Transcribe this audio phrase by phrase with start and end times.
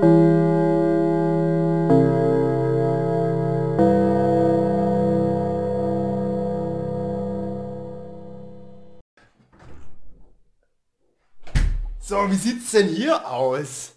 [0.00, 0.06] So,
[12.30, 13.92] wie sieht's denn hier aus?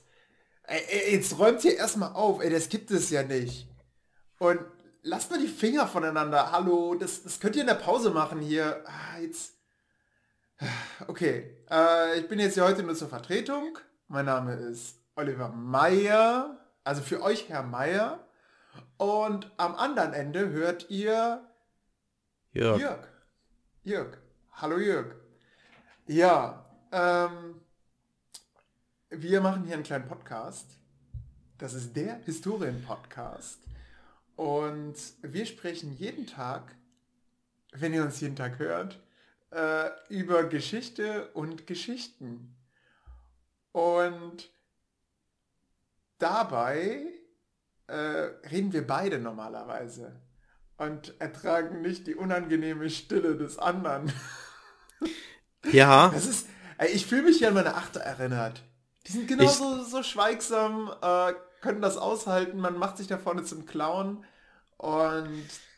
[1.10, 3.70] Jetzt räumt hier erstmal auf, ey, das gibt es ja nicht.
[4.40, 4.60] Und
[5.04, 6.52] lasst mal die Finger voneinander.
[6.52, 8.84] Hallo, das, das könnt ihr in der Pause machen hier.
[8.86, 9.54] Ah, jetzt.
[11.08, 13.78] Okay, äh, ich bin jetzt hier heute nur zur Vertretung.
[14.10, 18.28] Mein Name ist Oliver Meyer, also für euch Herr Meyer.
[18.98, 21.48] Und am anderen Ende hört ihr
[22.52, 22.80] Jörg.
[22.80, 23.08] Jörg.
[23.84, 24.18] Jörg.
[24.54, 25.16] Hallo Jörg.
[26.08, 27.62] Ja, ähm,
[29.10, 30.78] wir machen hier einen kleinen Podcast.
[31.58, 33.60] Das ist der Historien-Podcast.
[34.36, 36.76] Und wir sprechen jeden Tag,
[37.72, 39.00] wenn ihr uns jeden Tag hört,
[39.52, 42.56] äh, über Geschichte und Geschichten.
[43.72, 44.53] Und
[46.24, 47.02] dabei
[47.88, 47.96] äh,
[48.50, 50.22] reden wir beide normalerweise
[50.78, 54.12] und ertragen nicht die unangenehme Stille des anderen.
[55.72, 58.62] Ja, Das ist, ey, ich fühle mich hier an meine Achter erinnert.
[59.08, 63.66] Die sind genauso so schweigsam, äh, können das aushalten, man macht sich da vorne zum
[63.66, 64.26] Clown
[64.78, 65.30] und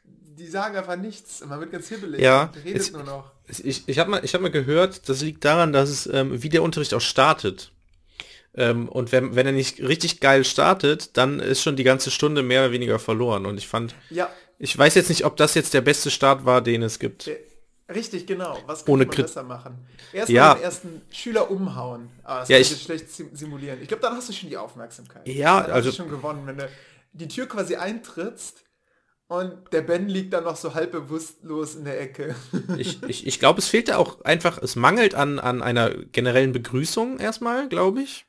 [0.04, 1.46] die sagen einfach nichts.
[1.46, 3.32] Man wird ganz hibbelig Ja, und redet es- nur noch.
[3.48, 6.50] ich, ich habe mal, ich hab mal gehört, das liegt daran, dass es, ähm, wie
[6.50, 7.72] der Unterricht auch startet.
[8.58, 12.42] Ähm, und wenn, wenn er nicht richtig geil startet, dann ist schon die ganze Stunde
[12.42, 13.46] mehr oder weniger verloren.
[13.46, 16.62] Und ich fand, Ja, ich weiß jetzt nicht, ob das jetzt der beste Start war,
[16.62, 17.30] den es gibt.
[17.94, 18.58] richtig, genau.
[18.66, 19.86] Was könnte Ohne man besser machen?
[20.14, 20.54] Erstmal Ja.
[20.56, 22.10] den ersten Schüler umhauen.
[22.24, 23.80] Ah, das Ja, ich- schlecht sim- simulieren.
[23.82, 25.28] Ich glaube, dann hast du schon die Aufmerksamkeit.
[25.28, 26.70] Ja, dann also- hast du schon gewonnen, wenn du
[27.14, 28.64] die Tür quasi eintrittst
[29.28, 32.36] und der Ben liegt dann noch so halb bewusstlos in der Ecke.
[32.78, 37.20] Ich, ich, ich glaube, es fehlte auch einfach, es mangelt an, an einer generellen Begrüßung
[37.20, 38.25] erstmal, glaube ich.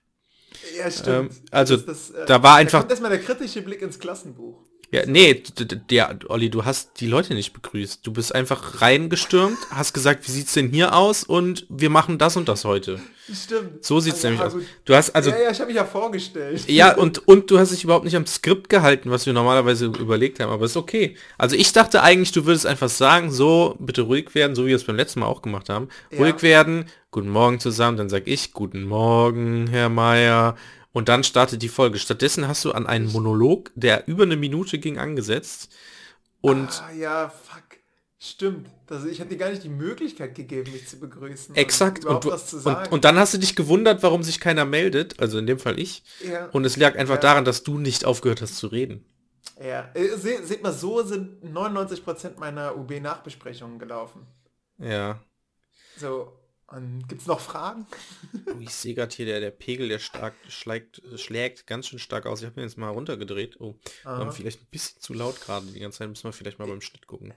[0.79, 1.33] Ja, stimmt.
[1.33, 3.99] Ähm, also, Das- das, äh, da war einfach- Da kommt erstmal der kritische Blick ins
[3.99, 4.63] Klassenbuch.
[4.93, 5.43] Ja, nee,
[5.91, 8.07] der, Olli, du hast die Leute nicht begrüßt.
[8.07, 12.37] Du bist einfach reingestürmt, hast gesagt, wie sieht's denn hier aus und wir machen das
[12.37, 13.01] und das heute.
[13.33, 13.85] Stimmt.
[13.85, 14.55] So sieht's Ah, nämlich ja, aus.
[14.85, 16.65] Du hast also ja, ja, ich habe mich ja vorgestellt.
[16.69, 20.39] ja und und du hast dich überhaupt nicht am Skript gehalten, was wir normalerweise überlegt
[20.39, 21.17] haben, aber ist okay.
[21.37, 24.77] Also ich dachte eigentlich, du würdest einfach sagen, so bitte ruhig werden, so wie wir
[24.77, 25.89] es beim letzten Mal auch gemacht haben.
[26.13, 26.19] Ja.
[26.19, 30.55] Ruhig werden, guten Morgen zusammen, dann sag ich guten Morgen, Herr Meier.
[30.97, 31.99] Und dann startet die Folge.
[31.99, 35.71] Stattdessen hast du an einen Monolog, der über eine Minute ging, angesetzt.
[36.41, 37.65] Und ah, ja, fuck.
[38.19, 38.71] Stimmt.
[38.89, 41.51] Also ich habe dir gar nicht die Möglichkeit gegeben, mich zu begrüßen.
[41.51, 42.07] und Exakt.
[42.07, 42.91] Und, du, und, sagen.
[42.91, 45.21] und dann hast du dich gewundert, warum sich keiner meldet.
[45.21, 46.03] Also in dem Fall ich.
[46.27, 47.21] ja, Und es lag einfach Ja.
[47.21, 49.05] daran, dass du nicht aufgehört hast zu reden.
[49.63, 49.91] ja.
[49.93, 54.27] Äh, Se, seht mal, so sind 99% meiner UB-Nachbesprechungen gelaufen.
[54.79, 55.21] Ja.
[55.99, 56.33] So,
[56.69, 57.87] und gibt's noch Fragen?
[58.47, 62.27] Oh, ich sehe gerade hier, der, der Pegel, der stark schlägt, schlägt ganz schön stark
[62.27, 62.41] aus.
[62.41, 63.61] Ich habe mir jetzt mal runtergedreht.
[63.61, 66.09] Oh, ähm, vielleicht ein bisschen zu laut gerade die ganze Zeit.
[66.09, 67.35] Müssen wir vielleicht mal beim Schnitt gucken.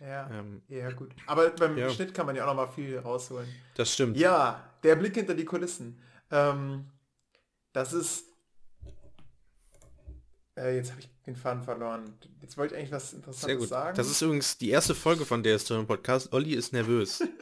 [0.00, 1.10] Ja, Ähm, ja gut.
[1.26, 1.90] Aber beim ja.
[1.90, 3.48] Schnitt kann man ja auch noch mal viel rausholen.
[3.74, 4.16] das stimmt.
[4.16, 6.00] Ja, der Blick hinter die Kulissen.
[6.30, 6.90] Ähm,
[7.72, 8.24] das ist...
[10.56, 12.18] Äh, jetzt habe ich den Faden verloren.
[12.40, 13.68] Jetzt wollte ich eigentlich was Interessantes Sehr gut.
[13.68, 13.96] sagen.
[13.96, 16.32] Das ist übrigens die erste Folge von der Historien Podcast.
[16.32, 17.22] Olli ist nervös.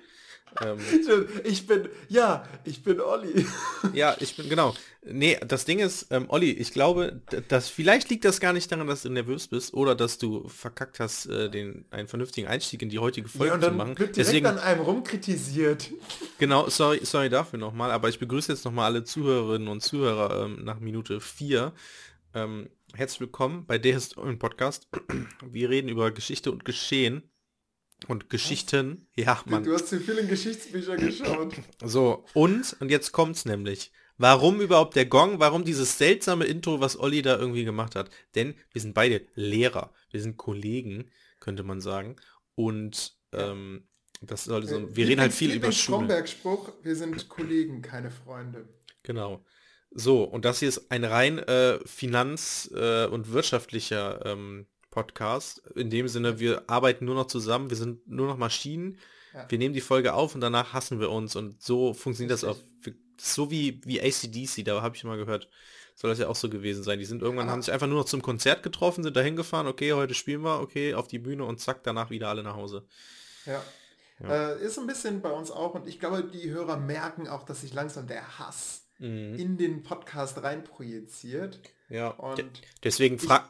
[0.64, 0.78] ähm,
[1.44, 3.46] Ich bin, ja, ich bin Olli.
[3.92, 4.74] Ja, ich bin, genau.
[5.08, 8.86] Nee, das Ding ist, ähm, Olli, ich glaube, dass vielleicht liegt das gar nicht daran,
[8.88, 12.88] dass du nervös bist oder dass du verkackt hast, äh, den, einen vernünftigen Einstieg in
[12.88, 13.88] die heutige Folge Ja, und zu machen.
[13.90, 15.90] wird direkt Deswegen, an einem rumkritisiert.
[16.38, 20.64] genau, sorry, sorry dafür nochmal, aber ich begrüße jetzt nochmal alle Zuhörerinnen und Zuhörer ähm,
[20.64, 21.72] nach Minute 4.
[22.34, 24.88] Ähm, herzlich willkommen bei der Historien Podcast.
[25.44, 27.22] Wir reden über Geschichte und Geschehen
[28.08, 29.08] und Geschichten.
[29.16, 29.64] Ja, Mann.
[29.64, 31.54] Du hast zu viel in Geschichtsbücher geschaut.
[31.82, 33.92] So, und, und jetzt kommt's nämlich.
[34.18, 35.40] Warum überhaupt der Gong?
[35.40, 38.10] Warum dieses seltsame Intro, was Olli da irgendwie gemacht hat?
[38.34, 39.92] Denn wir sind beide Lehrer.
[40.10, 42.16] Wir sind Kollegen, könnte man sagen.
[42.54, 43.86] Und ähm,
[44.22, 45.98] das soll so, wir reden halt viel über Schule.
[45.98, 48.68] Stromberg-Spruch, wir sind Kollegen, keine Freunde.
[49.02, 49.44] Genau.
[49.90, 54.66] So, und das hier ist ein rein äh, finanz- äh, und wirtschaftlicher ähm,
[54.96, 55.58] Podcast.
[55.74, 58.98] In dem Sinne, wir arbeiten nur noch zusammen, wir sind nur noch Maschinen.
[59.34, 59.44] Ja.
[59.50, 61.36] Wir nehmen die Folge auf und danach hassen wir uns.
[61.36, 62.56] Und so funktioniert das auch.
[63.20, 65.48] So wie, wie ACDC, da habe ich mal gehört,
[65.94, 66.98] soll das ja auch so gewesen sein.
[66.98, 67.52] Die sind irgendwann, Ah.
[67.52, 70.60] haben sich einfach nur noch zum Konzert getroffen, sind dahin gefahren, okay, heute spielen wir,
[70.60, 72.86] okay, auf die Bühne und zack, danach wieder alle nach Hause.
[73.44, 73.62] Ja.
[74.22, 77.60] Äh, ist ein bisschen bei uns auch und ich glaube, die Hörer merken auch, dass
[77.60, 79.34] sich langsam der Hass Mhm.
[79.38, 81.60] in den Podcast reinprojiziert.
[81.90, 82.46] Ja, Und de-
[82.82, 83.46] deswegen fra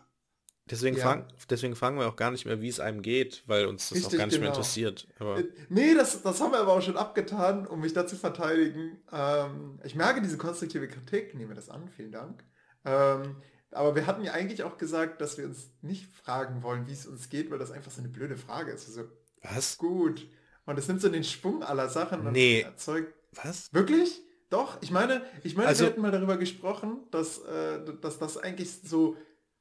[0.70, 1.02] deswegen, Ja.
[1.04, 3.98] fragen, deswegen fragen wir auch gar nicht mehr, wie es einem geht, weil uns das
[3.98, 4.54] auch Richtig, gar nicht mehr genau.
[4.56, 5.06] interessiert.
[5.18, 8.16] Aber Äh, Nee, das, das haben wir aber auch schon abgetan, um mich da zu
[8.16, 8.98] verteidigen.
[9.12, 12.44] Ähm, ich merke diese konstruktive Kritik, nehme das an, vielen Dank.
[12.84, 13.36] Ähm,
[13.72, 17.06] aber wir hatten ja eigentlich auch gesagt, dass wir uns nicht fragen wollen, wie es
[17.06, 18.86] uns geht, weil das einfach so eine blöde Frage ist.
[18.88, 19.04] Also,
[19.42, 19.76] Was?
[19.76, 20.26] gut.
[20.64, 22.60] Und es nimmt so den Schwung aller Sachen und Nee.
[22.62, 23.12] erzeugt.
[23.32, 23.72] Was?
[23.72, 24.22] Wirklich?
[24.48, 28.36] Doch, ich meine, ich meine, Also- wir hatten mal darüber gesprochen, dass, äh, dass das
[28.38, 29.16] eigentlich so,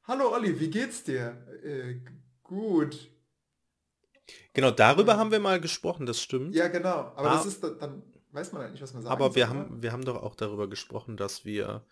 [0.08, 1.38] hallo Olli, wie geht's dir?
[1.64, 1.96] Äh,
[2.44, 3.10] gut.
[4.54, 6.56] Genau, darüber haben wir mal gesprochen, das stimmt.
[6.56, 7.12] Ja, genau.
[7.16, 7.36] Aber Ah.
[7.38, 9.12] das ist, da- dann weiß man halt nicht, was man sagt.
[9.12, 11.84] Aber wir haben, wir haben doch auch darüber gesprochen, dass wir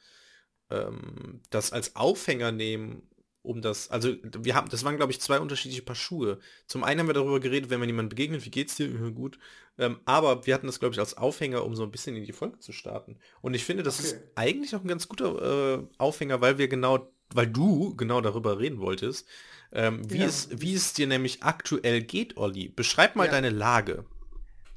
[0.71, 3.03] ähm, das als Aufhänger nehmen,
[3.43, 6.39] um das, also wir haben, das waren glaube ich zwei unterschiedliche Paar Schuhe.
[6.67, 8.87] Zum einen haben wir darüber geredet, wenn man jemandem begegnet, wie geht's dir?
[8.89, 9.37] Ja, gut.
[9.77, 12.33] Ähm, aber wir hatten das glaube ich als Aufhänger, um so ein bisschen in die
[12.33, 13.17] Folge zu starten.
[13.41, 14.23] Und ich finde, das ist Okay.
[14.35, 18.79] eigentlich auch ein ganz guter äh, Aufhänger, weil wir genau, weil du genau darüber reden
[18.79, 19.27] wolltest,
[19.71, 20.25] ähm, wie, Ja.
[20.25, 22.69] es, wie es dir nämlich aktuell geht, Olli.
[22.69, 23.31] Beschreib mal Ja.
[23.31, 24.05] deine Lage.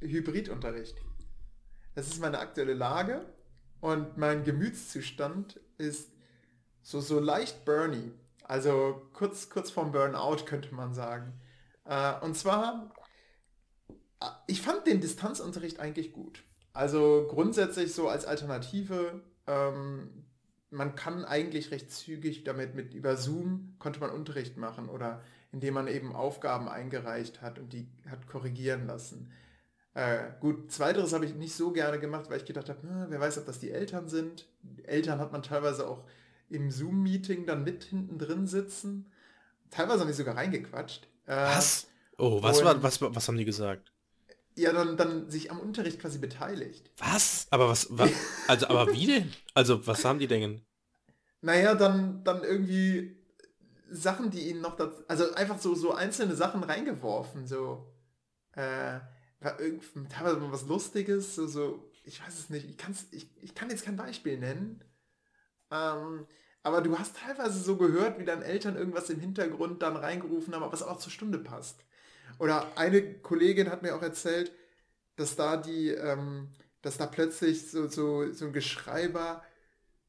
[0.00, 0.96] Hybridunterricht.
[1.94, 3.24] Das ist meine aktuelle Lage
[3.80, 6.10] und mein Gemütszustand ist
[6.82, 8.12] so, so leicht Bernie.
[8.44, 11.32] Also kurz, kurz vorm Burnout könnte man sagen.
[11.84, 12.92] Äh, und zwar,
[14.20, 16.42] äh, ich fand den Distanzunterricht eigentlich gut.
[16.72, 20.25] Also grundsätzlich so als Alternative, ähm,
[20.76, 25.74] man kann eigentlich recht zügig damit mit über Zoom konnte man Unterricht machen oder indem
[25.74, 29.32] man eben Aufgaben eingereicht hat und die hat korrigieren lassen.
[29.94, 33.20] Äh, gut, zweiteres habe ich nicht so gerne gemacht, weil ich gedacht habe, hm, wer
[33.20, 34.46] weiß, ob das die Eltern sind.
[34.84, 36.04] Eltern hat man teilweise auch
[36.50, 39.10] im Zoom-Meeting dann mit hinten drin sitzen.
[39.70, 41.08] Teilweise haben die sogar reingequatscht.
[41.24, 41.86] Äh, Was?
[42.18, 43.92] Oh, was war, was, was haben die gesagt?
[44.54, 46.90] Ja, dann, dann sich am Unterricht quasi beteiligt.
[46.96, 47.46] Was?
[47.50, 48.10] Aber was, was
[48.48, 49.32] also aber wie denn?
[49.54, 50.62] Also was haben die denn?
[51.40, 53.16] Naja, dann, dann irgendwie
[53.90, 57.92] Sachen, die ihnen noch dazu, also einfach so, so einzelne Sachen reingeworfen, so,
[58.52, 59.00] äh,
[59.40, 63.84] teilweise was Lustiges, so, so, ich weiß es nicht, ich, kann's, ich, ich kann jetzt
[63.84, 64.82] kein Beispiel nennen,
[65.70, 66.26] ähm,
[66.62, 70.68] aber du hast teilweise so gehört, wie deine Eltern irgendwas im Hintergrund dann reingerufen haben,
[70.72, 71.84] es auch zur Stunde passt.
[72.38, 74.52] Oder eine Kollegin hat mir auch erzählt,
[75.16, 76.48] dass da die, ähm,
[76.82, 79.44] dass da plötzlich so, so, so ein Geschrei war,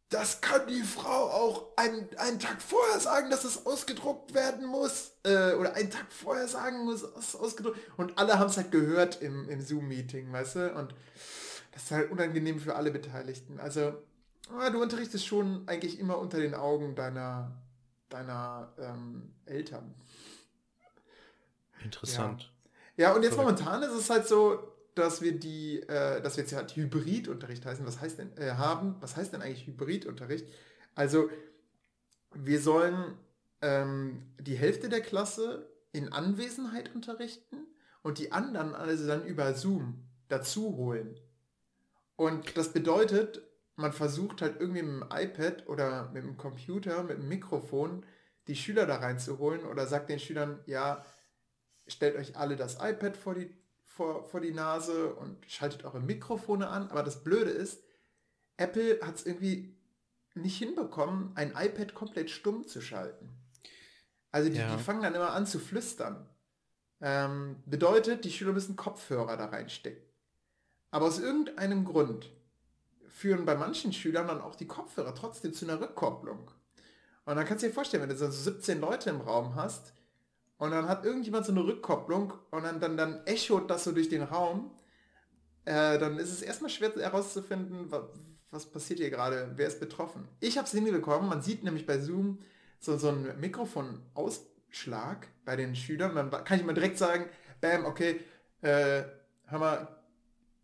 [0.09, 5.11] das kann die Frau auch einen, einen Tag vorher sagen, dass es ausgedruckt werden muss.
[5.23, 7.77] Äh, oder einen Tag vorher sagen muss, es ist ausgedruckt.
[7.97, 10.73] Und alle haben es halt gehört im, im Zoom-Meeting, weißt du?
[10.75, 10.95] Und
[11.73, 13.59] das ist halt unangenehm für alle Beteiligten.
[13.59, 13.93] Also,
[14.57, 17.51] ah, du unterrichtest schon eigentlich immer unter den Augen deiner,
[18.07, 19.93] deiner ähm, Eltern.
[21.83, 22.51] Interessant.
[22.95, 23.59] Ja, und jetzt Verrückt.
[23.61, 27.85] momentan ist es halt so, dass wir die, äh, dass wir jetzt halt Hybridunterricht heißen.
[27.85, 28.95] Was heißt denn, äh, haben?
[28.99, 30.47] Was heißt denn eigentlich Hybridunterricht?
[30.95, 31.29] Also,
[32.33, 33.17] wir sollen
[33.61, 37.67] ähm, die Hälfte der Klasse in Anwesenheit unterrichten
[38.03, 41.19] und die anderen also dann über Zoom dazu holen.
[42.15, 43.41] Und das bedeutet,
[43.75, 48.05] man versucht halt irgendwie mit dem iPad oder mit dem Computer, mit dem Mikrofon
[48.47, 51.05] die Schüler da reinzuholen oder sagt den Schülern, ja,
[51.87, 53.53] stellt euch alle das iPad vor die,
[53.97, 56.89] vor, vor die Nase und schaltet eure Mikrofone an.
[56.89, 57.83] Aber das Blöde ist,
[58.55, 59.75] Apple hat es irgendwie
[60.35, 63.29] nicht hinbekommen, ein iPad komplett stumm zu schalten.
[64.31, 64.75] Also die, Ja.
[64.75, 66.29] die fangen dann immer an zu flüstern.
[67.01, 70.03] Ähm, bedeutet, die Schüler müssen Kopfhörer da reinstecken.
[70.91, 72.31] Aber aus irgendeinem Grund
[73.07, 76.51] führen bei manchen Schülern dann auch die Kopfhörer trotzdem zu einer Rückkopplung.
[77.25, 79.93] Und dann kannst du dir vorstellen, wenn du so 17 Leute im Raum hast
[80.57, 84.09] und dann hat irgendjemand so eine Rückkopplung und dann, dann, dann echot das so durch
[84.09, 84.71] den Raum,
[85.65, 88.03] äh, dann ist es erstmal schwer herauszufinden, was,
[88.51, 90.27] was passiert hier gerade, wer ist betroffen.
[90.39, 92.39] Ich habe es hinbekommen, man sieht nämlich bei Zoom
[92.79, 97.25] so, so einen Mikrofonausschlag bei den Schülern, dann kann ich mal direkt sagen,
[97.61, 98.21] bam, okay,
[98.61, 99.03] äh,
[99.45, 99.87] hör mal,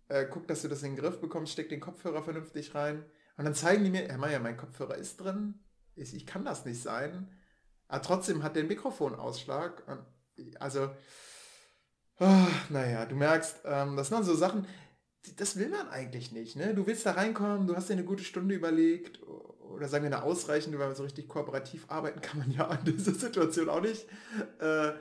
[0.09, 3.03] äh, guck, dass du das in den Griff bekommst, steck den Kopfhörer vernünftig rein.
[3.37, 5.55] Und dann zeigen die mir, Herr Meier, mein Kopfhörer ist drin,
[5.95, 7.29] ich, ich kann das nicht sein.
[7.93, 9.83] Aber trotzdem hat der Mikrofonausschlag.
[9.85, 10.89] Und, also,
[12.17, 14.65] ah, naja, du merkst, ähm, das sind dann so Sachen,
[15.37, 16.55] das will man eigentlich nicht.
[16.55, 16.73] Ne?
[16.73, 20.23] Du willst da reinkommen, du hast dir eine gute Stunde überlegt oder sagen wir eine
[20.23, 24.07] ausreichende, weil man so richtig kooperativ arbeiten kann man ja in dieser Situation auch nicht.
[24.59, 24.93] Äh,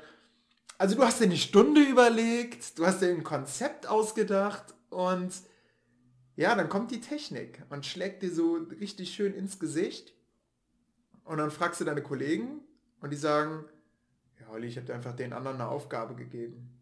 [0.76, 5.32] also du hast dir eine Stunde überlegt, du hast dir ein Konzept ausgedacht und
[6.36, 10.12] ja, dann kommt die Technik und schlägt dir so richtig schön ins Gesicht
[11.24, 12.60] und dann fragst du deine Kollegen
[13.02, 13.64] und die sagen,
[14.40, 16.78] ja Olli, ich habe dir einfach den anderen eine Aufgabe gegeben.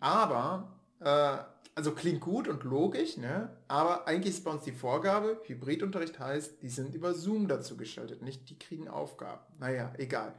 [0.00, 1.38] Aber, äh,
[1.74, 3.56] also klingt gut und logisch, ne?
[3.68, 8.22] aber eigentlich ist bei uns die Vorgabe, Hybridunterricht heißt, die sind über Zoom dazu geschaltet,
[8.22, 9.44] nicht die kriegen Aufgaben.
[9.60, 10.34] Naja, egal.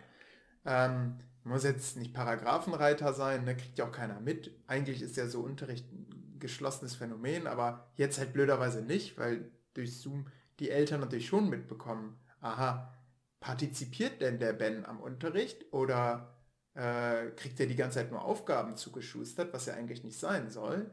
[0.66, 3.56] Ähm, muss jetzt nicht Paragraphenreiter sein, ne?
[3.56, 4.52] kriegt ja auch keiner mit.
[4.68, 9.98] Eigentlich ist ja so Unterricht ein geschlossenes Phänomen, aber jetzt halt blöderweise nicht, weil durch
[9.98, 10.28] Zoom
[10.60, 12.94] die Eltern natürlich schon mitbekommen, aha,
[13.40, 16.36] partizipiert denn der Ben am Unterricht oder
[16.74, 20.92] äh, kriegt er die ganze Zeit nur Aufgaben zugeschustert, was ja eigentlich nicht sein soll.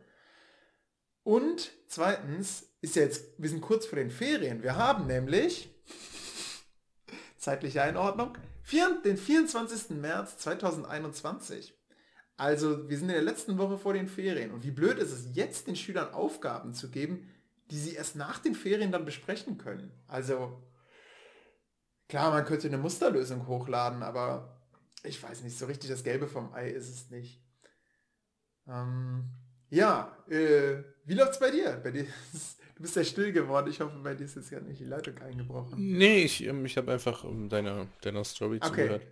[1.22, 4.62] Und zweitens ist ja jetzt, wir sind kurz vor den Ferien.
[4.62, 5.74] Wir haben nämlich,
[7.38, 8.38] zeitliche Einordnung,
[9.04, 9.90] den 24.
[9.90, 11.74] März 2021.
[12.36, 14.50] Also wir sind in der letzten Woche vor den Ferien.
[14.50, 17.30] Und wie blöd ist es, jetzt den Schülern Aufgaben zu geben,
[17.70, 19.90] die sie erst nach den Ferien dann besprechen können.
[20.06, 20.62] Also
[22.08, 24.60] klar, man könnte eine Musterlösung hochladen, aber
[25.02, 27.40] ich weiß nicht, so richtig das Gelbe vom Ei ist es nicht.
[28.68, 29.25] Ähm,
[29.70, 31.80] ja, äh, wie läuft's bei dir?
[31.82, 32.06] Bei dir
[32.76, 33.70] du bist ja still geworden.
[33.70, 35.75] Ich hoffe, bei dir ist jetzt ja nicht die Leitung eingebrochen.
[35.76, 38.68] Nee, ich, ähm, ich habe einfach um, deiner, deiner Story okay.
[38.68, 39.02] zugehört.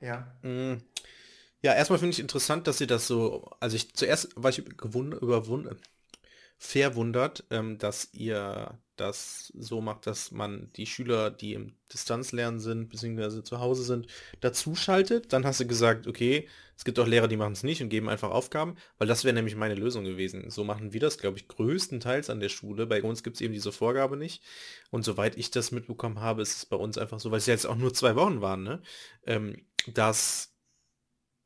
[0.00, 0.34] Ja.
[0.42, 0.78] Mm.
[1.62, 5.22] Ja, erstmal finde ich interessant, dass sie das so, also ich zuerst war ich gewundert,
[5.22, 5.76] überwunden,
[6.64, 12.88] verwundert, ähm, dass ihr das so macht, dass man die Schüler, die im Distanzlernen sind,
[12.88, 14.06] beziehungsweise zu Hause sind,
[14.40, 15.32] dazu schaltet.
[15.32, 18.08] Dann hast du gesagt, okay, es gibt auch Lehrer, die machen es nicht und geben
[18.08, 20.50] einfach Aufgaben, weil das wäre nämlich meine Lösung gewesen.
[20.50, 22.86] So machen wir das, glaube ich, größtenteils an der Schule.
[22.86, 24.44] Bei uns gibt es eben diese Vorgabe nicht.
[24.90, 27.66] Und soweit ich das mitbekommen habe, ist es bei uns einfach so, weil es jetzt
[27.66, 28.82] auch nur zwei Wochen waren, ne?
[29.26, 30.54] Ähm, dass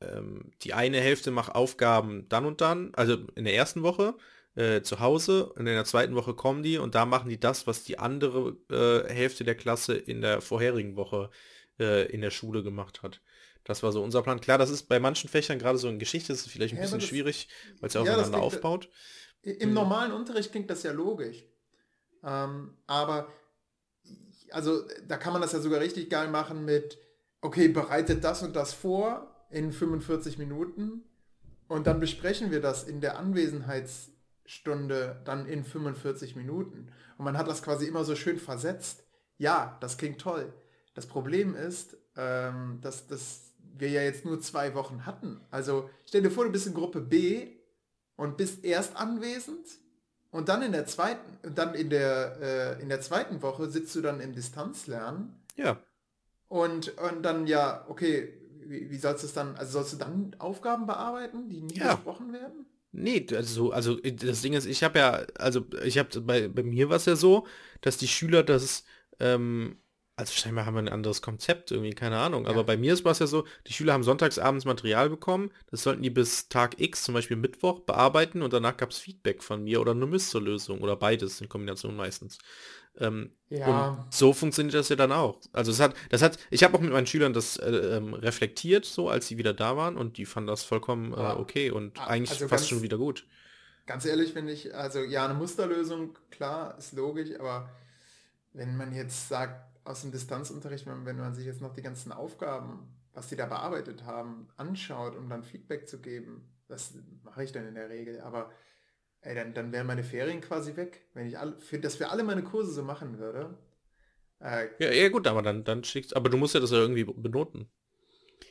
[0.03, 4.15] ähm, die eine Hälfte macht Aufgaben dann und dann, also in der ersten Woche
[4.57, 7.67] äh, zu Hause und in der zweiten Woche kommen die und da machen die das,
[7.67, 11.31] was die andere äh, Hälfte der Klasse in der vorherigen Woche
[11.79, 13.21] äh, in der Schule gemacht hat.
[13.65, 14.41] Das war so unser Plan.
[14.41, 16.85] Klar, das ist bei manchen Fächern, gerade so in Geschichte, ist es vielleicht ein ja,
[16.85, 17.49] bisschen das, schwierig,
[17.81, 18.89] weil es ja aufeinander aufbaut.
[19.43, 19.75] Im hm.
[19.75, 21.45] normalen Unterricht klingt das ja logisch.
[22.25, 23.29] Ähm, aber
[24.53, 26.99] also da kann man das ja sogar richtig geil machen mit,
[27.43, 31.05] okay, bereitet das und das vor in 45 Minuten
[31.69, 34.16] und dann besprechen wir das in der Anwesenheits-
[34.47, 36.89] Stunde dann in 45 Minuten.
[37.19, 39.05] Und man hat das quasi immer so schön versetzt.
[39.39, 40.53] Ja, das klingt toll.
[40.95, 45.41] Das Problem ist, ähm, dass, dass wir ja jetzt nur zwei Wochen hatten.
[45.51, 47.57] Also stell dir vor, du bist in Gruppe B
[48.17, 49.67] und bist erst anwesend
[50.31, 54.01] und dann in der zweiten, dann in der, äh, in der zweiten Woche sitzt du
[54.01, 55.35] dann im Distanzlernen.
[55.57, 55.79] Ja.
[56.49, 60.35] Und, und dann ja, okay, wie, wie sollst du es dann, also sollst du dann
[60.39, 61.95] Aufgaben bearbeiten, die nie ja.
[61.95, 62.67] besprochen werden?
[62.99, 66.89] Nee, also, also das Ding ist, ich habe ja, also ich habe bei, bei mir
[66.89, 67.47] war es ja so,
[67.83, 68.85] dass die Schüler das,
[69.21, 69.77] ähm,
[70.17, 72.45] also scheinbar haben wir ein anderes Konzept, irgendwie, keine Ahnung.
[72.45, 72.51] Ja.
[72.51, 76.03] Aber bei mir war es ja so, die Schüler haben sonntagsabends Material bekommen, das sollten
[76.03, 79.83] die bis Tag X, zum Beispiel Mittwoch, bearbeiten und danach gab es Feedback von mir
[79.83, 82.39] oder eine Musterlösung oder beides in Kombination meistens.
[82.99, 83.91] Ähm, ja.
[83.91, 85.41] Und so funktioniert das ja dann auch.
[85.53, 88.85] Also es hat, das hat, ich habe auch mit meinen Schülern das äh, ähm, reflektiert,
[88.85, 92.07] so als sie wieder da waren und die fanden das vollkommen äh, okay und ah,
[92.07, 93.27] eigentlich also fast ganz, schon wieder gut.
[93.87, 97.71] Ganz ehrlich finde ich, also ja, eine Musterlösung, klar, ist logisch, aber
[98.53, 102.89] wenn man jetzt sagt, aus dem Distanzunterricht, wenn man sich jetzt noch die ganzen Aufgaben,
[103.15, 107.67] was die da bearbeitet haben, anschaut, um dann Feedback zu geben, das mache ich dann
[107.67, 108.51] in der Regel, aber
[109.27, 111.03] ey, dann, dann wären meine Ferien quasi weg.
[111.15, 113.57] Wenn ich alle, für, dass wir alle meine Kurse so machen würde.
[114.41, 117.05] Äh, ja, ja, gut, aber dann, dann schickst, aber du musst ja das ja irgendwie
[117.05, 117.69] benoten.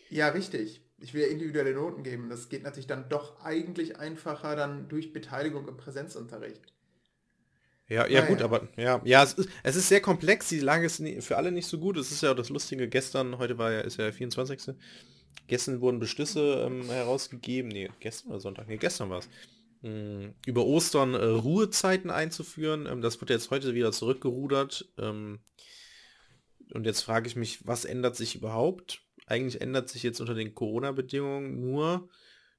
[0.09, 0.81] Ja, richtig.
[0.97, 2.29] Ich will ja individuelle Noten geben.
[2.29, 6.61] Das geht natürlich dann doch eigentlich einfacher dann durch Beteiligung im Präsenzunterricht.
[7.87, 8.25] Ja, ja, naja.
[8.25, 10.49] gut, aber ja, ja, es ist, es ist sehr komplex.
[10.49, 11.97] Die Lage ist nie, für alle nicht so gut.
[11.97, 12.87] Es ist ja das Lustige.
[12.89, 14.75] Gestern, heute war ja, ist ja der 24.
[15.47, 17.69] Gestern wurden Beschlüsse ähm, herausgegeben.
[17.69, 18.67] Nee, gestern oder Sonntag?
[18.67, 19.29] Nee, gestern war es
[20.45, 22.87] über Ostern äh, Ruhezeiten einzuführen.
[22.87, 24.87] Ähm, das wird jetzt heute wieder zurückgerudert.
[24.97, 25.39] Ähm,
[26.73, 29.01] und jetzt frage ich mich, was ändert sich überhaupt?
[29.27, 32.09] Eigentlich ändert sich jetzt unter den Corona-Bedingungen nur,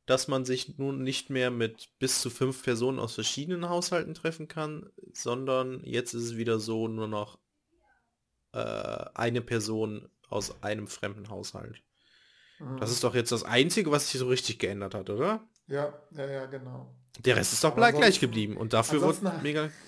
[0.05, 4.47] dass man sich nun nicht mehr mit bis zu fünf Personen aus verschiedenen Haushalten treffen
[4.47, 7.39] kann, sondern jetzt ist es wieder so nur noch
[8.53, 11.83] äh, eine Person aus einem fremden Haushalt.
[12.59, 12.79] Mhm.
[12.79, 15.49] Das ist doch jetzt das Einzige, was sich so richtig geändert hat, oder?
[15.67, 16.95] Ja, ja, ja, genau.
[17.25, 19.71] Der Rest ist doch sonst, gleich geblieben und dafür wurde mega...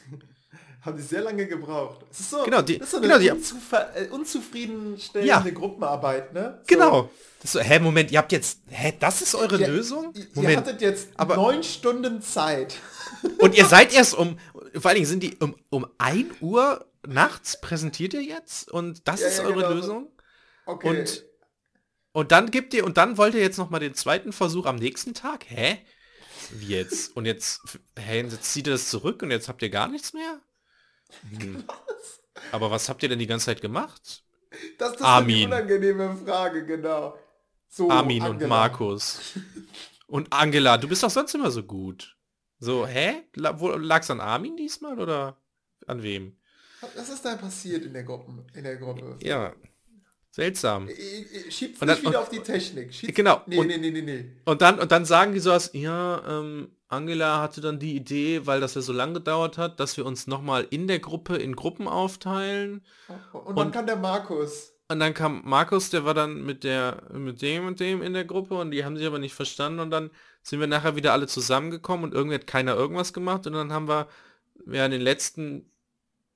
[0.80, 2.06] Haben die sehr lange gebraucht.
[2.11, 5.54] Es ist so, genau, die, das ist so eine genau, unzuver äh, unzufriedenstellende ja.
[5.54, 6.61] Gruppenarbeit, ne?
[6.61, 6.66] So.
[6.68, 7.11] Genau.
[7.42, 10.14] Das so, hä, Moment, ihr habt jetzt, hä, das ist eure ihr, Lösung?
[10.35, 10.37] Moment.
[10.37, 12.76] Ihr hattet jetzt aber, neun Stunden Zeit.
[13.38, 14.38] Und ihr seid erst um,
[14.75, 19.20] vor allen Dingen sind die um, um 1 Uhr nachts präsentiert ihr jetzt und das
[19.20, 19.73] ja, ist ja, eure genau.
[19.73, 20.08] Lösung?
[20.66, 20.88] Okay.
[20.88, 21.25] Und,
[22.12, 24.76] und dann gibt ihr, und dann wollt ihr jetzt noch mal den zweiten Versuch am
[24.76, 25.44] nächsten Tag?
[25.49, 25.78] Hä?
[26.52, 27.17] Wie jetzt?
[27.17, 27.61] Und jetzt,
[27.99, 30.40] hä, jetzt zieht ihr das zurück und jetzt habt ihr gar nichts mehr?
[31.31, 31.64] Hm.
[32.52, 34.25] Aber was habt ihr denn die ganze Zeit gemacht?
[34.78, 35.37] Das, das Armin.
[35.37, 37.19] ist eine unangenehme Frage, genau.
[37.69, 38.45] So, Armin Angela.
[38.45, 39.21] und Markus.
[40.07, 42.17] Und Angela, du bist doch sonst immer so gut.
[42.59, 43.25] So, hä?
[43.35, 45.37] Lag es an Armin diesmal oder
[45.87, 46.37] an wem?
[46.95, 48.47] Was ist da passiert in der Gruppe?
[48.55, 49.19] In der Gruppe?
[49.21, 49.55] Ja.
[50.38, 50.88] Seltsam.
[51.50, 52.95] Schieb's nicht wieder auf die Technik.
[52.95, 53.42] Schieb's, genau.
[53.47, 54.25] Nee, und, nee, nee, nee, nee.
[54.45, 58.61] Und dann, und dann sagen die sowas, ja, ähm, Angela hatte dann die Idee, weil
[58.61, 61.88] das ja so lange gedauert hat, dass wir uns nochmal in der Gruppe in Gruppen
[61.88, 62.85] aufteilen.
[63.33, 64.75] Und dann und, kam der Markus.
[64.87, 68.25] Und dann kam Markus, der war dann mit der, mit dem und dem in der
[68.25, 70.09] Gruppe und die haben sich aber nicht verstanden und dann
[70.45, 73.88] sind wir nachher wieder alle zusammengekommen und irgendwie hat keiner irgendwas gemacht und dann haben
[73.88, 74.07] wir
[74.71, 75.68] ja in den letzten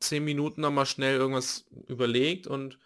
[0.00, 2.78] zehn Minuten nochmal schnell irgendwas überlegt und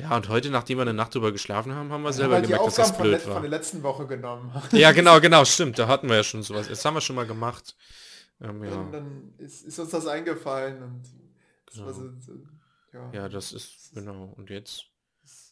[0.00, 2.66] ja, und heute, nachdem wir eine Nacht drüber geschlafen haben, haben wir selber halt gemerkt,
[2.66, 3.40] dass das blöd von, war.
[3.40, 4.52] von der letzten Woche genommen.
[4.72, 5.78] Ja, genau, genau, stimmt.
[5.78, 6.68] Da hatten wir ja schon sowas.
[6.68, 7.76] Das haben wir schon mal gemacht.
[8.40, 8.74] Ähm, ja.
[8.76, 11.02] Und dann ist, ist, uns das eingefallen und
[11.66, 11.92] das genau.
[11.92, 12.32] so,
[12.92, 13.10] ja.
[13.12, 14.34] ja, das ist, genau.
[14.36, 14.84] Und jetzt,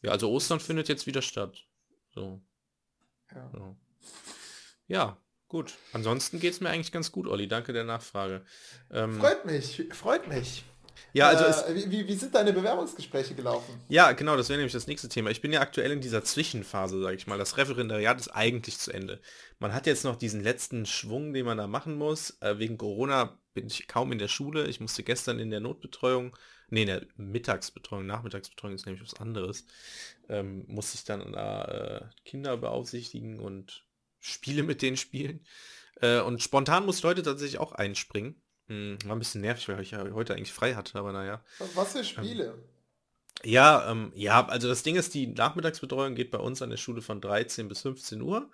[0.02, 1.66] ja, also Ostern findet jetzt wieder statt.
[2.14, 2.40] So.
[3.34, 3.50] Ja.
[3.52, 3.76] So.
[4.86, 5.16] Ja,
[5.48, 5.74] gut.
[5.92, 7.48] Ansonsten geht es mir eigentlich ganz gut, Olli.
[7.48, 8.44] Danke der Nachfrage.
[8.90, 10.64] Ähm, freut mich, freut mich.
[11.12, 13.80] Ja, also äh, wie, wie sind deine Bewerbungsgespräche gelaufen?
[13.88, 15.30] Ja, genau, das wäre nämlich das nächste Thema.
[15.30, 17.38] Ich bin ja aktuell in dieser Zwischenphase, sage ich mal.
[17.38, 19.20] Das Referendariat ist eigentlich zu Ende.
[19.58, 22.36] Man hat jetzt noch diesen letzten Schwung, den man da machen muss.
[22.40, 24.66] Äh, wegen Corona bin ich kaum in der Schule.
[24.66, 26.36] Ich musste gestern in der Notbetreuung,
[26.68, 29.64] nee, in der Mittagsbetreuung, Nachmittagsbetreuung ist nämlich was anderes,
[30.28, 33.86] ähm, musste ich dann da äh, Kinder beaufsichtigen und
[34.20, 35.44] Spiele mit denen spielen.
[36.00, 38.42] Äh, und spontan musste heute tatsächlich auch einspringen.
[38.68, 41.42] Hm, war ein bisschen nervig, weil ich ja heute eigentlich frei hatte, aber naja.
[41.74, 42.46] Was für Spiele?
[42.46, 42.62] Ähm,
[43.44, 47.02] ja, ähm, ja, also das Ding ist, die Nachmittagsbetreuung geht bei uns an der Schule
[47.02, 48.50] von 13 bis 15 Uhr.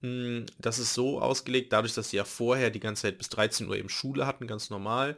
[0.00, 3.68] Hm, das ist so ausgelegt, dadurch, dass sie ja vorher die ganze Zeit bis 13
[3.68, 5.16] Uhr eben Schule hatten, ganz normal,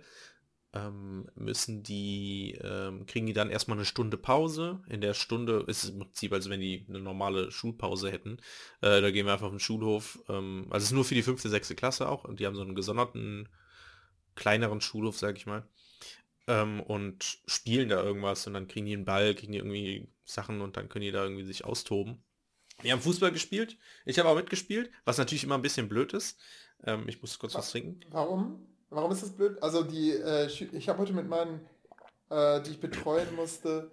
[0.75, 4.81] ähm, müssen die, ähm, kriegen die dann erstmal eine Stunde Pause.
[4.89, 8.39] In der Stunde ist es im Prinzip, als wenn die eine normale Schulpause hätten.
[8.83, 10.19] Äh, da gehen wir einfach auf den Schulhof.
[10.29, 12.63] Ähm, also es ist nur für die fünfte, sechste Klasse auch und die haben so
[12.63, 13.49] einen gesonderten
[14.39, 15.69] kleineren Schulhof, sag ich mal.
[16.47, 20.63] Ähm, und spielen da irgendwas und dann kriegen die einen Ball, kriegen die irgendwie Sachen
[20.63, 22.23] und dann können die da irgendwie sich austoben.
[22.81, 23.77] Wir haben Fußball gespielt.
[24.07, 26.39] Ich habe auch mitgespielt, was natürlich immer ein bisschen blöd ist.
[26.85, 28.01] Ähm, ich muss kurz was trinken.
[28.11, 28.67] Warum?
[28.91, 29.63] Warum ist das blöd?
[29.63, 31.61] Also die, äh, ich habe heute mit meinen,
[32.31, 33.91] äh, die ich betreuen musste,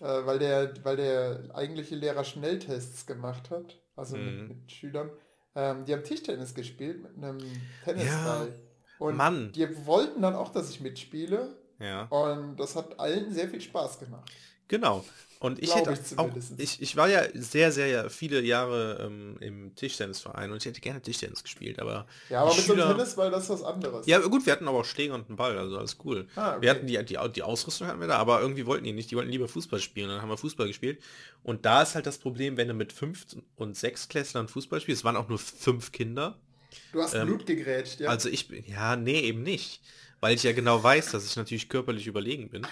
[0.00, 4.24] äh, weil der, weil der eigentliche Lehrer Schnelltests gemacht hat, also mhm.
[4.24, 5.10] mit, mit, Schülern.
[5.54, 7.38] Ähm, die haben Tischtennis gespielt mit einem
[7.84, 8.48] Tennisball.
[8.48, 8.63] Ja.
[8.98, 9.52] Und Mann.
[9.52, 11.56] die wollten dann auch, dass ich mitspiele.
[11.80, 12.04] Ja.
[12.04, 14.30] Und das hat allen sehr viel Spaß gemacht.
[14.68, 15.04] Genau.
[15.40, 19.74] Und ich hätte ich auch, ich, ich war ja sehr, sehr viele Jahre ähm, im
[19.74, 23.30] Tischtennisverein und ich hätte gerne Tischtennis gespielt, aber Ja, aber mit Schüler, so Tennis, weil
[23.30, 24.06] das was anderes.
[24.06, 26.28] Ja, gut, wir hatten aber auch Schläger und einen Ball, also alles cool.
[26.34, 26.62] Ah, okay.
[26.62, 29.16] Wir hatten die, die, die Ausrüstung hatten wir da, aber irgendwie wollten die nicht, die
[29.16, 31.02] wollten lieber Fußball spielen, dann haben wir Fußball gespielt.
[31.42, 33.26] Und da ist halt das Problem, wenn du mit fünf
[33.56, 36.38] und sechs Klässlern Fußball spielst, es waren auch nur fünf Kinder,
[36.94, 38.08] Du hast ähm, Blut gegrätscht, ja?
[38.08, 39.80] Also ich bin, ja, nee, eben nicht.
[40.20, 42.64] Weil ich ja genau weiß, dass ich natürlich körperlich überlegen bin.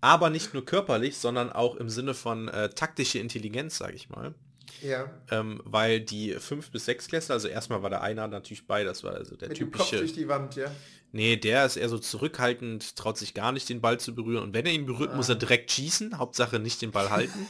[0.00, 4.34] Aber nicht nur körperlich, sondern auch im Sinne von äh, taktische Intelligenz, sage ich mal.
[4.82, 5.08] Ja.
[5.30, 9.04] Ähm, weil die fünf bis sechs Klässler, also erstmal war der einer natürlich bei, das
[9.04, 9.84] war also der Mit typische.
[9.84, 10.72] Dem Kopf durch die Wand, ja.
[11.12, 14.42] Nee, der ist eher so zurückhaltend, traut sich gar nicht den Ball zu berühren.
[14.42, 15.16] Und wenn er ihn berührt, ah.
[15.16, 16.18] muss er direkt schießen.
[16.18, 17.46] Hauptsache nicht den Ball halten.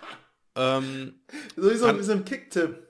[0.56, 1.14] ähm,
[1.56, 2.86] so wie so, kann, so ein Kicktipp.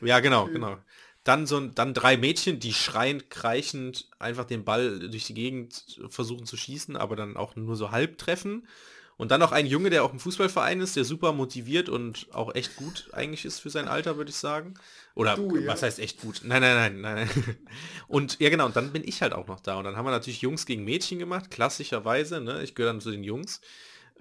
[0.00, 0.78] Ja, genau, genau.
[1.24, 6.44] Dann so dann drei Mädchen, die schreiend, kreichend einfach den Ball durch die Gegend versuchen
[6.46, 8.66] zu schießen, aber dann auch nur so halb treffen.
[9.16, 12.54] Und dann noch ein Junge, der auch im Fußballverein ist, der super motiviert und auch
[12.54, 14.74] echt gut eigentlich ist für sein Alter, würde ich sagen.
[15.14, 15.68] Oder du, ja.
[15.68, 16.40] was heißt echt gut?
[16.42, 17.28] Nein, nein, nein, nein.
[18.08, 19.76] Und ja genau, und dann bin ich halt auch noch da.
[19.76, 22.40] Und dann haben wir natürlich Jungs gegen Mädchen gemacht, klassischerweise.
[22.40, 22.62] Ne?
[22.62, 23.60] Ich gehöre dann zu den Jungs.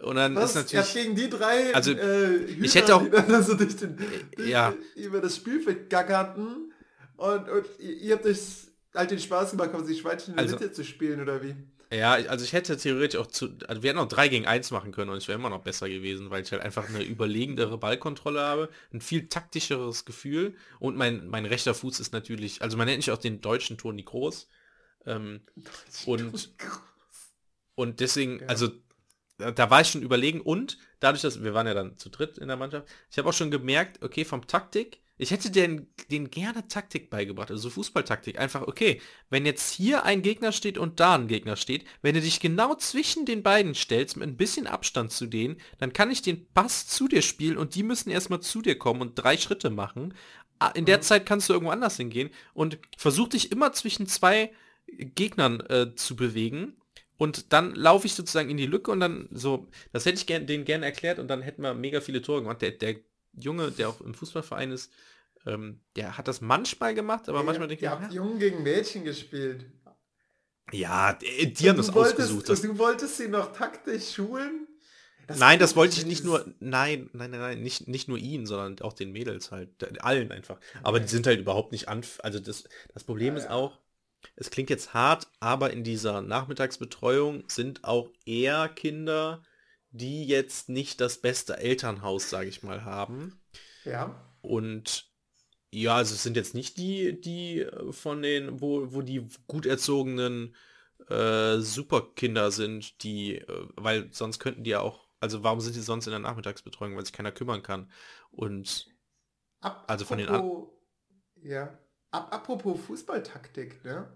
[0.01, 0.51] Und dann Was?
[0.51, 0.93] ist natürlich.
[0.93, 1.95] Ja, gegen die drei also, äh,
[2.47, 3.03] Hühner, ich hätte auch.
[3.41, 3.97] so durch den,
[4.35, 4.73] durch ja.
[4.95, 6.72] über das Spielfeld gackerten.
[7.17, 8.39] Und, und ihr habt euch
[8.93, 11.55] halt den Spaß gemacht, quasi Schweinchen in der also, Mitte zu spielen, oder wie?
[11.93, 14.91] Ja, also ich hätte theoretisch auch zu, also wir hätten auch 3 gegen 1 machen
[14.91, 18.41] können und ich wäre immer noch besser gewesen, weil ich halt einfach eine überlegendere Ballkontrolle
[18.41, 22.97] habe, ein viel taktischeres Gefühl und mein, mein rechter Fuß ist natürlich, also man nennt
[22.97, 24.47] mich auch den deutschen Toni Groß.
[25.05, 25.41] Ähm,
[26.05, 26.55] und,
[27.75, 28.47] und deswegen, ja.
[28.47, 28.71] also
[29.37, 32.47] da war ich schon überlegen und dadurch, dass wir waren ja dann zu dritt in
[32.47, 36.67] der Mannschaft, ich habe auch schon gemerkt, okay, vom Taktik ich hätte den, den gerne
[36.67, 38.39] Taktik beigebracht, also Fußballtaktik.
[38.39, 38.99] Einfach, okay,
[39.29, 42.75] wenn jetzt hier ein Gegner steht und da ein Gegner steht, wenn du dich genau
[42.75, 46.87] zwischen den beiden stellst, mit ein bisschen Abstand zu denen, dann kann ich den Pass
[46.87, 50.15] zu dir spielen und die müssen erstmal zu dir kommen und drei Schritte machen.
[50.57, 51.03] Ah, in der mhm.
[51.03, 54.51] Zeit kannst du irgendwo anders hingehen und versuch dich immer zwischen zwei
[54.87, 56.77] Gegnern äh, zu bewegen.
[57.17, 60.47] Und dann laufe ich sozusagen in die Lücke und dann so, das hätte ich gern,
[60.47, 62.61] denen gerne erklärt und dann hätten wir mega viele Tore gemacht.
[62.61, 62.95] Der, der
[63.33, 64.91] Junge, der auch im Fußballverein ist,
[65.45, 67.91] ähm, der hat das manchmal gemacht, aber ja, manchmal denke ich...
[67.91, 69.65] Ihr habt Jungen gegen Mädchen gespielt.
[70.71, 72.49] Ja, die, die haben das wolltest, ausgesucht.
[72.49, 74.67] Das, Du wolltest sie noch taktisch schulen?
[75.37, 78.45] nein, das wollte ich das nicht nur, nein, nein, nein, nein, nicht, nicht nur ihn,
[78.45, 80.59] sondern auch den Mädels halt, allen einfach.
[80.83, 82.19] Aber die sind halt überhaupt nicht anf...
[82.23, 83.79] Also das, das Problem ist auch,
[84.35, 89.43] es klingt jetzt hart, aber in dieser Nachmittagsbetreuung sind auch eher Kinder,
[89.93, 93.41] die jetzt nicht das beste Elternhaus, sage ich mal, haben.
[93.85, 94.15] Ja.
[94.41, 95.11] Und
[95.71, 99.65] ja, also es sind jetzt nicht die, die äh, von den, wo, wo die gut
[99.65, 100.55] erzogenen
[101.09, 105.81] äh, Superkinder sind, die, äh, weil sonst könnten die ja auch, also warum sind die
[105.81, 107.91] sonst in der Nachmittagsbetreuung, weil sich keiner kümmern kann.
[108.31, 108.87] Und
[109.61, 110.67] Ab, Also von den An-
[111.41, 111.77] Ja.
[112.11, 114.11] Ab, apropos Fußballtaktik, ne?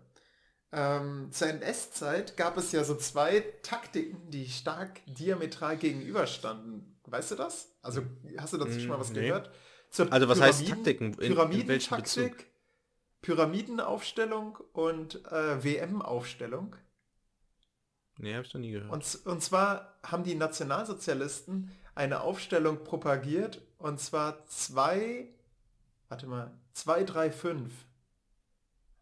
[0.74, 7.00] Ähm, zur NS-Zeit gab es ja so zwei Taktiken, die stark diametral gegenüberstanden.
[7.06, 7.70] Weißt du das?
[7.82, 8.02] Also
[8.38, 9.28] hast du dazu schon mal was Mm, nee.
[9.28, 9.50] gehört?
[9.90, 11.14] Zur Also was heißt Pyramiden- Taktiken?
[11.14, 12.48] In- in Pyramidentaktik,
[13.22, 16.76] Pyramidenaufstellung und äh, WM-Aufstellung.
[18.18, 18.92] nee, habe ich noch nie gehört.
[18.92, 25.30] Und, und zwar haben die Nationalsozialisten eine Aufstellung propagiert und zwar zwei,
[26.10, 27.74] warte mal, zwei, drei, fünf.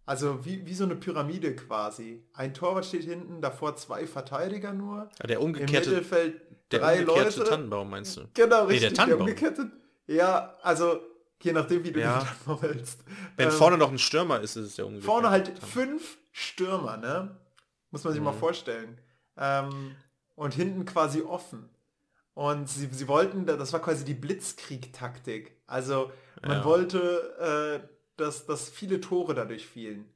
[0.05, 2.23] Also wie, wie so eine Pyramide quasi.
[2.33, 5.09] Ein Torwart steht hinten, davor zwei Verteidiger nur.
[5.19, 6.41] Ah, der Im umgekehrte, Mittelfeld
[6.71, 7.49] der drei umgekehrte Leute.
[7.49, 8.21] Tannenbaum meinst du?
[8.33, 8.93] Genau, Nee, der richtig.
[8.93, 9.21] Tannenbaum.
[9.27, 9.71] umgekehrte.
[10.07, 10.99] Ja, also
[11.41, 12.19] je nachdem, wie du Ja.
[12.19, 12.99] den Tannenbaum hältst.
[13.35, 15.69] Wenn Ähm, vorne noch ein Stürmer ist, ist es der umgekehrte Vorne halt Tannenbaum.
[15.69, 17.37] fünf Stürmer, ne?
[17.91, 18.37] Muss man sich mal Mhm.
[18.39, 19.01] vorstellen.
[19.37, 19.95] Ähm,
[20.35, 21.69] und hinten quasi offen.
[22.35, 25.55] Und sie, sie wollten, das war quasi die Blitzkrieg-Taktik.
[25.67, 26.11] Also
[26.45, 26.65] man Ja.
[26.65, 30.09] wollte, äh, dass, dass viele Tore dadurch fielen.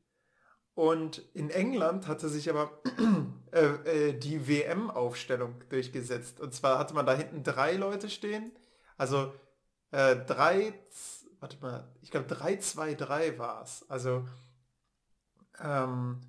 [0.79, 2.71] Und in England hatte sich aber
[3.51, 3.65] äh,
[4.09, 6.39] äh, die WM-Aufstellung durchgesetzt.
[6.39, 8.53] Und zwar hatte man da hinten drei Leute stehen.
[8.97, 9.33] Also
[9.91, 10.73] äh, drei,
[11.41, 13.85] warte mal, ich glaube 3-2-3 war es.
[13.89, 14.25] Also
[15.61, 16.21] ähm,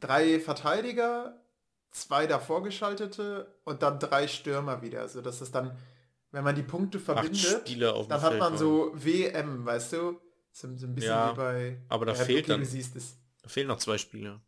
[0.00, 1.38] drei Verteidiger,
[1.90, 5.00] zwei davor geschaltete und dann drei Stürmer wieder.
[5.02, 5.76] Also das ist dann,
[6.30, 7.68] wenn man die Punkte verbindet,
[8.08, 8.58] dann hat man waren.
[8.58, 10.20] so WM, weißt du?
[10.52, 11.80] So, so ein bisschen Ja, wie bei...
[11.88, 13.16] aber da Ja, fehlt okay, dann- Du siehst es.
[13.42, 14.42] Da fehlen noch zwei Spieler.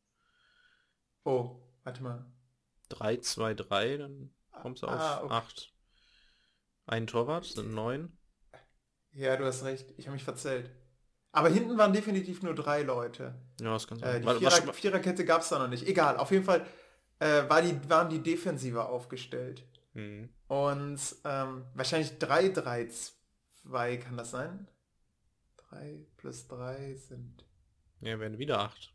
[1.25, 2.27] Oh, warte mal.
[2.89, 5.33] 3, 2, 3, dann kommst du auf Ah, okay.
[5.35, 5.73] 8.
[6.87, 8.17] Ein Torwart sind 9.
[9.13, 9.93] Ja, du hast recht.
[9.97, 10.71] Ich habe mich verzählt.
[11.31, 13.35] Aber hinten waren definitiv nur drei Leute.
[13.61, 14.23] Ja, das kann Äh, sein.
[14.23, 15.87] die Was- Vierer, Viererkette gab es da noch nicht.
[15.87, 16.67] Egal, auf jeden Fall
[17.21, 19.65] äh, war die, waren die defensiver aufgestellt.
[19.95, 20.29] Hm.
[20.49, 24.69] Und ähm, wahrscheinlich 3-3-2 kann das sein?
[25.73, 27.45] 3 plus 3 sind...
[28.01, 28.93] Ja, werden wieder 8.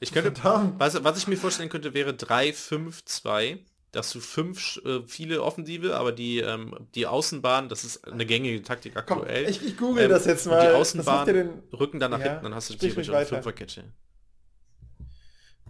[0.00, 0.80] Ich könnte, Verdammt.
[0.80, 3.64] was, was ich mir vorstellen könnte, wäre 3, 5, 2.
[3.92, 8.62] Dass du fünf äh, viele Offensive, aber die, ähm, die Außenbahn, das ist eine gängige
[8.62, 9.48] Taktik Komm, aktuell.
[9.48, 10.60] ich, ich google Ähm, das jetzt mal.
[10.60, 11.62] die Außenbahn denn?
[11.72, 13.26] rücken dann nach Ja, hinten, dann hast du theoretisch ruhig eine.
[13.26, 13.84] Fünferkette.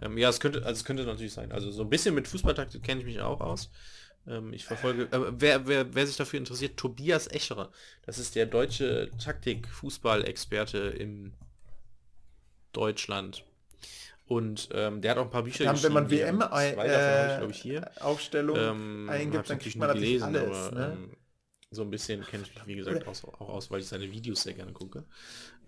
[0.01, 1.51] Ähm, ja, es könnte, also es könnte natürlich sein.
[1.51, 3.71] Also so ein bisschen mit Fußballtaktik kenne ich mich auch aus.
[4.27, 7.71] Ähm, ich verfolge, äh, wer, wer, wer sich dafür interessiert, Tobias Escherer.
[8.05, 11.33] Das ist der deutsche Taktik-Fußball-Experte in
[12.73, 13.43] Deutschland.
[14.25, 17.51] Und ähm, der hat auch ein paar Bücher Dann, wenn man geschrieben, WM äh, glaube
[17.51, 17.89] ich, hier.
[18.01, 20.57] Aufstellung Ähm, eingibt, dann kriegt man natürlich gelesen, alles.
[20.67, 20.97] aber ne?
[20.97, 21.17] ähm,
[21.71, 24.43] so ein bisschen kenne ich mich, wie gesagt, aus, auch aus, weil ich seine Videos
[24.43, 25.05] sehr gerne gucke.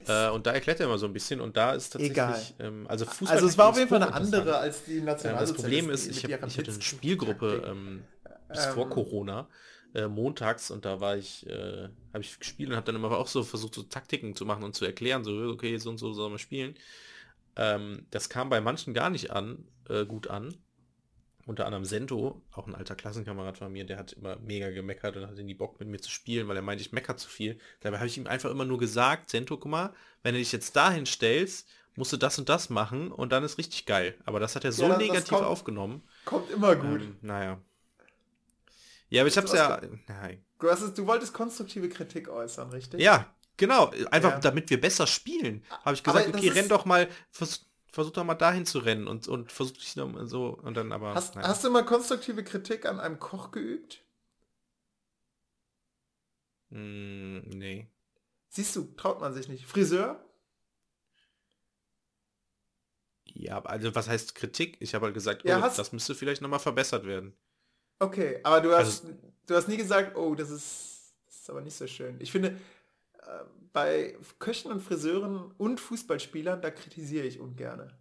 [0.08, 2.42] Äh, und da erklärt er immer so ein bisschen und da ist tatsächlich, Egal.
[2.60, 5.56] ähm, also Fußball also es war auf jeden Fall eine andere als die Ähm, Nationalsozialisten.
[5.56, 8.04] das Problem ist, ich, hab, ich hatte eine Spielgruppe ähm,
[8.52, 8.90] bis vor Ähm.
[8.92, 9.50] Corona,
[9.94, 13.28] äh, montags und da war ich, äh, habe ich gespielt und habe dann immer auch
[13.28, 16.34] so versucht, so Taktiken zu machen und zu erklären, so, okay, so und so sollen
[16.34, 16.76] wir spielen.
[17.56, 20.56] Ähm, das kam bei manchen gar nicht an, äh, gut an.
[21.46, 25.26] Unter anderem Sento, auch ein alter Klassenkamerad von mir, der hat immer mega gemeckert und
[25.26, 27.58] hatte nie Bock mit mir zu spielen, weil er meinte, ich mecker zu viel.
[27.80, 30.76] Dabei habe ich ihm einfach immer nur gesagt, Sento, guck mal, wenn du dich jetzt
[30.76, 34.16] dahin stellst, musst du das und das machen und dann ist richtig geil.
[34.26, 36.04] Aber das hat er so Ja, negativ kommt- aufgenommen.
[36.24, 37.02] Kommt immer gut.
[37.02, 37.60] Ähm, naja.
[39.10, 39.82] Ja, aber ich hab's ja.
[40.08, 40.44] Nein.
[40.60, 43.02] Du, hast es, du wolltest konstruktive Kritik äußern, richtig?
[43.02, 43.92] Ja, genau.
[44.12, 44.40] Einfach Ja.
[44.40, 45.64] damit wir besser spielen.
[45.84, 49.28] Habe ich gesagt, okay, renn doch mal, vers versuch doch mal dahin zu rennen und,
[49.28, 51.16] und versuch dich mal so und dann aber.
[51.16, 54.04] Hast, hast du mal konstruktive Kritik an einem Koch geübt?
[56.70, 57.88] Mm, nee.
[58.50, 59.66] Siehst du, traut man sich nicht.
[59.66, 60.24] Friseur?
[63.26, 64.78] Ja, also was heißt Kritik?
[64.80, 67.34] Ich habe halt gesagt, Ja, oh, das müsste vielleicht nochmal verbessert werden.
[68.00, 69.14] Okay, aber du hast, Also-
[69.48, 72.16] du hast nie gesagt, oh, das ist, das ist aber nicht so schön.
[72.20, 77.94] Ich finde, äh, bei Köchen und Friseuren und Fußballspielern, da kritisiere ich ungerne.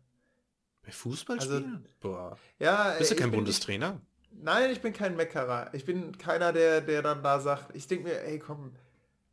[0.82, 1.86] Bei Fußballspielen?
[2.00, 2.38] Boah.
[2.58, 4.00] Ja, Bist du kein ich bin- Bundestrainer?
[4.30, 5.70] Nein, ich bin kein Meckerer.
[5.74, 8.72] Ich bin keiner, der, der dann da sagt, ich denke mir, ey komm,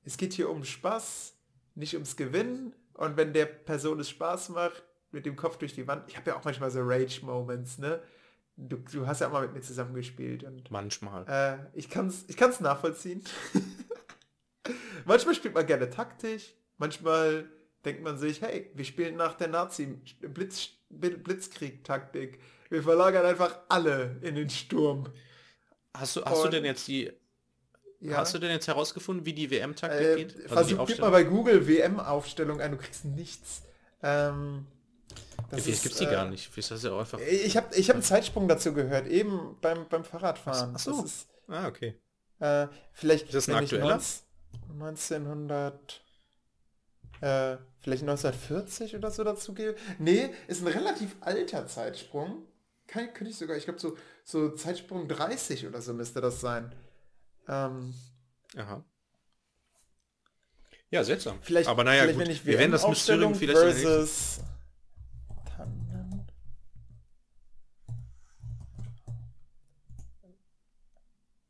[0.04, 1.34] es geht hier um Spaß,
[1.76, 2.74] nicht ums Gewinnen.
[2.94, 6.04] Und wenn der Person es Spaß macht, mit dem Kopf durch die Wand.
[6.10, 8.02] Ich habe ja auch manchmal so Rage-Moments, ne?
[8.58, 11.26] Du, du hast ja auch mal mit mir zusammengespielt und Manchmal.
[11.28, 13.22] äh, ich kann es ich kann's nachvollziehen.
[15.06, 17.50] manchmal spielt man gerne taktisch, manchmal
[17.84, 22.40] denkt man sich, hey, wir spielen nach der Nazi-Blitz, Blitzkrieg-Taktik.
[22.70, 25.08] Wir verlagern einfach alle in den Sturm.
[25.94, 27.12] Hast du, hast du Und- denn jetzt die,
[28.00, 28.18] Ja.
[28.18, 30.36] hast du denn jetzt herausgefunden, wie die WM-Taktik Äh, geht?
[30.44, 33.62] Also versuch, gib mal bei Google WM-Aufstellung ein, du kriegst nichts.
[34.02, 34.66] Ähm,
[35.56, 36.48] das Vielleicht ist, gibt's die äh, gar nicht.
[36.52, 37.20] Vielleicht das ja auch einfach.
[37.20, 40.74] Ich habe ich hab einen Zeitsprung dazu gehört, eben beim, beim Fahrradfahren.
[40.76, 41.04] Ach so.
[41.04, 42.00] Ist, Ah, okay.
[42.40, 44.00] äh, vielleicht Ist das ein aktueller?
[44.74, 46.02] 19 1900,
[47.22, 49.76] äh, vielleicht 1940 oder so dazu gebe.
[50.00, 52.44] Nee, ist ein relativ alter Zeitsprung.
[52.88, 56.74] Kann, könnte ich sogar, ich glaube so, so Zeitsprung 30 oder so müsste das sein.
[57.48, 57.94] Ähm,
[58.58, 58.84] Aha.
[60.90, 61.40] Ja, seltsam.
[61.42, 62.18] Vielleicht, Aber naja, gut.
[62.18, 64.50] wenn ich wir werden das Mysterium vielleicht in versus Tannen.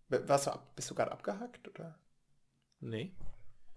[0.10, 1.98] Warst du ab, bist du gerade abgehackt oder?
[2.80, 3.12] Nee.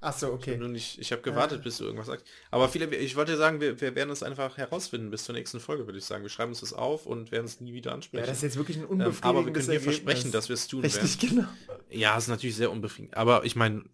[0.00, 0.56] Ach so, okay.
[0.56, 2.24] Nicht, ich habe gewartet, bis du irgendwas sagst.
[2.52, 5.86] Aber viele, ich wollte sagen, wir, wir werden es einfach herausfinden bis zur nächsten Folge,
[5.86, 6.22] würde ich sagen.
[6.22, 8.26] Wir schreiben uns das auf und werden es nie wieder Ja, ansprechen.
[8.26, 9.96] das ist jetzt wirklich ein ähm, unbefriedigendes aber wir können dir Ergebnis.
[9.96, 11.00] versprechen, dass wir es tun werden.
[11.00, 11.48] Richtig, genau.
[11.90, 13.16] Ja, ist natürlich sehr unbefriedigend.
[13.16, 13.86] Aber ich meine,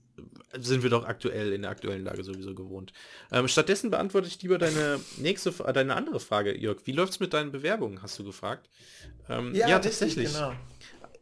[0.59, 2.93] sind wir doch aktuell in der aktuellen Lage sowieso gewohnt.
[3.33, 6.81] Ähm, stattdessen beantworte ich lieber deine nächste, äh, deine andere Frage, Jörg.
[6.85, 8.69] Wie läuft's mit deinen Bewerbungen, hast du gefragt?
[9.31, 10.33] Ähm, ja, richtig, tatsächlich.
[10.35, 10.53] Genau.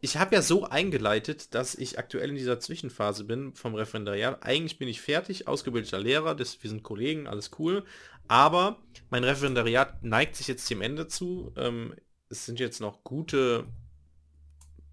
[0.03, 4.43] Ich habe ja so eingeleitet, dass ich aktuell in dieser Zwischenphase bin vom Referendariat.
[4.43, 7.85] Eigentlich bin ich fertig, ausgebildeter Lehrer, das, wir sind Kollegen, alles cool.
[8.27, 11.53] Aber mein Referendariat neigt sich jetzt dem Ende zu.
[11.55, 11.95] Ähm,
[12.27, 13.65] es sind jetzt noch gute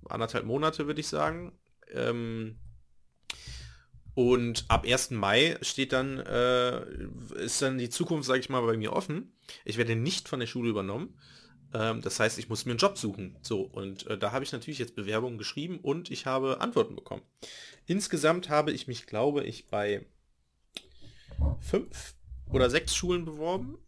[0.09, 1.59] anderthalb Monate, würde ich sagen.
[1.93, 2.61] Ähm,
[4.15, 5.11] und ab 1.
[5.11, 6.85] Mai steht dann, äh,
[7.35, 9.37] ist dann die Zukunft, sage ich mal, bei mir offen.
[9.65, 11.19] Ich werde nicht von der Schule übernommen.
[11.73, 13.37] Ähm, das heißt, ich muss mir einen Job suchen.
[13.43, 17.23] So, und äh, da habe ich natürlich jetzt Bewerbungen geschrieben und ich habe Antworten bekommen.
[17.87, 20.07] Insgesamt habe ich mich, glaube ich, bei
[21.61, 22.15] fünf
[22.53, 23.79] oder sechs Schulen beworben.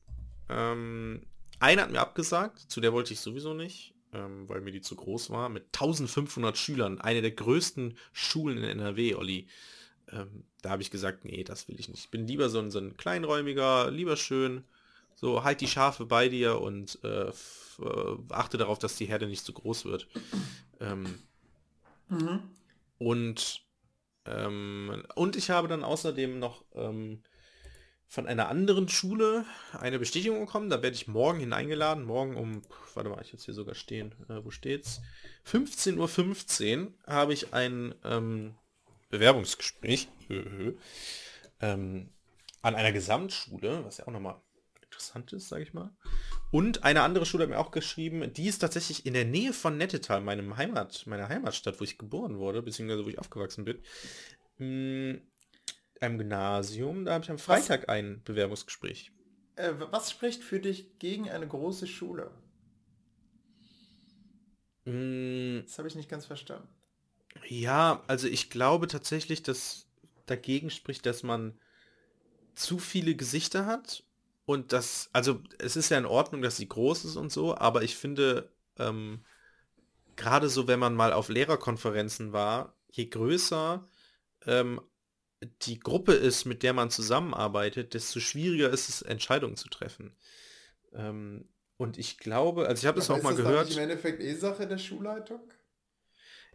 [0.49, 1.23] Ähm,
[1.59, 4.97] eine hat mir abgesagt, zu der wollte ich sowieso nicht, ähm, weil mir die zu
[4.97, 9.49] groß war, mit 1500 Schülern, eine der größten Schulen in NRW, Olli.
[10.11, 12.05] Ähm, da habe ich gesagt, nee, das will ich nicht.
[12.05, 14.64] Ich bin lieber so ein, so ein kleinräumiger, lieber schön,
[15.14, 19.44] so halt die Schafe bei dir und äh, äh, achte darauf, dass die Herde nicht
[19.44, 20.09] zu groß wird.
[20.81, 21.18] Ähm,
[22.98, 23.62] und,
[24.27, 27.22] ähm, und ich habe dann außerdem noch ähm,
[28.12, 30.68] von einer anderen Schule eine Bestätigung bekommen.
[30.68, 32.05] Da werde ich morgen hineingeladen.
[32.05, 32.62] Morgen um,
[32.94, 34.14] warte mal, ich jetzt hier sogar stehen.
[34.29, 35.01] Äh, wo steht's?
[35.46, 38.55] 15.15 Uhr habe ich ein ähm,
[39.09, 40.09] Bewerbungsgespräch
[41.61, 42.11] ähm,
[42.61, 44.37] an einer Gesamtschule, was ja auch nochmal
[45.09, 45.91] interessant ist, sage ich mal.
[46.51, 49.77] Und eine andere Schule hat mir auch geschrieben, die ist tatsächlich in der Nähe von
[49.77, 53.79] Nettetal, meinem Heimat, meiner Heimatstadt, wo ich geboren wurde, beziehungsweise wo ich aufgewachsen bin.
[54.59, 55.21] Mm,
[56.01, 59.12] Einem Gymnasium, da habe ich am Freitag ein Bewerbungsgespräch.
[59.57, 62.31] Äh, was spricht für dich gegen eine große Schule?
[64.85, 66.69] Mm, Das habe ich nicht ganz verstanden.
[67.49, 69.87] Ja, also ich glaube tatsächlich, dass
[70.27, 71.59] dagegen spricht, dass man
[72.55, 74.05] zu viele Gesichter hat
[74.44, 77.83] und das, also es ist ja in Ordnung, dass sie groß ist und so, aber
[77.83, 79.24] ich finde, ähm,
[80.16, 83.88] gerade so, wenn man mal auf Lehrerkonferenzen war, je größer
[84.46, 84.81] ähm,
[85.62, 90.16] die Gruppe ist, mit der man zusammenarbeitet, desto schwieriger ist es, Entscheidungen zu treffen.
[90.92, 93.66] Ähm, und ich glaube, also ich habe das auch ist mal das gehört.
[93.66, 95.40] nicht im Endeffekt eh Sache der Schulleitung?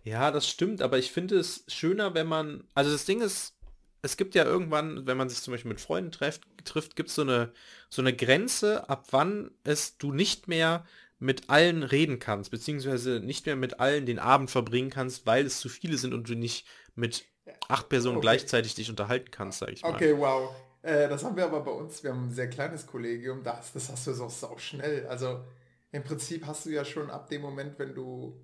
[0.04, 3.56] Ja, das stimmt, aber ich finde es schöner, wenn man, also das Ding ist,
[4.02, 7.16] es gibt ja irgendwann, wenn man sich zum Beispiel mit Freunden trifft, trifft gibt es
[7.16, 7.54] so eine,
[7.90, 10.86] so eine Grenze, ab wann es du nicht mehr
[11.20, 15.60] mit allen reden kannst, beziehungsweise nicht mehr mit allen den Abend verbringen kannst, weil es
[15.60, 17.26] zu viele sind und du nicht mit
[17.68, 18.22] acht Personen Okay.
[18.22, 19.96] gleichzeitig dich unterhalten kannst, sag ich mal.
[19.96, 20.56] Okay, wow.
[20.82, 23.90] Äh, das haben wir aber bei uns, wir haben ein sehr kleines Kollegium, das, das
[23.90, 25.06] hast du so sau schnell.
[25.08, 25.44] Also
[25.92, 28.40] im Prinzip hast du ja schon ab dem Moment, wenn du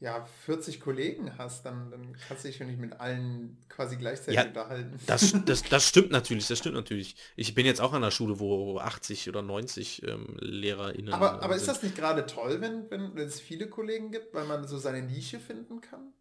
[0.00, 4.34] ja 40 Kollegen hast, dann, dann kannst du dich schon nicht mit allen quasi gleichzeitig
[4.34, 4.98] Ja, unterhalten.
[5.06, 7.16] Das, das, das stimmt natürlich, das stimmt natürlich.
[7.36, 11.54] Ich bin jetzt auch an einer Schule, wo 80 oder 90 ähm, LehrerInnen aber, aber
[11.54, 11.76] äh, ist sind.
[11.76, 15.40] das nicht gerade toll, wenn, wenn, es viele Kollegen gibt, weil man so seine Nische
[15.40, 16.12] finden kann?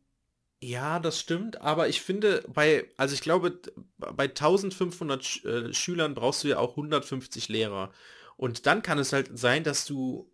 [0.62, 3.60] Ja, das stimmt, aber ich finde, bei, also ich glaube,
[3.98, 7.92] bei 1500 Sch äh, Schülern brauchst du ja auch 150 Lehrer.
[8.38, 10.33] Und dann kann es halt sein, dass du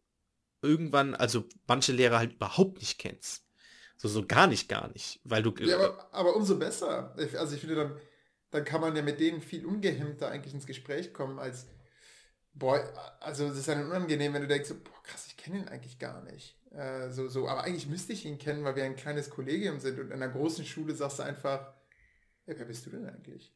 [0.62, 3.46] irgendwann, also manche Lehrer halt überhaupt nicht kennst.
[3.98, 5.20] So, so gar nicht, gar nicht.
[5.24, 7.16] Weil du, Ja, aber, aber umso besser.
[7.38, 7.98] Also ich finde, dann,
[8.52, 11.68] dann kann man ja mit denen viel ungehemmter eigentlich ins Gespräch kommen, als
[12.54, 12.84] Boah,
[13.22, 16.22] also das ist dann unangenehm, wenn du denkst, boah krass, ich kenne ihn eigentlich gar
[16.24, 16.58] nicht.
[16.72, 20.00] Äh, so, so, aber eigentlich müsste ich ihn kennen, weil wir ein kleines Kollegium sind
[20.00, 21.74] und in einer großen Schule sagst du einfach,
[22.48, 23.54] ja, wer bist du denn eigentlich?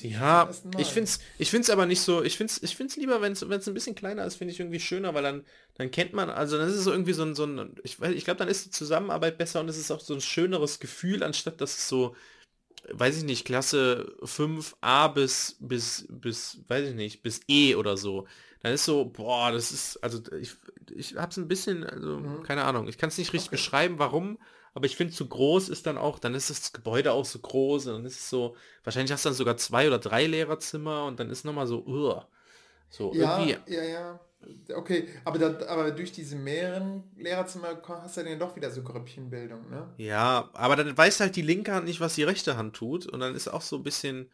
[0.00, 3.20] Ja, ich finde es ich find's aber nicht so, ich finde es ich find's lieber,
[3.20, 6.30] wenn es ein bisschen kleiner ist, finde ich irgendwie schöner, weil dann, dann kennt man,
[6.30, 8.66] also dann ist es so irgendwie so ein, so ein ich, ich glaube, dann ist
[8.66, 12.14] die Zusammenarbeit besser und es ist auch so ein schöneres Gefühl, anstatt dass es so,
[12.92, 18.26] weiß ich nicht, Klasse 5a bis, bis, bis, weiß ich nicht, bis E oder so.
[18.62, 20.54] Dann ist so, boah, das ist, also ich,
[20.94, 22.42] ich habe es ein bisschen, also mhm.
[22.42, 23.56] keine Ahnung, ich kann es nicht richtig okay.
[23.56, 24.38] beschreiben, warum,
[24.76, 27.86] aber ich finde, zu groß ist dann auch, dann ist das Gebäude auch so groß
[27.86, 31.18] und dann ist es so, wahrscheinlich hast du dann sogar zwei oder drei Lehrerzimmer und
[31.18, 32.20] dann ist nochmal so, uh,
[32.90, 33.72] so ja, irgendwie.
[33.72, 34.20] Ja, ja.
[34.74, 39.70] Okay, aber, da, aber durch diese mehreren Lehrerzimmer hast du dann doch wieder so Grüppchenbildung,
[39.70, 39.88] ne?
[39.96, 43.20] Ja, aber dann weiß halt die linke Hand nicht, was die rechte Hand tut und
[43.20, 44.30] dann ist auch so ein bisschen,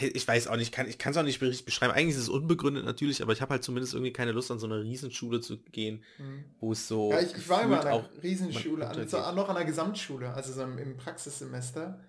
[0.00, 1.92] ich weiß auch nicht, kann, ich kann es auch nicht richtig beschreiben.
[1.92, 4.66] Eigentlich ist es unbegründet natürlich, aber ich habe halt zumindest irgendwie keine Lust, an so
[4.66, 6.44] eine Riesenschule zu gehen, mhm.
[6.60, 7.10] wo es so.
[7.12, 10.52] Ja, ich, ich war immer an einer Riesenschule, an, so, noch an der Gesamtschule, also
[10.52, 12.02] so im, im Praxissemester.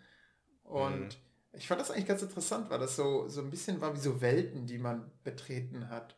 [0.64, 1.10] Und mhm.
[1.54, 4.22] ich fand das eigentlich ganz interessant, weil das so, so ein bisschen war wie so
[4.22, 6.18] Welten, die man betreten hat.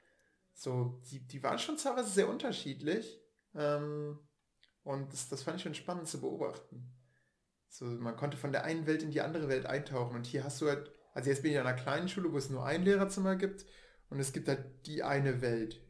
[0.53, 3.19] So, die, die waren schon teilweise sehr unterschiedlich.
[3.55, 4.19] Ähm,
[4.83, 6.91] und das, das fand ich schon spannend zu beobachten.
[7.69, 10.15] So, man konnte von der einen Welt in die andere Welt eintauchen.
[10.15, 12.49] Und hier hast du halt also jetzt bin ich in einer kleinen Schule, wo es
[12.49, 13.65] nur ein Lehrerzimmer gibt
[14.09, 15.81] und es gibt halt die eine Welt.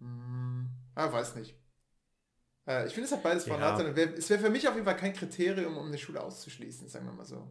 [0.00, 1.54] Hm, ah, weiß nicht.
[2.66, 3.78] Äh, ich finde es halt beides von ja.
[3.78, 7.12] Es wäre für mich auf jeden Fall kein Kriterium, um eine Schule auszuschließen, sagen wir
[7.12, 7.46] mal so.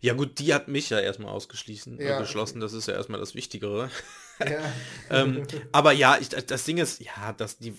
[0.00, 1.98] Ja gut, die hat mich ja erstmal ausgeschlossen.
[2.00, 2.60] Ja, geschlossen.
[2.60, 3.90] Das ist ja erstmal das Wichtigere.
[4.40, 4.72] Ja.
[5.10, 7.72] ähm, aber ja, ich, das Ding ist, ja, dass die,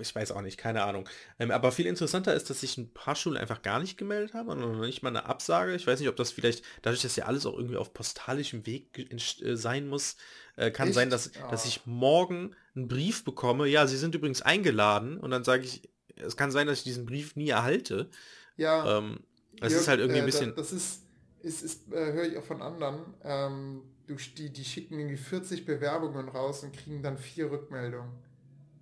[0.00, 1.08] ich weiß auch nicht, keine Ahnung.
[1.40, 4.48] Ähm, aber viel interessanter ist, dass sich ein paar Schulen einfach gar nicht gemeldet haben
[4.48, 5.74] und noch nicht mal eine Absage.
[5.74, 9.10] Ich weiß nicht, ob das vielleicht, dadurch, dass ja alles auch irgendwie auf postalischem Weg
[9.10, 10.16] äh, sein muss,
[10.54, 10.94] äh, kann Echt?
[10.94, 11.50] sein, dass, oh.
[11.50, 13.66] dass ich morgen einen Brief bekomme.
[13.66, 15.82] Ja, sie sind übrigens eingeladen und dann sage ich,
[16.14, 18.08] es kann sein, dass ich diesen Brief nie erhalte.
[18.56, 18.98] Ja.
[18.98, 19.20] Ähm,
[19.58, 20.54] das Jörg, ist halt irgendwie ein äh, bisschen.
[20.54, 21.02] Das ist
[21.48, 25.64] ist, ist äh, höre ich auch von anderen, ähm, du, die, die schicken irgendwie 40
[25.64, 28.12] Bewerbungen raus und kriegen dann vier Rückmeldungen.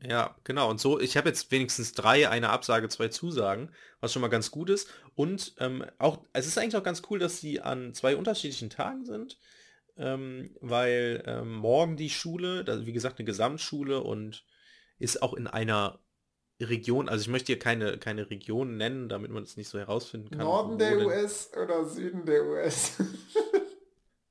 [0.03, 0.71] Ja, genau.
[0.71, 4.51] Und so, ich habe jetzt wenigstens drei, eine Absage, zwei Zusagen, was schon mal ganz
[4.51, 4.89] gut ist.
[5.15, 9.05] Und ähm, auch, es ist eigentlich auch ganz cool, dass sie an zwei unterschiedlichen Tagen
[9.05, 9.39] sind,
[9.97, 14.45] ähm, weil ähm, morgen die Schule, wie gesagt, eine Gesamtschule und
[14.99, 15.99] ist auch in einer
[16.61, 20.31] Region, also ich möchte hier keine, keine Region nennen, damit man es nicht so herausfinden
[20.31, 20.39] kann.
[20.39, 22.93] Norden der US oder Süden der US?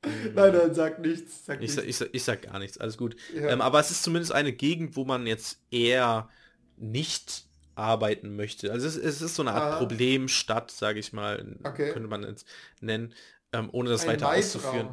[0.35, 1.45] nein, nein, sag nichts.
[1.45, 2.01] Sag ich, nichts.
[2.01, 3.15] Ich, ich, ich, sag gar nichts, alles gut.
[3.33, 3.49] Ja.
[3.49, 6.29] Ähm, aber es ist zumindest eine Gegend, wo man jetzt eher
[6.77, 8.71] nicht arbeiten möchte.
[8.71, 9.77] Also es, es ist so eine Art Aha.
[9.79, 11.91] Problemstadt, sage ich mal, okay.
[11.91, 12.45] könnte man es
[12.81, 13.13] nennen,
[13.51, 14.39] ähm, ohne das Ein weiter Maitraum.
[14.39, 14.89] auszuführen.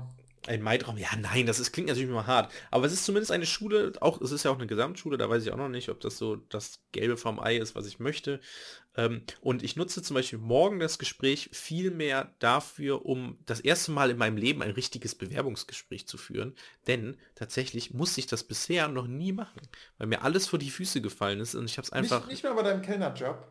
[0.49, 2.53] Ein Maitraum, ja nein, das ist, klingt natürlich immer hart.
[2.73, 5.45] Aber es ist zumindest eine Schule, auch es ist ja auch eine Gesamtschule, da weiß
[5.45, 8.41] ich auch noch nicht, ob das so das Gelbe vom Ei ist, was ich möchte.
[8.97, 13.93] Ähm, und ich nutze zum Beispiel morgen das Gespräch viel mehr dafür, um das erste
[13.93, 16.57] Mal in meinem Leben ein richtiges Bewerbungsgespräch zu führen.
[16.89, 19.61] Denn tatsächlich musste ich das bisher noch nie machen,
[19.99, 22.27] weil mir alles vor die Füße gefallen ist und ich habe es einfach...
[22.27, 23.47] Nicht, nicht mal bei deinem Kellnerjob?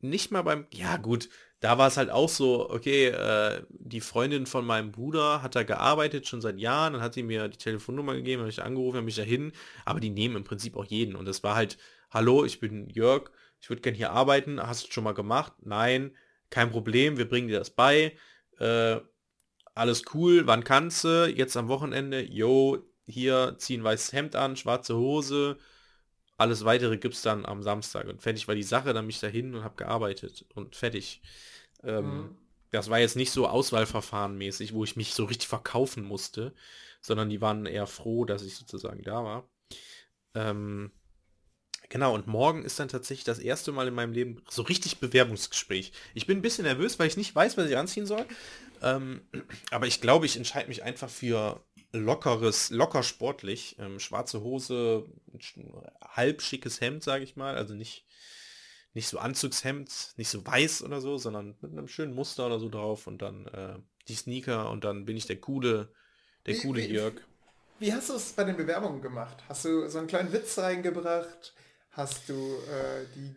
[0.00, 0.66] Nicht mal beim...
[0.72, 1.28] Ja gut,
[1.60, 5.62] da war es halt auch so, okay, äh, die Freundin von meinem Bruder hat da
[5.62, 9.06] gearbeitet schon seit Jahren, dann hat sie mir die Telefonnummer gegeben, habe ich angerufen, habe
[9.06, 9.52] mich dahin,
[9.84, 11.16] aber die nehmen im Prinzip auch jeden.
[11.16, 11.78] Und das war halt,
[12.10, 15.54] hallo, ich bin Jörg, ich würde gerne hier arbeiten, hast du schon mal gemacht?
[15.62, 16.14] Nein,
[16.50, 18.16] kein Problem, wir bringen dir das bei.
[18.58, 19.00] Äh,
[19.74, 21.26] alles cool, wann kannst du?
[21.26, 25.58] Jetzt am Wochenende, yo, hier zieh ein weißes Hemd an, schwarze Hose,
[26.36, 28.08] alles weitere gibt es dann am Samstag.
[28.08, 31.22] Und fertig war die Sache, dann mich dahin und habe gearbeitet und fertig.
[31.82, 32.36] Ähm, mhm.
[32.72, 36.52] Das war jetzt nicht so Auswahlverfahren mäßig, wo ich mich so richtig verkaufen musste,
[37.00, 39.48] sondern die waren eher froh, dass ich sozusagen da war.
[40.34, 40.90] Ähm,
[41.88, 45.92] genau, und morgen ist dann tatsächlich das erste Mal in meinem Leben so richtig Bewerbungsgespräch.
[46.14, 48.26] Ich bin ein bisschen nervös, weil ich nicht weiß, was ich anziehen soll.
[48.82, 49.22] Ähm,
[49.70, 53.76] aber ich glaube, ich entscheide mich einfach für lockeres, locker sportlich.
[53.78, 55.06] Ähm, schwarze Hose,
[56.02, 57.56] halb schickes Hemd, sage ich mal.
[57.56, 58.06] Also nicht,
[58.94, 62.68] nicht so Anzugshemd, nicht so weiß oder so, sondern mit einem schönen Muster oder so
[62.68, 63.78] drauf und dann äh,
[64.08, 65.92] die Sneaker und dann bin ich der coole,
[66.46, 67.14] der wie, coole wie, Jörg.
[67.78, 69.44] Wie hast du es bei den Bewerbungen gemacht?
[69.48, 71.54] Hast du so einen kleinen Witz reingebracht?
[71.90, 73.34] Hast du äh, die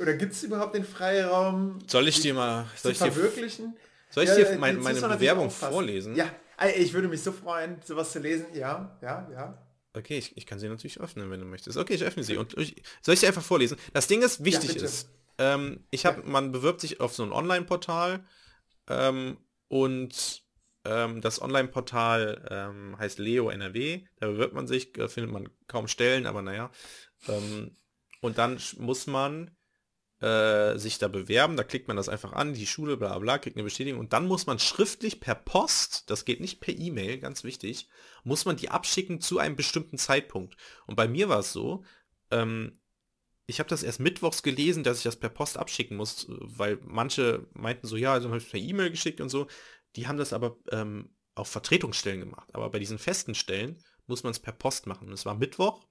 [0.00, 1.78] oder gibt es überhaupt den Freiraum?
[1.86, 3.76] Soll ich dir mal soll ich dir, verwirklichen?
[4.10, 6.16] Soll ich dir meine, meine Bewerbung vorlesen?
[6.16, 6.30] Ja,
[6.66, 8.46] ich würde mich so freuen, sowas zu lesen.
[8.54, 9.66] Ja, ja, ja.
[9.92, 11.76] Okay, ich, ich kann sie natürlich öffnen, wenn du möchtest.
[11.76, 12.36] Okay, ich öffne sie.
[12.36, 13.76] Und ich, soll ich sie einfach vorlesen?
[13.92, 16.28] Das Ding ist, wichtig ja, ist, ähm, ich habe, ja.
[16.28, 18.24] man bewirbt sich auf so ein Online-Portal
[18.88, 19.38] ähm,
[19.68, 20.42] und
[20.84, 24.06] Ähm, das Online-Portal ähm, heißt Leo NRW.
[24.16, 26.70] Da bewirbt man sich, da findet man kaum Stellen, aber naja.
[27.28, 27.76] Ähm,
[28.22, 29.50] und dann muss man
[30.20, 33.56] äh, sich da bewerben, da klickt man das einfach an, die Schule, bla bla, kriegt
[33.56, 37.42] eine Bestätigung und dann muss man schriftlich per Post, das geht nicht per E-Mail, ganz
[37.44, 37.88] wichtig,
[38.22, 40.56] muss man die abschicken zu einem bestimmten Zeitpunkt.
[40.86, 41.84] Und bei mir war es so,
[42.30, 42.78] ähm,
[43.46, 47.46] ich habe das erst mittwochs gelesen, dass ich das per Post abschicken muss, weil manche
[47.52, 49.48] meinten so, ja, also habe ich per E-Mail geschickt und so.
[49.96, 52.48] Die haben das aber ähm, auf Vertretungsstellen gemacht.
[52.52, 55.08] Aber bei diesen festen Stellen muss man es per Post machen.
[55.08, 55.84] Und es war Mittwoch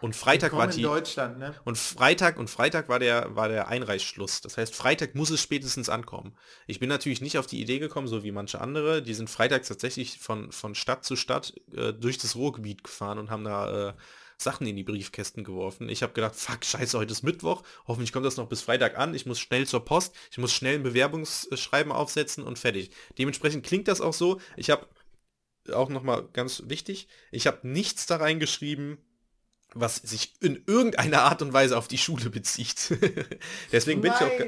[0.00, 1.54] und Freitag war die Deutschland, ne?
[1.64, 4.40] und Freitag und Freitag war der war der Einreichschluss.
[4.40, 6.36] Das heißt, Freitag muss es spätestens ankommen.
[6.66, 9.02] Ich bin natürlich nicht auf die Idee gekommen, so wie manche andere.
[9.02, 13.30] Die sind freitags tatsächlich von von Stadt zu Stadt äh, durch das Ruhrgebiet gefahren und
[13.30, 13.92] haben da äh,
[14.40, 15.88] Sachen in die Briefkästen geworfen.
[15.88, 17.64] Ich habe gedacht, fuck, scheiße, heute ist Mittwoch.
[17.88, 19.14] Hoffentlich kommt das noch bis Freitag an.
[19.14, 20.14] Ich muss schnell zur Post.
[20.30, 22.92] Ich muss schnell ein Bewerbungsschreiben aufsetzen und fertig.
[23.18, 24.40] Dementsprechend klingt das auch so.
[24.56, 24.86] Ich habe
[25.72, 28.98] auch nochmal ganz wichtig, ich habe nichts da reingeschrieben,
[29.80, 32.94] was sich in irgendeiner Art und Weise auf die Schule bezieht.
[33.72, 34.30] Deswegen bin Nein.
[34.38, 34.46] ich auch...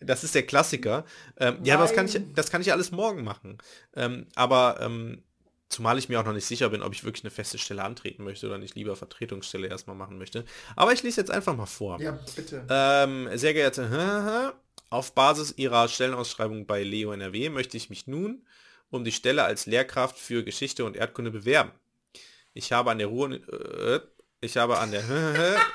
[0.00, 1.04] Das ist der Klassiker.
[1.38, 3.58] Ähm, ja, das kann ich, das kann ich alles morgen machen.
[3.96, 5.24] Ähm, aber ähm,
[5.68, 8.24] zumal ich mir auch noch nicht sicher bin, ob ich wirklich eine feste Stelle antreten
[8.24, 10.44] möchte oder nicht lieber Vertretungsstelle erstmal machen möchte.
[10.76, 12.00] Aber ich lese jetzt einfach mal vor.
[12.00, 12.64] Ja, bitte.
[12.70, 14.54] Ähm, sehr geehrte,
[14.90, 18.46] auf Basis Ihrer Stellenausschreibung bei Leo NRW möchte ich mich nun
[18.90, 21.72] um die Stelle als Lehrkraft für Geschichte und Erdkunde bewerben.
[22.54, 24.00] Ich habe an der Ruhr, äh,
[24.40, 25.02] ich habe an der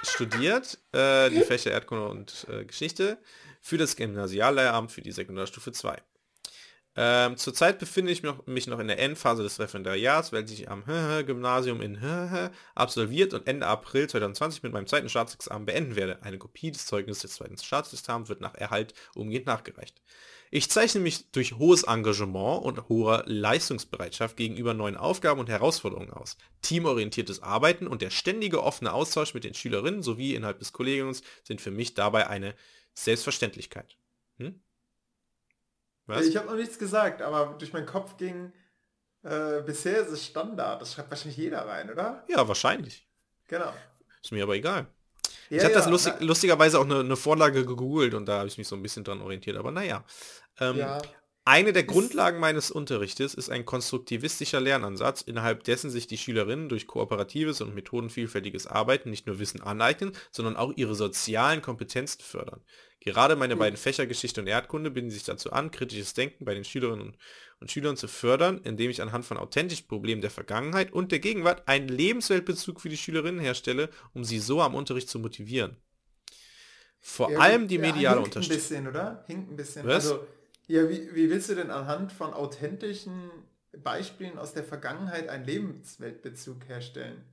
[0.04, 3.18] studiert, äh, die Fächer Erdkunde und äh, Geschichte,
[3.62, 6.02] für das Gymnasiallehramt für die Sekundarstufe 2.
[6.96, 10.84] Ähm, zurzeit befinde ich mich noch in der Endphase des Referendariats, welches ich am
[11.26, 11.98] Gymnasium in
[12.76, 16.22] absolviert und Ende April 2020 mit meinem zweiten Staatsexamen beenden werde.
[16.22, 20.02] Eine Kopie des Zeugnisses des zweiten Staatsexamens wird nach Erhalt umgehend nachgereicht.
[20.56, 26.38] Ich zeichne mich durch hohes Engagement und hohe Leistungsbereitschaft gegenüber neuen Aufgaben und Herausforderungen aus.
[26.62, 31.60] Teamorientiertes Arbeiten und der ständige offene Austausch mit den Schülerinnen sowie innerhalb des Kollegiums sind
[31.60, 32.54] für mich dabei eine
[32.94, 33.98] Selbstverständlichkeit.
[34.38, 34.62] Hm?
[36.06, 36.28] Was?
[36.28, 38.54] Ich habe noch nichts gesagt, aber durch meinen Kopf ging,
[39.24, 40.84] äh, bisher ist es Standard.
[40.84, 42.24] Das schreibt wahrscheinlich jeder rein, oder?
[42.30, 43.08] Ja, wahrscheinlich.
[43.48, 43.74] Genau.
[44.22, 44.86] Ist mir aber egal.
[45.50, 48.48] Ja, ich habe ja, das lustig, lustigerweise auch eine, eine, Vorlage gegoogelt und da habe
[48.48, 49.58] ich mich so ein bisschen dran orientiert.
[49.58, 50.04] Aber naja.
[50.60, 51.02] Ähm, ja.
[51.46, 56.88] Eine der Grundlagen meines Unterrichtes ist ein konstruktivistischer Lernansatz, innerhalb dessen sich die Schülerinnen durch
[56.88, 62.62] kooperatives und methodenvielfältiges Arbeiten nicht nur Wissen aneignen, sondern auch ihre sozialen Kompetenzen fördern.
[63.02, 66.64] Gerade meine beiden Fächer Geschichte und Erdkunde binden sich dazu an, kritisches Denken bei den
[66.64, 67.18] Schülerinnen
[67.60, 71.68] und Schülern zu fördern, indem ich anhand von authentischen Problemen der Vergangenheit und der Gegenwart
[71.68, 75.76] einen Lebensweltbezug für die Schülerinnen herstelle, um sie so am Unterricht zu motivieren.
[77.02, 78.54] Vor ja, allem die mediale ja, Unterstützung.
[78.54, 79.26] ein bisschen, oder?
[79.28, 79.86] Hinkt ein bisschen.
[79.86, 80.08] Was?
[80.10, 80.26] Also,
[80.68, 83.32] ja, wie, wie willst du denn anhand von authentischen
[83.84, 87.24] Beispielen aus der Vergangenheit einen Lebensweltbezug herstellen?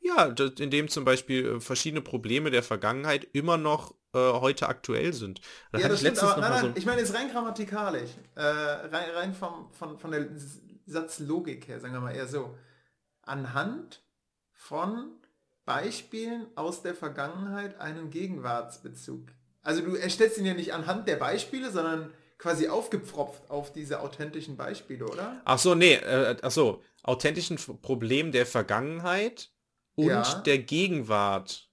[0.00, 0.26] Ja,
[0.58, 5.40] indem zum Beispiel äh, verschiedene Probleme der Vergangenheit immer noch äh, heute aktuell sind.
[5.72, 9.10] Da ja, das stimmt, aber, nein, nein, so ich meine jetzt rein grammatikalisch, äh, rein,
[9.10, 10.28] rein vom, von, von der
[10.86, 12.56] Satzlogik her, sagen wir mal eher so.
[13.22, 14.02] Anhand
[14.52, 15.20] von
[15.66, 19.28] Beispielen aus der Vergangenheit einen Gegenwartsbezug.
[19.62, 24.56] Also du erstellst ihn ja nicht anhand der Beispiele, sondern quasi aufgepfropft auf diese authentischen
[24.56, 25.40] Beispiele, oder?
[25.44, 29.50] Ach so, nee, äh, ach so, authentischen Problem der Vergangenheit
[29.94, 30.42] und ja.
[30.46, 31.68] der Gegenwart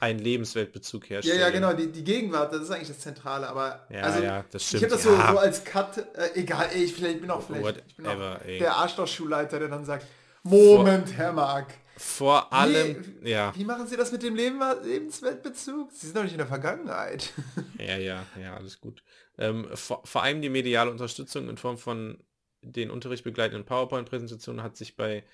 [0.00, 1.38] einen Lebensweltbezug herstellen.
[1.38, 4.44] Ja, ja, genau, die, die Gegenwart, das ist eigentlich das Zentrale, aber ja, also, ja,
[4.50, 4.82] das stimmt.
[4.82, 5.32] Ich habe das so, ja.
[5.32, 8.74] so als Cut, äh, egal, ey, ich, vielleicht, bin auch vielleicht ich bin auch der
[8.76, 10.06] Arschloch-Schulleiter, der dann sagt,
[10.42, 11.74] Moment, Vor, Herr Mark.
[12.00, 13.52] Vor allem, wie, ja.
[13.54, 15.92] Wie machen Sie das mit dem Leben, Lebensweltbezug?
[15.92, 17.30] Sie sind doch nicht in der Vergangenheit.
[17.78, 19.02] ja, ja, ja, alles gut.
[19.36, 22.16] Ähm, vor, vor allem die mediale Unterstützung in Form von
[22.62, 25.24] den unterrichtbegleitenden PowerPoint-Präsentationen hat sich bei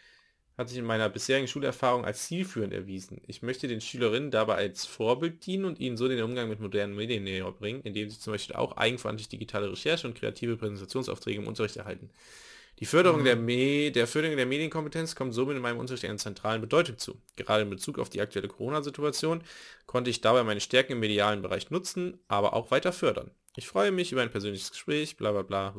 [0.58, 3.20] hat sich in meiner bisherigen Schulerfahrung als zielführend erwiesen.
[3.26, 6.96] Ich möchte den Schülerinnen dabei als Vorbild dienen und ihnen so den Umgang mit modernen
[6.96, 11.46] Medien näher bringen, indem sie zum Beispiel auch eigenverantwortlich digitale Recherche und kreative Präsentationsaufträge im
[11.46, 12.10] Unterricht erhalten.
[12.78, 13.24] Die Förderung, mhm.
[13.24, 17.20] der, Me der Förderung der Medienkompetenz kommt somit in meinem Unterricht einer zentralen Bedeutung zu.
[17.36, 19.42] Gerade in Bezug auf die aktuelle Corona-Situation
[19.86, 23.30] konnte ich dabei meine Stärken im medialen Bereich nutzen, aber auch weiter fördern.
[23.58, 25.74] Ich freue mich über ein persönliches Gespräch, bla bla bla.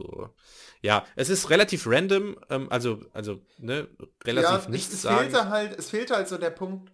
[0.82, 3.88] Ja, es ist relativ random, ähm, also, also, ne,
[4.26, 5.30] relativ ja, nichts es, es sagen.
[5.30, 6.92] Fehlte halt, es fehlte halt so der Punkt,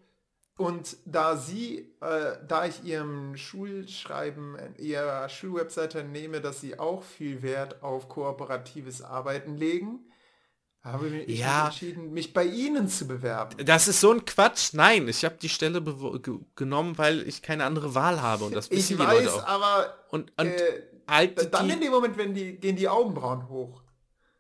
[0.56, 7.42] und da sie, äh, da ich ihrem Schulschreiben, ihrer Schulwebseite nehme, dass sie auch viel
[7.42, 10.06] Wert auf kooperatives Arbeiten legen,
[10.84, 11.66] habe ich ja.
[11.66, 13.66] entschieden, mich bei Ihnen zu bewerben.
[13.66, 14.74] Das ist so ein Quatsch.
[14.74, 15.82] Nein, ich habe die Stelle
[16.56, 19.48] genommen, weil ich keine andere Wahl habe und das wissen ich die weiß, Leute auch.
[19.48, 23.48] aber und, und äh, halt dann die in dem Moment, wenn die gehen die Augenbrauen
[23.48, 23.82] hoch.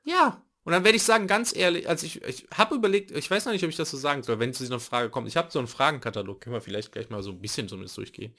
[0.04, 0.42] Ja.
[0.66, 3.52] Und dann werde ich sagen, ganz ehrlich, also ich, ich habe überlegt, ich weiß noch
[3.52, 5.28] nicht, ob ich das so sagen soll, wenn zu einer Frage kommt.
[5.28, 8.34] Ich habe so einen Fragenkatalog, können wir vielleicht gleich mal so ein bisschen zumindest durchgehen,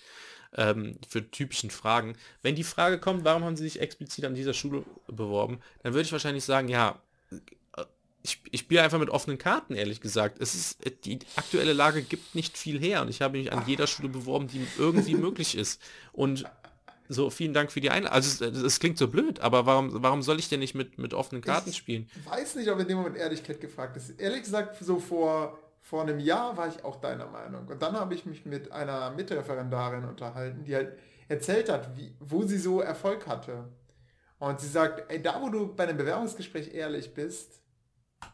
[0.56, 2.16] ähm, für typischen Fragen.
[2.42, 6.06] Wenn die Frage kommt, warum haben Sie sich explizit an dieser Schule beworben, dann würde
[6.06, 7.00] ich wahrscheinlich sagen, ja,
[8.24, 10.40] ich, ich spiele einfach mit offenen Karten, ehrlich gesagt.
[10.40, 13.86] Es ist, die aktuelle Lage gibt nicht viel her und ich habe mich an jeder
[13.86, 15.80] Schule beworben, die irgendwie möglich ist.
[16.12, 16.46] Und
[17.14, 18.14] so, vielen Dank für die Einladung.
[18.14, 21.42] Also es, klingt so blöd, aber warum, warum soll ich denn nicht mit, mit offenen
[21.42, 22.08] Karten ich spielen?
[22.14, 24.20] Ich weiß nicht, ob in dem Moment Ehrlichkeit gefragt ist.
[24.20, 27.66] Ehrlich gesagt, so vor, vor einem Jahr war ich auch deiner Meinung.
[27.66, 30.98] Und dann habe ich mich mit einer Mitreferendarin unterhalten, die halt
[31.28, 33.68] erzählt hat, wie, wo sie so Erfolg hatte.
[34.38, 37.64] Und sie sagt, ey, da wo du bei einem Bewerbungsgespräch ehrlich bist,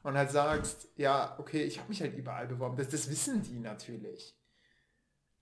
[0.03, 2.77] und halt sagst, ja, okay, ich habe mich halt überall beworben.
[2.77, 4.37] Das, das wissen die natürlich.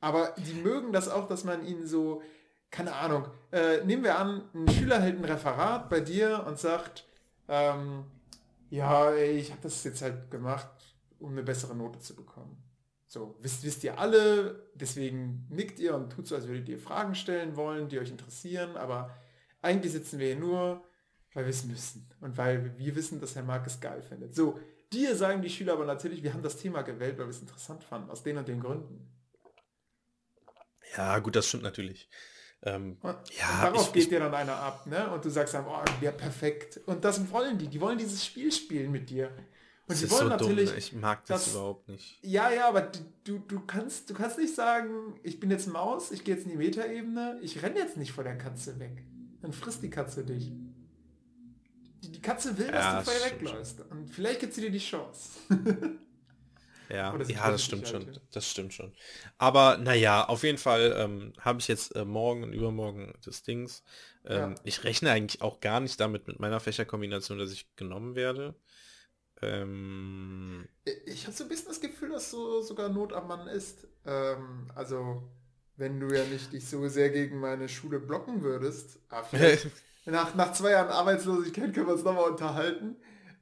[0.01, 2.23] Aber die mögen das auch, dass man ihnen so,
[2.71, 7.07] keine Ahnung, äh, nehmen wir an, ein Schüler hält ein Referat bei dir und sagt,
[7.49, 8.05] ähm,
[8.71, 10.69] ja, ich habe das jetzt halt gemacht,
[11.19, 12.63] um eine bessere Note zu bekommen.
[13.07, 17.15] So, wisst, wisst ihr alle, deswegen nickt ihr und tut so, als würdet ihr Fragen
[17.15, 19.17] stellen wollen, die euch interessieren, aber
[19.63, 20.85] eigentlich sitzen wir hier nur,
[21.33, 24.35] weil wir es müssen und weil wir wissen, dass Herr Mark es geil findet.
[24.35, 24.61] So,
[24.93, 27.83] dir sagen die Schüler aber natürlich, wir haben das Thema gewählt, weil wir es interessant
[27.83, 29.11] fanden, aus den und den Gründen.
[30.97, 32.11] Ja, gut, das stimmt natürlich.
[32.63, 33.15] Ähm, ja,
[33.63, 35.11] darauf ich, geht dir dann einer ab, ne?
[35.11, 36.81] Und du sagst dann, oh, ja, perfekt.
[36.87, 37.69] Und das wollen die.
[37.69, 39.29] Die wollen dieses Spiel spielen mit dir.
[39.29, 40.71] Und das die wollen so natürlich.
[40.71, 42.19] Dumm, ich mag das, das, überhaupt nicht.
[42.23, 42.91] Ja, ja, aber
[43.25, 46.51] du, du, kannst, du kannst nicht sagen, ich bin jetzt Maus, ich gehe jetzt in
[46.51, 49.05] die Metaebene, ich renne jetzt nicht vor der Katze weg.
[49.41, 50.53] Dann frisst die Katze dich.
[52.03, 53.81] Die, die Katze will, dass ja, du vorher wegläufst.
[53.89, 55.31] Und vielleicht gibt sie dir die Chance.
[56.89, 58.07] ja, das, ja, das stimmt schon.
[58.33, 58.93] Das stimmt schon.
[59.37, 63.83] Aber naja, auf jeden Fall ähm, habe ich jetzt äh, morgen und übermorgen des Dings.
[64.25, 64.55] Ähm, ja.
[64.65, 68.55] Ich rechne eigentlich auch gar nicht damit mit meiner Fächerkombination, dass ich genommen werde.
[69.43, 70.69] Ähm,
[71.07, 73.87] ich habe so ein bisschen das Gefühl, dass so sogar Not am Mann ist.
[74.05, 75.23] Ähm, also
[75.77, 79.23] wenn du ja nicht dich so sehr gegen meine Schule blocken würdest, ah,
[80.07, 82.97] nach, nach zwei Jahren Arbeitslosigkeit können wir uns nochmal unterhalten,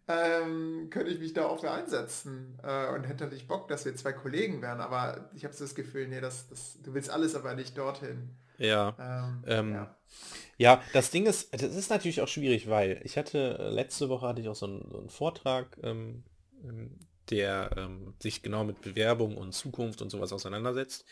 [0.09, 3.97] ähm, könnte ich mich da auch für einsetzen äh, und hätte natürlich Bock, dass wir
[3.97, 7.35] zwei Kollegen wären, aber ich habe so das Gefühl, nee, das, das, du willst alles
[7.35, 8.31] aber nicht dorthin.
[8.59, 8.95] Ja.
[8.99, 9.97] Ähm, ähm, ja.
[10.59, 10.83] ja.
[10.93, 14.41] das Ding ist, das ist natürlich auch schwierig, weil ich hatte, äh, letzte Woche hatte
[14.41, 16.23] ich auch so einen, so einen Vortrag, ähm,
[16.65, 16.99] ähm,
[17.31, 21.05] der ähm, sich genau mit Bewerbung und Zukunft und sowas auseinandersetzt.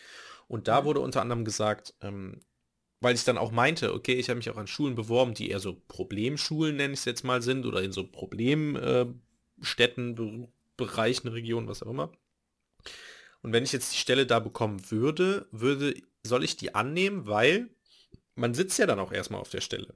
[0.46, 0.84] Und da mhm.
[0.84, 2.40] wurde unter anderem gesagt, ähm,
[3.04, 5.60] weil ich dann auch meinte, okay, ich habe mich auch an Schulen beworben, die eher
[5.60, 11.68] so Problemschulen, nenne ich es jetzt mal, sind oder in so Problemstädten, äh, Bereichen, Regionen,
[11.68, 12.10] was auch immer.
[13.42, 17.68] Und wenn ich jetzt die Stelle da bekommen würde, würde, soll ich die annehmen, weil
[18.34, 19.94] man sitzt ja dann auch erstmal auf der Stelle.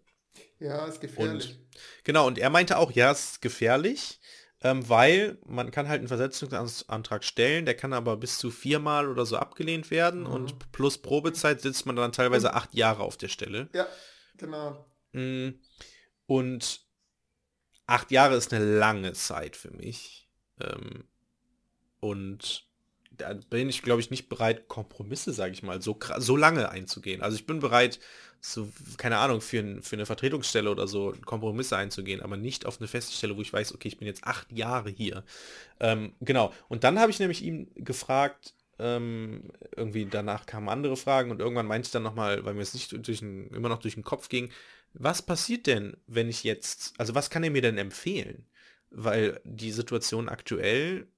[0.61, 1.49] Ja, ist gefährlich.
[1.49, 1.59] Und,
[2.05, 4.21] genau, und er meinte auch, ja, es ist gefährlich,
[4.63, 9.25] ähm, weil man kann halt einen Versetzungsantrag stellen, der kann aber bis zu viermal oder
[9.25, 10.27] so abgelehnt werden mhm.
[10.33, 13.69] und plus Probezeit sitzt man dann teilweise acht Jahre auf der Stelle.
[13.73, 13.87] Ja,
[14.37, 14.85] genau.
[15.13, 15.51] Mm,
[16.27, 16.81] und
[17.87, 20.29] acht Jahre ist eine lange Zeit für mich.
[20.61, 21.05] Ähm,
[22.01, 22.68] und
[23.19, 27.23] da bin ich, glaube ich, nicht bereit, Kompromisse, sage ich mal, so, so lange einzugehen.
[27.23, 28.01] Also ich bin bereit,
[28.41, 32.81] so, keine Ahnung, für, ein, für eine Vertretungsstelle oder so Kompromisse einzugehen, aber nicht auf
[32.81, 35.25] eine feste Stelle, wo ich weiß, okay, ich bin jetzt acht Jahre hier.
[35.81, 36.53] Ähm, genau.
[36.69, 41.67] Und dann habe ich nämlich ihm gefragt, ähm, irgendwie danach kamen andere Fragen und irgendwann
[41.67, 44.29] meinte ich dann nochmal, weil mir es nicht durch ein, immer noch durch den Kopf
[44.29, 44.51] ging,
[44.95, 48.47] was passiert denn, wenn ich jetzt, also was kann er mir denn empfehlen?
[48.91, 51.09] Weil die Situation aktuell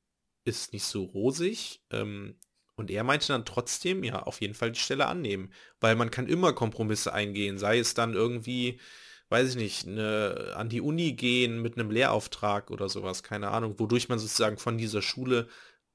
[0.45, 1.83] ist nicht so rosig.
[1.91, 2.37] Ähm,
[2.77, 6.27] und er meinte dann trotzdem, ja, auf jeden Fall die Stelle annehmen, weil man kann
[6.27, 8.81] immer Kompromisse eingehen, sei es dann irgendwie,
[9.29, 13.79] weiß ich nicht, eine, an die Uni gehen mit einem Lehrauftrag oder sowas, keine Ahnung,
[13.79, 15.47] wodurch man sozusagen von dieser Schule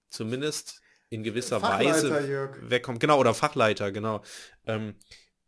[0.10, 2.58] zumindest in gewisser Weise Jörg.
[2.62, 3.00] wegkommt.
[3.00, 4.22] Genau, oder Fachleiter, genau.
[4.66, 4.96] Ähm,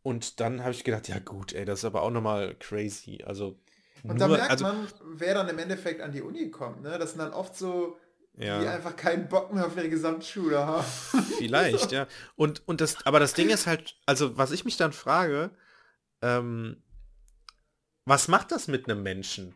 [0.01, 3.23] und dann habe ich gedacht, ja gut, ey, das ist aber auch nochmal crazy.
[3.25, 3.59] Also.
[4.03, 6.97] Und da merkt also, man, wer dann im Endeffekt an die Uni kommt, ne?
[6.97, 7.97] Das sind dann oft so
[8.37, 8.61] ja.
[8.61, 10.87] die einfach keinen Bock mehr auf ihre Gesamtschule haben.
[11.37, 12.07] Vielleicht, ja.
[12.35, 15.51] Und, und das, aber das Ding ist halt, also was ich mich dann frage,
[16.21, 16.83] ähm,
[18.05, 19.55] was macht das mit einem Menschen?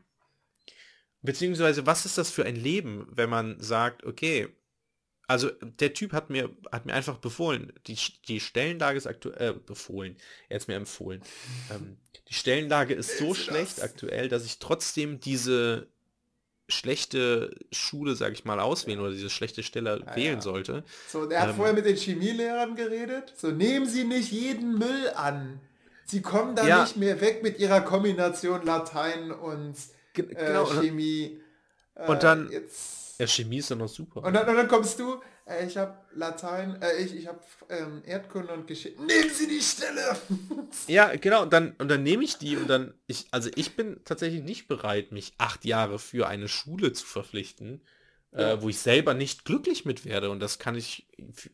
[1.22, 4.50] Beziehungsweise, was ist das für ein Leben, wenn man sagt, okay,
[5.28, 9.54] also der Typ hat mir, hat mir einfach befohlen, die, die Stellenlage ist aktuell, äh,
[9.54, 10.18] befohlen,
[10.50, 11.22] er hat mir empfohlen.
[11.70, 15.88] Ähm, die Stellenlage ist so schlecht aktuell, dass ich trotzdem diese
[16.72, 20.42] schlechte Schule, sag ich mal, auswählen oder diese schlechte Stelle ja, wählen ja.
[20.42, 20.84] sollte.
[21.08, 23.34] So, er hat ähm, vorher mit den Chemielehrern geredet.
[23.38, 25.60] So, nehmen Sie nicht jeden Müll an.
[26.06, 26.82] Sie kommen da ja.
[26.82, 29.76] nicht mehr weg mit ihrer Kombination Latein und
[30.18, 31.40] äh, genau, Chemie.
[31.96, 34.24] Äh, und dann- Jetzt, Ja, Chemie ist doch noch super.
[34.24, 37.40] und, dann, und dann kommst du, äh, ich habe Latein, äh, ich, ich habe
[37.70, 39.02] ähm, Erdkunde und Geschichte.
[39.02, 40.16] Nehmen Sie die Stelle!
[40.88, 44.00] Ja, genau, und dann, und dann nehme ich die und dann, ich, also ich bin
[44.06, 47.82] tatsächlich nicht bereit, mich acht Jahre für eine Schule zu verpflichten,
[48.34, 48.54] Ja.
[48.54, 50.30] äh, wo ich selber nicht glücklich mit werde.
[50.30, 51.08] Und das kann ich,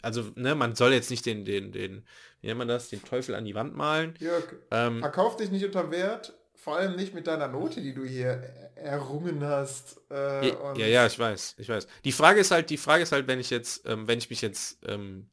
[0.04, 2.06] also, ne, man soll jetzt nicht den, den, den,
[2.42, 4.14] wie nennt man das, den Teufel an die Wand malen.
[4.20, 8.06] Jörg, Ähm, verkauf dich nicht unter Wert, vor allem nicht mit deiner Note, die du
[8.06, 8.28] hier
[8.76, 10.02] er- errungen hast.
[10.12, 11.88] Äh, ja, ja, ja, ich weiß, ich weiß.
[12.06, 14.42] Die Frage ist halt, die Frage ist halt, wenn ich jetzt, ähm, wenn ich mich
[14.42, 15.30] jetzt, ähm,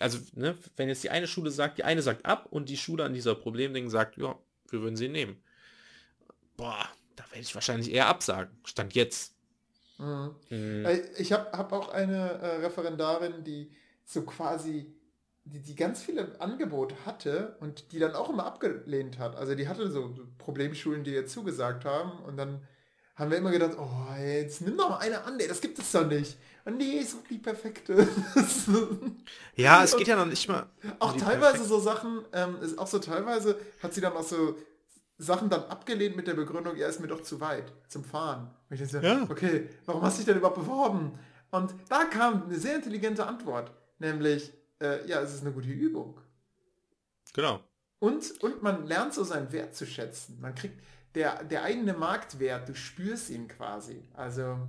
[0.00, 3.04] also, ne, wenn jetzt die eine Schule sagt, die eine sagt ab und die Schule
[3.04, 4.38] an dieser Problemding sagt, ja,
[4.70, 5.42] wir würden sie nehmen.
[6.56, 8.50] Boah, da werde ich wahrscheinlich eher absagen.
[8.64, 9.34] Stand jetzt.
[9.98, 10.34] Mhm.
[10.48, 10.84] Hm.
[10.84, 13.70] Äh, Ich habe hab auch eine äh, Referendarin, die
[14.04, 14.94] so quasi,
[15.52, 19.36] die, die ganz viele Angebote hatte und die dann auch immer abgelehnt hat.
[19.36, 22.62] Also die hatte so Problemschulen, die ihr zugesagt haben und dann
[23.16, 26.06] haben wir immer gedacht, oh, jetzt nimm doch mal eine an, das gibt es doch
[26.06, 26.38] nicht.
[26.64, 28.06] Und nee, ist doch die perfekte.
[29.56, 30.66] Ja, es geht ja noch nicht mal.
[31.00, 34.12] auch um die teilweise perfek- so Sachen, ähm, ist auch so teilweise hat sie dann
[34.12, 34.56] auch so
[35.18, 38.54] Sachen dann abgelehnt mit der Begründung, ja, ist mir doch zu weit zum Fahren.
[38.70, 39.26] Und ich dachte, Ja.
[39.28, 41.18] okay, warum hast du dich denn überhaupt beworben?
[41.50, 46.20] Und da kam eine sehr intelligente Antwort, nämlich, äh, ja, es ist eine gute Übung.
[47.34, 47.62] Genau.
[48.00, 50.40] Und, und man lernt so seinen Wert zu schätzen.
[50.40, 50.80] Man kriegt
[51.14, 54.08] der, der eigene Marktwert, du spürst ihn quasi.
[54.14, 54.68] Also,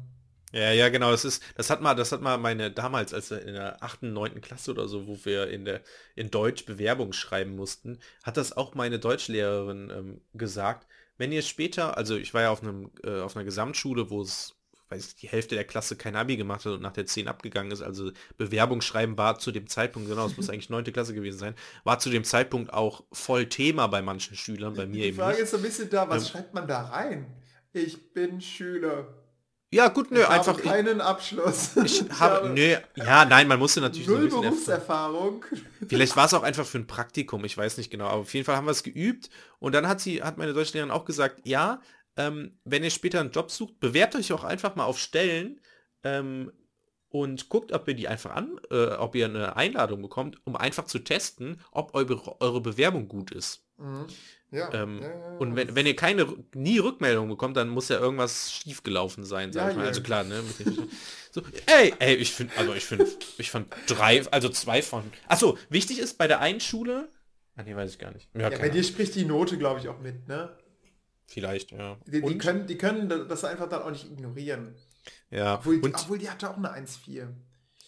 [0.51, 1.11] Ja, ja, genau.
[1.11, 4.13] Das ist, das hat mal, das hat mal meine damals, als wir in der achten,
[4.13, 5.81] neunten Klasse oder so, wo wir in der
[6.15, 10.87] in Deutsch Bewerbung schreiben mussten, hat das auch meine Deutschlehrerin ähm, gesagt.
[11.17, 14.55] Wenn ihr später, also ich war ja auf einem äh, auf einer Gesamtschule, wo es
[14.89, 17.71] weiß ich, die Hälfte der Klasse kein Abi gemacht hat und nach der 10 abgegangen
[17.71, 21.37] ist, also Bewerbung schreiben war zu dem Zeitpunkt, genau, es muss eigentlich neunte Klasse gewesen
[21.39, 25.17] sein, war zu dem Zeitpunkt auch voll Thema bei manchen Schülern, bei mir die eben
[25.17, 25.43] Frage nicht.
[25.43, 27.27] ist so ein bisschen da, was Ähm, schreibt man da rein?
[27.71, 29.07] Ich bin Schüler.
[29.71, 31.75] Ja, gut, nö, ich einfach habe keinen Abschluss.
[31.85, 35.45] ich, ich habe, nö, ja, nein, man musste natürlich so ein null erf- Berufserfahrung.
[35.87, 38.47] Vielleicht war es auch einfach für ein Praktikum, ich weiß nicht genau, aber auf jeden
[38.47, 39.29] Fall haben wir es geübt
[39.59, 41.81] und dann hat sie, hat meine Deutschlehrerin auch gesagt, ja,
[42.19, 45.61] ähm, wenn ihr später einen Job sucht, bewerbt euch auch einfach mal auf Stellen
[46.03, 46.51] ähm,
[47.07, 50.83] und guckt, ob ihr die einfach an, äh, ob ihr eine Einladung bekommt, um einfach
[50.83, 53.65] zu testen, ob eure, eure Bewerbung gut ist.
[53.77, 54.07] Mhm.
[54.51, 55.37] Ja, Ähm, ja, ja.
[55.37, 59.71] Und wenn, wenn ihr keine, nie Rückmeldung bekommt, dann muss ja irgendwas schiefgelaufen sein, sag
[59.71, 59.87] ich mal.
[59.87, 60.43] Also klar, ne?
[61.31, 63.05] So, ey, ey, ich finde, also ich finde,
[63.37, 65.03] ich fand drei, also zwei von.
[65.27, 67.07] Achso, wichtig ist bei der einen Schule,
[67.55, 68.27] ah nee, weiß ich gar nicht.
[68.35, 70.57] Ja, bei dir spricht die Note, glaube ich, auch mit, ne?
[71.29, 71.97] Vielleicht, ja.
[72.07, 74.75] Die, die, können, die können das einfach dann auch nicht ignorieren.
[75.29, 75.55] ja.
[75.59, 77.27] Obwohl, und, obwohl die hatte auch eine 1,4.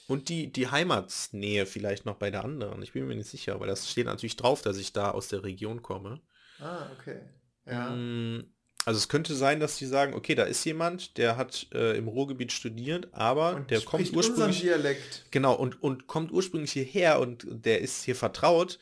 [0.08, 2.82] und die, die Heimatsnähe vielleicht noch bei der anderen.
[2.84, 5.44] Ich bin mir nicht sicher, aber das steht natürlich drauf, dass ich da aus der
[5.44, 6.22] Region komme.
[6.60, 7.22] Ah, okay.
[7.66, 7.90] Ja.
[7.96, 8.46] Mm,
[8.86, 12.08] Also es könnte sein, dass die sagen, okay, da ist jemand, der hat äh, im
[12.08, 15.26] Ruhrgebiet studiert, aber Und der kommt ursprünglich Dialekt.
[15.32, 18.78] Genau, und, und kommt ursprünglich hierher und der ist hier vertraut.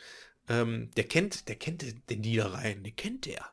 [0.49, 3.45] Ähm, der kennt, der kennt den- den Niederrhein, den kennt der.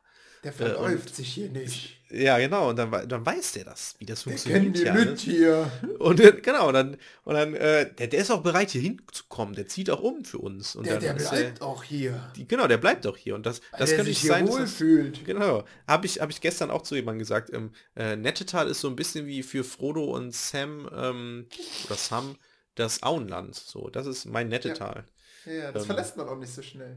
[0.57, 1.93] Der Äh, verläuft sich hier nicht.
[2.09, 4.75] Ja, genau, und dann, dann weiß der das, wie das funktioniert.
[4.75, 5.69] kennen die hier.
[5.99, 9.55] Und äh, genau, und dann, und dann äh, der, der ist auch bereit, hier hinzukommen.
[9.55, 10.75] Der zieht auch um für uns.
[10.77, 12.31] Und Der, der bleibt auch hier.
[12.37, 13.35] die, genau, der bleibt auch hier.
[13.35, 14.45] Und das, das der könnte sich hier sein.
[14.45, 15.25] dass das- wohlfühlt.
[15.25, 15.65] Genau.
[15.85, 17.51] Habe ich, hab ich gestern auch zu jemandem gesagt.
[17.53, 21.47] Ähm, äh, Nettetal ist so ein bisschen wie für Frodo und Sam ähm,
[21.87, 22.37] oder Sam
[22.75, 23.55] das Auenland.
[23.55, 25.03] So, das ist mein Nettetal.
[25.45, 26.95] Ja, das Ähm, verlässt man auch nicht so schnell.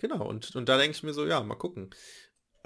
[0.00, 1.90] Genau, und, und da denke ich mir so, ja, mal gucken.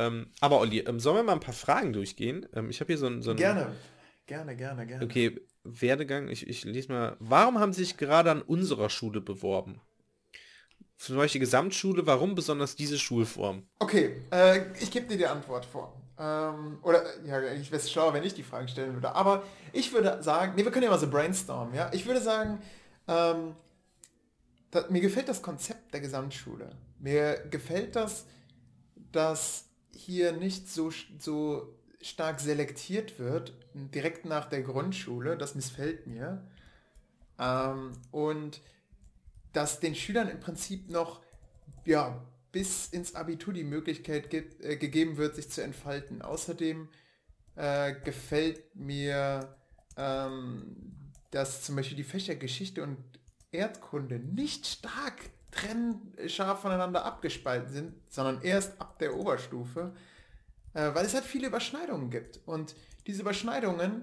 [0.07, 2.47] Ähm, aber Olli, ähm, sollen wir mal ein paar Fragen durchgehen?
[2.55, 3.75] Ähm, ich habe hier so ein, so Gerne.
[4.27, 5.05] Gerne, gerne, gerne.
[5.05, 7.17] Okay, Werdegang, ich, ich lese mal.
[7.19, 9.81] Warum haben Sie sich gerade an unserer Schule beworben?
[10.97, 13.67] Zum Beispiel Gesamtschule, warum besonders diese Schulform?
[13.81, 16.01] Okay, äh, ich gebe dir die Antwort vor.
[16.19, 19.13] Ähm, oder, ja, ich wäre es schlauer, wenn ich die Fragen stellen würde.
[19.13, 19.43] Aber
[19.73, 21.91] ich würde sagen, nee, wir können ja mal so brainstormen, ja.
[21.93, 22.63] Ich würde sagen,
[23.09, 23.57] ähm,
[24.71, 26.71] da, mir gefällt das Konzept der Gesamtschule.
[27.01, 28.27] Mir gefällt das,
[29.11, 35.37] dass hier nicht so, so stark selektiert wird, direkt nach der Grundschule.
[35.37, 36.47] Das missfällt mir.
[37.39, 38.61] Ähm, und
[39.53, 41.21] dass den Schülern im Prinzip noch
[41.85, 46.23] ja, bis ins Abitur die Möglichkeit gibt, äh, gegeben wird, sich zu entfalten.
[46.23, 46.89] Außerdem
[47.57, 49.57] äh, gefällt mir,
[49.97, 52.99] ähm, dass zum Beispiel die Fächer Geschichte und
[53.51, 59.95] Erdkunde nicht stark trennscharf voneinander abgespalten sind, sondern erst ab der Oberstufe,
[60.75, 62.41] äh, weil es halt viele Überschneidungen gibt.
[62.47, 62.75] Und
[63.07, 64.03] diese Überschneidungen,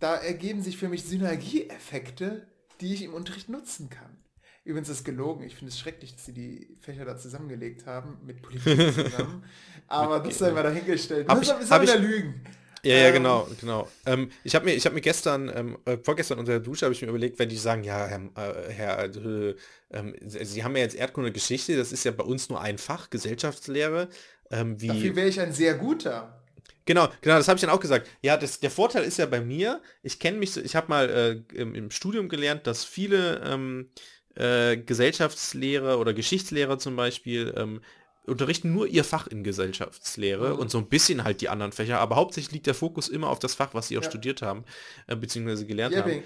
[0.00, 2.46] da ergeben sich für mich Synergieeffekte,
[2.80, 4.16] die ich im Unterricht nutzen kann.
[4.64, 5.42] Übrigens ist gelogen.
[5.44, 8.64] Ich finde es schrecklich, dass sie die Fächer da zusammengelegt haben, mit Politik
[8.94, 9.44] zusammen.
[9.88, 11.28] Aber das sei mal dahingestellt.
[11.28, 12.44] Hab das ich- ist hab wieder ich- Lügen.
[12.84, 13.88] Ja, ja, Ähm, genau, genau.
[14.06, 16.92] Ähm, ich habe mir, ich habe mir gestern, ähm, äh, vorgestern unter der Dusche habe
[16.92, 19.54] ich mir überlegt, wenn die sagen, ja, Herr, äh, Herr äh,
[19.92, 23.08] ähm, Sie haben ja jetzt Erdkunde Geschichte, das ist ja bei uns nur ein Fach,
[23.10, 24.08] Gesellschaftslehre.
[24.50, 26.42] Ähm, wie, Dafür wäre ich ein sehr guter.
[26.84, 28.08] Genau, genau, das habe ich dann auch gesagt.
[28.22, 31.56] Ja, das, der Vorteil ist ja bei mir, ich kenne mich, ich habe mal äh,
[31.56, 33.90] im, im Studium gelernt, dass viele ähm,
[34.34, 37.80] äh, Gesellschaftslehrer oder Geschichtslehrer zum Beispiel ähm,
[38.26, 40.58] unterrichten nur ihr Fach in Gesellschaftslehre Mhm.
[40.60, 43.38] und so ein bisschen halt die anderen Fächer, aber hauptsächlich liegt der Fokus immer auf
[43.40, 44.08] das Fach, was sie auch Ja.
[44.10, 44.64] studiert haben,
[45.08, 46.10] äh, beziehungsweise gelernt Ja, haben.
[46.10, 46.24] wegen,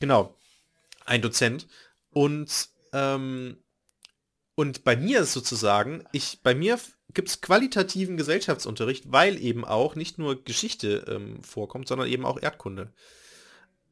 [0.00, 0.36] Genau.
[1.04, 1.66] Ein Dozent.
[2.10, 3.58] Und, ähm,
[4.54, 6.78] und bei mir ist sozusagen, ich, bei mir
[7.12, 12.40] gibt es qualitativen Gesellschaftsunterricht, weil eben auch nicht nur Geschichte ähm, vorkommt, sondern eben auch
[12.40, 12.92] Erdkunde.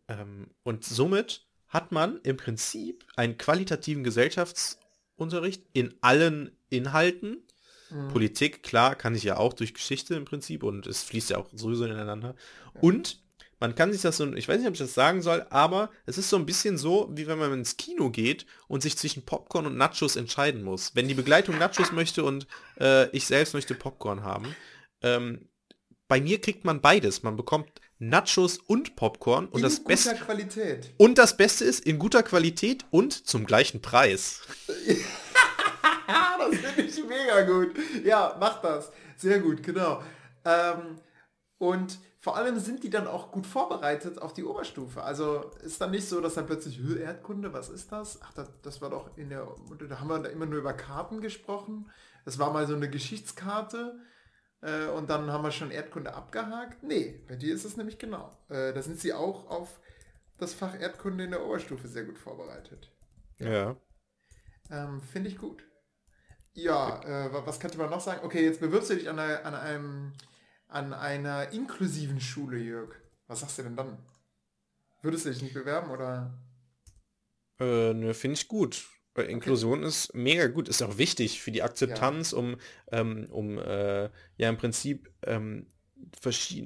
[0.08, 7.42] Ähm, und somit hat man im Prinzip einen qualitativen Gesellschaftsunterricht in allen Inhalten.
[7.90, 8.08] Mhm.
[8.08, 11.48] Politik, klar, kann ich ja auch durch Geschichte im Prinzip und es fließt ja auch
[11.52, 12.34] sowieso ineinander.
[12.80, 13.20] Und
[13.58, 16.18] man kann sich das so, ich weiß nicht, ob ich das sagen soll, aber es
[16.18, 19.66] ist so ein bisschen so, wie wenn man ins Kino geht und sich zwischen Popcorn
[19.66, 20.94] und Nachos entscheiden muss.
[20.94, 22.46] Wenn die Begleitung Nachos möchte und
[22.78, 24.54] äh, ich selbst möchte Popcorn haben,
[25.00, 25.48] ähm,
[26.06, 27.22] bei mir kriegt man beides.
[27.22, 30.92] Man bekommt Nachos und Popcorn und in das Beste Qualität.
[30.98, 34.42] und das Beste ist in guter Qualität und zum gleichen Preis.
[36.50, 37.76] Das finde ich mega gut.
[38.04, 38.92] Ja, mach das.
[39.16, 40.02] Sehr gut, genau.
[40.44, 41.00] Ähm,
[41.58, 45.02] und vor allem sind die dann auch gut vorbereitet auf die Oberstufe.
[45.02, 48.20] Also ist dann nicht so, dass dann plötzlich, "Hö, Erdkunde, was ist das?
[48.22, 49.46] Ach, das, das war doch in der,
[49.88, 51.90] da haben wir da immer nur über Karten gesprochen.
[52.24, 54.00] Das war mal so eine Geschichtskarte.
[54.60, 56.82] Äh, und dann haben wir schon Erdkunde abgehakt.
[56.82, 58.36] Nee, bei dir ist es nämlich genau.
[58.48, 59.78] Äh, da sind sie auch auf
[60.38, 62.90] das Fach Erdkunde in der Oberstufe sehr gut vorbereitet.
[63.38, 63.76] Ja.
[64.70, 65.64] Ähm, Finde ich gut.
[66.56, 68.20] Ja, äh, wa- was könnte man noch sagen?
[68.24, 70.12] Okay, jetzt bewirbst du dich an, einer, an, einem,
[70.68, 72.90] an einer inklusiven Schule, Jörg.
[73.28, 73.98] Was sagst du denn dann?
[75.00, 76.34] Würdest du dich nicht bewerben oder?
[77.60, 78.86] Äh, ne, finde ich gut.
[79.14, 82.56] Weil Inklusion ist mega gut, ist auch wichtig für die Akzeptanz, um,
[82.92, 85.66] ähm, um äh, ja im Prinzip ähm,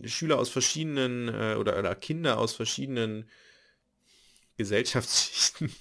[0.06, 3.28] Schüler aus verschiedenen äh, oder, oder Kinder aus verschiedenen
[4.56, 5.72] Gesellschaftsschichten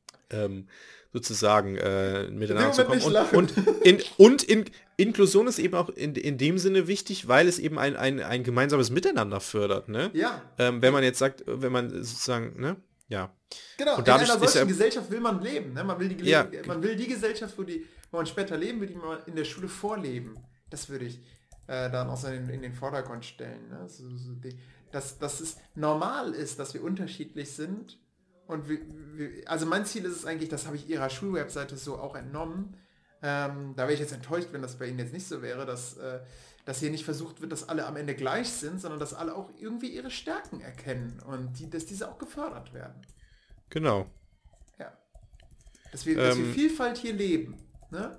[0.30, 0.68] ähm,
[1.16, 3.00] sozusagen äh, miteinander zu kommen.
[3.00, 4.66] Und, und, in, und in,
[4.98, 8.44] Inklusion ist eben auch in, in dem Sinne wichtig, weil es eben ein, ein, ein
[8.44, 9.88] gemeinsames Miteinander fördert.
[9.88, 10.10] Ne?
[10.12, 12.76] Ja, Ähm, wenn man jetzt sagt, wenn man sozusagen, ne?
[13.08, 13.30] Ja.
[13.78, 13.96] genau.
[13.98, 15.72] Und dadurch in einer solchen ja- Gesellschaft will man leben.
[15.72, 15.84] Ne?
[15.84, 16.46] Man, will die, Gele- Ja.
[16.66, 19.44] man will die Gesellschaft, wo, die, wo man später leben will, die man in der
[19.44, 20.34] Schule vorleben.
[20.70, 21.18] Das würde ich
[21.68, 23.68] äh, dann auch so in, in den Vordergrund stellen.
[23.70, 23.88] Ne?
[23.88, 24.58] So, so die,
[24.92, 27.96] dass, dass es normal ist, dass wir unterschiedlich sind.
[28.46, 28.78] Und wir,
[29.14, 32.76] wir, also mein Ziel ist es eigentlich, das habe ich ihrer Schulwebseite so auch entnommen.
[33.22, 35.96] Ähm, da wäre ich jetzt enttäuscht, wenn das bei Ihnen jetzt nicht so wäre, dass,
[35.96, 36.20] äh,
[36.64, 39.50] dass hier nicht versucht wird, dass alle am Ende gleich sind, sondern dass alle auch
[39.58, 43.02] irgendwie ihre Stärken erkennen und die, dass diese auch gefördert werden.
[43.70, 44.06] Genau.
[44.78, 44.92] Ja.
[45.92, 47.56] Dass wir, dass wir Ähm, Vielfalt hier leben.
[47.90, 48.18] Ne?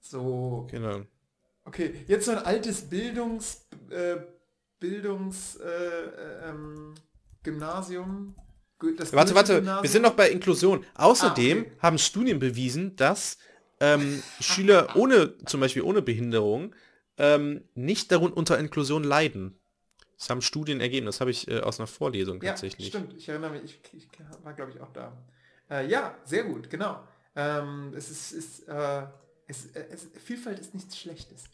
[0.00, 0.66] So.
[0.70, 1.02] Genau.
[1.64, 4.16] Okay, jetzt so ein altes Bildungs, äh,
[4.80, 6.94] Bildungs, äh, äh, ähm,
[7.44, 8.34] Gymnasium.
[8.82, 9.82] Warte, warte, Goethe-Gymnasium.
[9.82, 10.84] wir sind noch bei Inklusion.
[10.94, 11.72] Außerdem Ah, okay.
[11.80, 13.38] haben Studien bewiesen, dass
[13.80, 16.74] ähm, Schüler ohne, zum Beispiel ohne Behinderung,
[17.18, 19.58] ähm, nicht darunter unter Inklusion leiden.
[20.18, 22.88] Das haben Studien ergeben, das habe ich äh, aus einer Vorlesung Ja, tatsächlich.
[22.88, 23.14] stimmt.
[23.16, 24.08] Ich erinnere mich, ich, ich
[24.44, 25.16] war glaube ich auch da.
[25.70, 27.02] Äh, ja, sehr gut, genau.
[27.34, 29.02] Ähm, es ist, ist äh,
[29.46, 31.44] es, äh, es, Vielfalt ist nichts Schlechtes.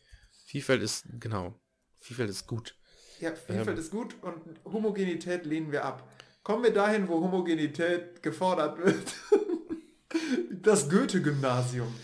[0.46, 1.54] Vielfalt ist, genau,
[2.00, 2.74] Vielfalt ist gut.
[3.20, 3.78] Ja, Vielfalt Ähm.
[3.78, 6.06] ist gut und Homogenität lehnen wir ab.
[6.48, 9.12] Kommen wir dahin, wo Homogenität gefordert wird.
[10.50, 11.94] Das Goethe-Gymnasium.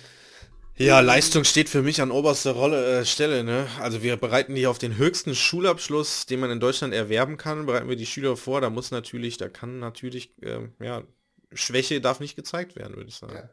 [0.77, 3.43] Ja, Leistung steht für mich an oberster Rolle, äh, Stelle.
[3.43, 3.67] Ne?
[3.81, 7.89] Also wir bereiten die auf den höchsten Schulabschluss, den man in Deutschland erwerben kann, bereiten
[7.89, 8.61] wir die Schüler vor.
[8.61, 11.03] Da muss natürlich, da kann natürlich, ähm, ja,
[11.55, 13.35] Schwäche darf nicht gezeigt werden, würde ich sagen.
[13.35, 13.49] Ja.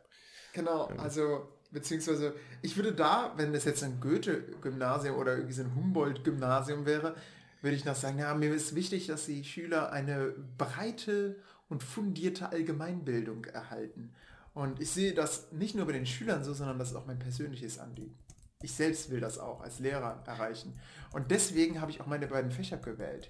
[0.51, 5.73] Genau, also beziehungsweise ich würde da, wenn das jetzt ein Goethe-Gymnasium oder irgendwie so ein
[5.73, 7.15] Humboldt-Gymnasium wäre,
[7.61, 11.37] würde ich noch sagen, ja, mir ist wichtig, dass die Schüler eine breite
[11.69, 14.13] und fundierte Allgemeinbildung erhalten.
[14.53, 17.19] Und ich sehe das nicht nur bei den Schülern so, sondern das ist auch mein
[17.19, 18.17] persönliches Anliegen.
[18.61, 20.77] Ich selbst will das auch als Lehrer erreichen.
[21.13, 23.29] Und deswegen habe ich auch meine beiden Fächer gewählt.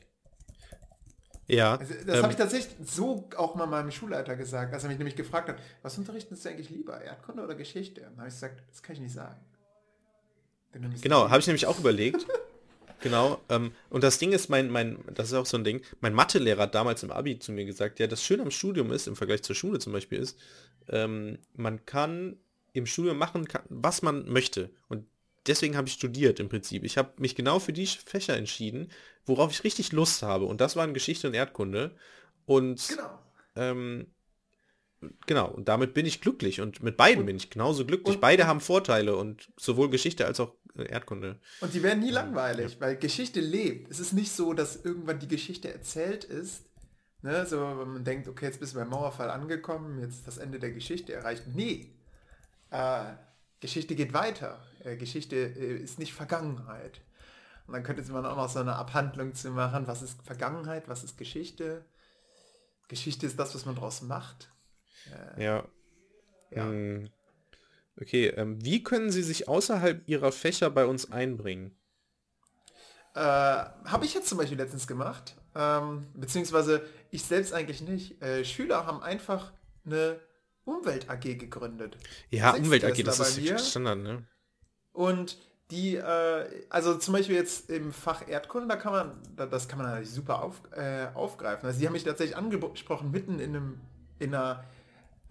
[1.47, 4.89] Ja, Also das ähm, habe ich tatsächlich so auch mal meinem Schulleiter gesagt, als er
[4.89, 8.01] mich nämlich gefragt hat, was unterrichten Sie eigentlich lieber, Erdkunde oder Geschichte?
[8.01, 9.39] Und dann habe ich gesagt, das kann ich nicht sagen.
[11.01, 12.25] Genau, habe ich nämlich auch überlegt.
[13.01, 13.41] Genau.
[13.49, 16.63] Ähm, und das Ding ist, mein, mein, das ist auch so ein Ding, mein Mathelehrer
[16.63, 19.43] hat damals im Abi zu mir gesagt, ja, das Schöne am Studium ist, im Vergleich
[19.43, 20.39] zur Schule zum Beispiel ist,
[20.87, 22.37] ähm, man kann
[22.73, 24.69] im Studium machen, kann, was man möchte.
[24.87, 25.05] Und
[25.47, 26.83] deswegen habe ich studiert im Prinzip.
[26.83, 28.89] Ich habe mich genau für die Fächer entschieden,
[29.25, 30.45] worauf ich richtig Lust habe.
[30.45, 31.95] Und das waren Geschichte und Erdkunde.
[32.45, 33.19] Und Genau.
[33.55, 34.07] ähm,
[35.27, 36.61] genau, und damit bin ich glücklich.
[36.61, 38.15] Und mit beiden Und- bin ich genauso glücklich.
[38.15, 41.39] und- Beide haben Vorteile und sowohl Geschichte als auch äh, Erdkunde.
[41.59, 43.91] Und die werden nie langweilig, weil Geschichte lebt.
[43.91, 46.63] Es ist nicht so, dass irgendwann die Geschichte erzählt ist.
[47.23, 47.45] Ne?
[47.45, 50.71] So, wenn man denkt, okay, jetzt bist du beim Mauerfall angekommen, jetzt das Ende der
[50.71, 51.43] Geschichte erreicht.
[51.53, 51.91] Nee.
[52.69, 53.03] Äh,
[53.59, 54.59] Geschichte geht weiter.
[54.83, 57.01] Äh, Geschichte äh, ist nicht Vergangenheit.
[57.67, 61.03] Und dann könnte man auch noch so eine Abhandlung zu machen, was ist Vergangenheit, was
[61.03, 61.85] ist Geschichte.
[62.87, 64.49] Geschichte ist das, was man daraus macht.
[65.37, 65.63] Ja.
[66.51, 66.65] Ja.
[66.65, 67.09] Hm.
[67.99, 71.75] Okay, ähm, wie können Sie sich außerhalb Ihrer Fächer bei uns einbringen?
[73.13, 78.21] Äh, habe ich jetzt zum Beispiel letztens gemacht, ähm, beziehungsweise ich selbst eigentlich nicht.
[78.21, 79.51] Äh, Schüler haben einfach
[79.85, 80.19] eine
[80.63, 81.97] Umwelt AG gegründet.
[82.29, 83.59] Ja, Umwelt AG, das ist mir.
[83.59, 84.23] Standard, ne?
[84.93, 85.37] Und
[85.71, 89.79] die, äh, also zum Beispiel jetzt im Fach Erdkunde, da kann man, da, das kann
[89.79, 91.65] man natürlich super auf, äh, aufgreifen.
[91.65, 93.81] Also die haben mich tatsächlich angesprochen, mitten in einem,
[94.19, 94.63] in einer,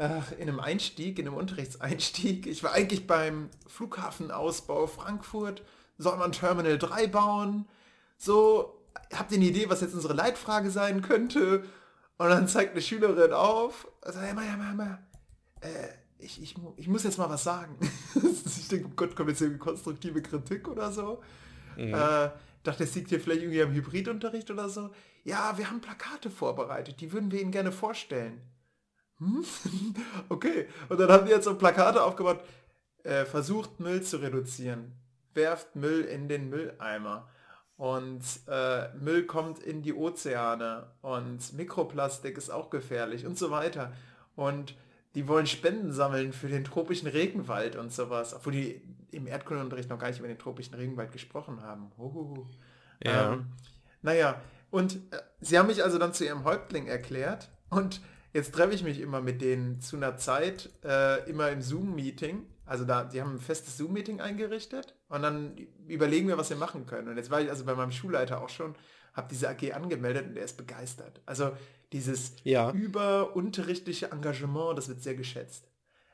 [0.00, 2.46] ach, in einem Einstieg, in einem Unterrichtseinstieg.
[2.46, 5.62] Ich war eigentlich beim Flughafenausbau Frankfurt,
[5.98, 7.68] soll man Terminal 3 bauen?
[8.16, 8.82] So,
[9.12, 11.64] habt ihr eine Idee, was jetzt unsere Leitfrage sein könnte?
[12.16, 14.98] Und dann zeigt eine Schülerin auf, also, ja, ja, ja, ja,
[15.60, 15.88] äh,
[16.18, 17.76] ich, ich, ich muss jetzt mal was sagen.
[18.14, 21.22] ich denke, oh Gott, kommt jetzt irgendwie konstruktive Kritik oder so.
[21.76, 22.30] Äh,
[22.62, 24.90] dachte, es liegt hier vielleicht irgendwie am Hybridunterricht oder so.
[25.24, 28.40] Ja, wir haben Plakate vorbereitet, die würden wir Ihnen gerne vorstellen.
[29.20, 29.44] Hm?
[30.28, 30.66] okay.
[30.88, 32.40] Und dann haben die jetzt so Plakate aufgebaut.
[33.02, 34.92] Äh, versucht Müll zu reduzieren.
[35.34, 37.28] Werft Müll in den Mülleimer.
[37.76, 40.90] Und äh, Müll kommt in die Ozeane.
[41.00, 43.92] Und Mikroplastik ist auch gefährlich und so weiter.
[44.36, 44.74] Und
[45.14, 48.34] die wollen Spenden sammeln für den tropischen Regenwald und sowas.
[48.34, 51.90] Obwohl die im Erdkundeunterricht noch gar nicht über den tropischen Regenwald gesprochen haben.
[51.96, 52.46] Huhuhu.
[53.02, 53.32] Ja.
[53.32, 53.46] Ähm,
[54.02, 54.40] naja,
[54.70, 58.00] und äh, sie haben mich also dann zu ihrem Häuptling erklärt und
[58.32, 62.46] jetzt treffe ich mich immer mit denen zu einer Zeit, äh, immer im Zoom-Meeting.
[62.66, 65.56] Also da, die haben ein festes Zoom-Meeting eingerichtet und dann
[65.88, 67.08] überlegen wir, was wir machen können.
[67.08, 68.74] Und jetzt war ich also bei meinem Schulleiter auch schon,
[69.12, 71.20] habe diese AG angemeldet und der ist begeistert.
[71.26, 71.50] Also
[71.92, 72.70] dieses Ja.
[72.70, 75.66] überunterrichtliche Engagement, das wird sehr geschätzt.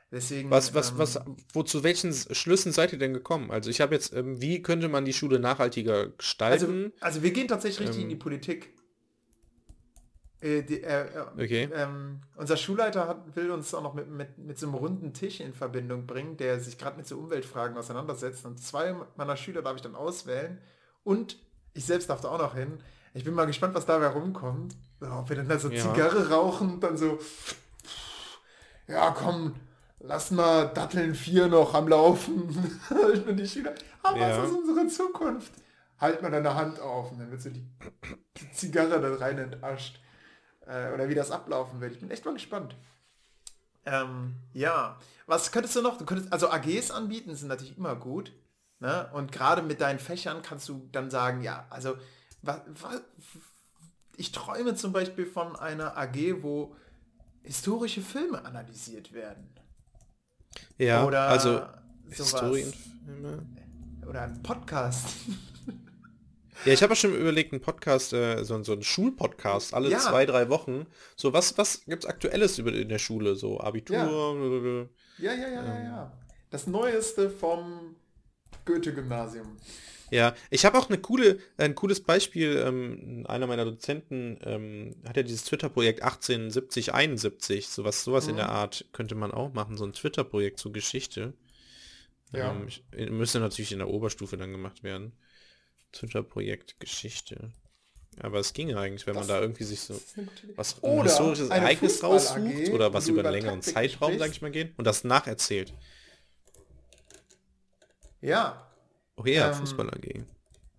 [0.09, 1.19] Deswegen, Was, was, ähm, was,
[1.53, 3.51] wo zu welchen Schlüssen seid ihr denn gekommen?
[3.51, 6.93] Also ich habe jetzt, ähm, wie könnte man die Schule nachhaltiger Also, gestalten?
[7.01, 8.09] also wir gehen tatsächlich richtig in Ähm.
[8.09, 8.73] die Politik.
[10.39, 11.69] Äh, die, äh, äh, Okay.
[11.73, 15.39] ähm, unser Schulleiter hat, will uns auch noch mit, mit, mit so einem runden Tisch
[15.39, 18.45] in Verbindung bringen, der sich gerade mit so Umweltfragen auseinandersetzt.
[18.45, 20.59] Und zwei meiner Schüler darf ich dann auswählen.
[21.03, 21.37] Und
[21.73, 22.79] ich selbst darf da auch noch hin.
[23.13, 24.75] Ich bin mal gespannt, was dabei rumkommt.
[25.01, 25.81] Ob wir dann da so Ja.
[25.81, 27.17] Zigarre rauchen und dann so,
[28.87, 29.55] ja komm,
[29.99, 32.79] lass mal Datteln 4 noch am Laufen.
[33.27, 33.73] und die Schüler,
[34.03, 34.37] aber Ja.
[34.41, 35.51] was ist unsere Zukunft?
[35.99, 37.65] Halt mal deine Hand auf und dann wird so die,
[38.39, 39.99] die Zigarre da rein entascht.
[40.67, 41.93] Äh, oder wie das ablaufen wird.
[41.93, 42.75] Ich bin echt mal gespannt.
[43.85, 45.97] Ähm, ja, was könntest du noch?
[45.97, 48.33] Du könntest, also AGs anbieten sind natürlich immer gut.
[48.79, 49.09] Ne?
[49.13, 51.97] Und gerade mit deinen Fächern kannst du dann sagen, ja, also
[52.41, 52.99] wa, wa,
[54.17, 56.75] ich träume zum Beispiel von einer AG, wo
[57.43, 59.49] historische Filme analysiert werden.
[60.77, 61.69] ja, Oder also sowas.
[62.09, 63.45] Historienfilme.
[64.05, 65.07] Oder ein Podcast.
[66.65, 69.99] Ja, ich habe auch schon überlegt, einen Podcast, äh, so, so einen Schulpodcast, alle Ja.
[69.99, 70.85] zwei, drei Wochen.
[71.15, 73.35] So, was, was gibt's Aktuelles über in der Schule?
[73.35, 73.95] So Abitur?
[75.19, 76.17] Ja, ja, ja, ja, ja.
[76.49, 77.95] Das Neueste vom
[78.65, 79.57] Goethe-Gymnasium.
[80.09, 82.63] Ja, ich habe auch eine coole, ein cooles Beispiel.
[82.65, 88.37] Ähm, einer meiner Dozenten ähm, hat ja dieses Twitter-Projekt 187071, sowas, sowas in Mhm.
[88.37, 91.33] der Art könnte man auch machen, so ein Twitter-Projekt zur Geschichte.
[92.31, 92.51] Ja.
[92.51, 95.11] Ähm, ich, müsste natürlich in der Oberstufe dann gemacht werden.
[95.97, 97.51] Twitter-Projekt Geschichte.
[98.19, 99.99] Aber es ginge eigentlich, wenn man Das- da irgendwie sich so
[100.55, 104.19] was ein historisches Ereignis raussucht oder was über einen längeren Taktik Zeitraum, sprichst.
[104.19, 105.73] sag ich mal, gehen und das nacherzählt.
[108.21, 108.63] Ja,
[109.19, 110.23] Oh ja, Ähm, Fußball AG.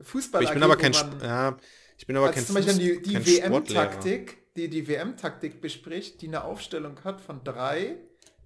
[0.01, 1.57] Fußball Ich bin aber kein, man, ja,
[1.97, 3.27] ich bin aber als kein, zum Beispiel die, die.
[3.27, 7.97] WM-Taktik, die die WM-Taktik bespricht, die eine Aufstellung hat von 3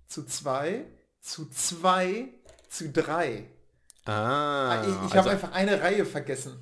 [0.06, 0.86] zu 2
[1.20, 2.28] zu 2
[2.70, 3.44] zu 3.
[4.04, 6.58] Ah, ich ich also, habe einfach eine Reihe vergessen.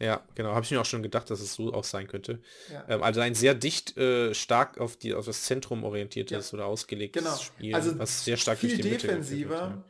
[0.00, 2.40] ja, genau, habe ich mir auch schon gedacht, dass es so auch sein könnte.
[2.72, 2.84] Ja.
[2.88, 7.22] Ähm, also ein sehr dicht, äh, stark auf die auf das Zentrum orientiertes oder ausgelegtes
[7.22, 7.36] Genau.
[7.36, 9.84] Spiel, Also was sehr stark viel defensiver.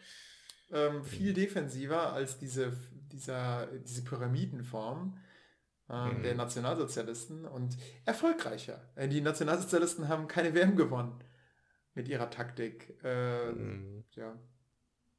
[0.71, 2.73] wird, ähm, viel defensiver als diese,
[3.13, 5.19] dieser, diese Pyramidenform
[5.89, 6.23] äh, Mhm.
[6.23, 7.77] der Nationalsozialisten und
[8.07, 8.91] erfolgreicher.
[8.97, 11.23] Äh, Die Nationalsozialisten haben keine WM gewonnen
[11.95, 12.99] mit ihrer Taktik.
[13.05, 14.05] Äh, Mhm.
[14.17, 14.35] ja.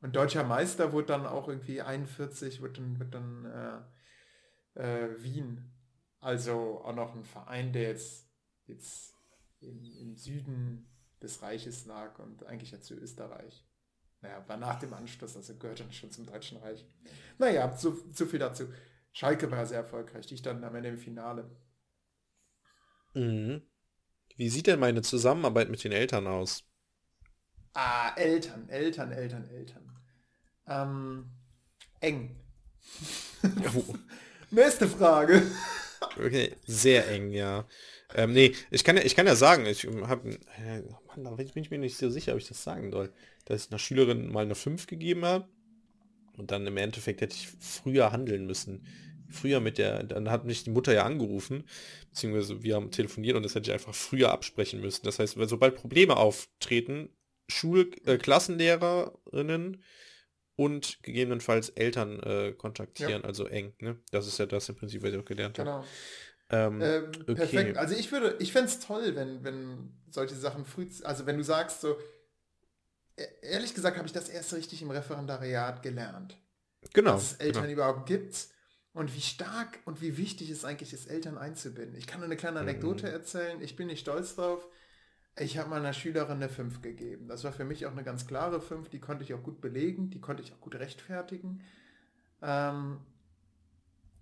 [0.05, 3.87] Und deutscher Meister wurde dann auch irgendwie 41, wird dann, wird dann
[4.75, 5.73] äh, äh, Wien.
[6.19, 8.29] Also auch noch ein Verein, der jetzt,
[8.67, 9.15] jetzt
[9.61, 10.87] im, im Süden
[11.23, 13.65] des Reiches lag und eigentlich ja zu Österreich.
[14.21, 16.85] Naja, war nach dem Anschluss, also gehört dann schon zum Deutschen Reich.
[17.39, 18.65] Naja, so, so viel dazu.
[19.11, 21.49] Schalke war sehr erfolgreich, die standen am Ende im Finale.
[23.15, 23.63] Mhm.
[24.35, 26.63] Wie sieht denn meine Zusammenarbeit mit den Eltern aus?
[27.73, 29.94] Ah, Eltern, Eltern, Eltern, Eltern.
[30.67, 31.25] Ähm,
[31.99, 32.35] eng.
[33.75, 33.93] Oh,
[34.51, 35.43] Nächste Frage.
[36.17, 37.67] okay, sehr eng, ja.
[38.15, 41.47] Ähm, nee, ich kann ja, ich kann ja sagen, ich habe, äh, Mann, da bin
[41.63, 43.11] ich mir nicht so sicher, ob ich das sagen soll,
[43.45, 45.47] dass ich einer Schülerin mal eine 5 gegeben habe
[46.37, 48.85] und dann im Endeffekt hätte ich früher handeln müssen.
[49.29, 51.63] Früher mit der, dann hat mich die Mutter ja angerufen,
[52.09, 55.03] beziehungsweise wir haben telefoniert und das hätte ich einfach früher absprechen müssen.
[55.05, 57.09] Das heißt, sobald Probleme auftreten,
[57.47, 59.83] Schul, äh, Klassenlehrerinnen
[60.55, 63.99] und gegebenenfalls Eltern äh, kontaktieren, also eng, ne?
[64.11, 65.69] Das ist ja das im Prinzip, was ich auch gelernt habe.
[65.69, 65.83] Genau.
[66.49, 67.35] Ähm, Ähm, okay.
[67.35, 67.77] Perfekt.
[67.77, 71.43] Also ich würde, ich fände es toll, wenn, wenn solche Sachen früh, also wenn du
[71.43, 71.97] sagst so,
[73.17, 76.37] e- ehrlich gesagt habe ich das erst richtig im Referendariat gelernt,
[76.93, 77.13] genau.
[77.13, 77.73] dass es Eltern genau.
[77.73, 78.47] überhaupt gibt
[78.93, 81.97] und wie stark und wie wichtig es eigentlich ist, Eltern einzubinden.
[81.97, 83.13] Ich kann nur eine kleine Anekdote Mhm.
[83.13, 84.67] erzählen, ich bin nicht stolz drauf.
[85.37, 87.27] Ich habe meiner Schülerin eine 5 gegeben.
[87.27, 90.09] Das war für mich auch eine ganz klare 5, die konnte ich auch gut belegen,
[90.09, 91.61] die konnte ich auch gut rechtfertigen.
[92.41, 92.99] Ähm,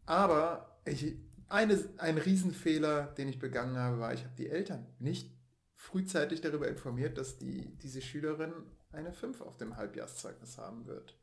[0.05, 1.15] aber ich,
[1.49, 5.31] eine, ein Riesenfehler, den ich begangen habe, war, ich habe die Eltern nicht
[5.75, 8.53] frühzeitig darüber informiert, dass die, diese Schülerin
[8.91, 11.17] eine 5 auf dem Halbjahrszeugnis haben wird.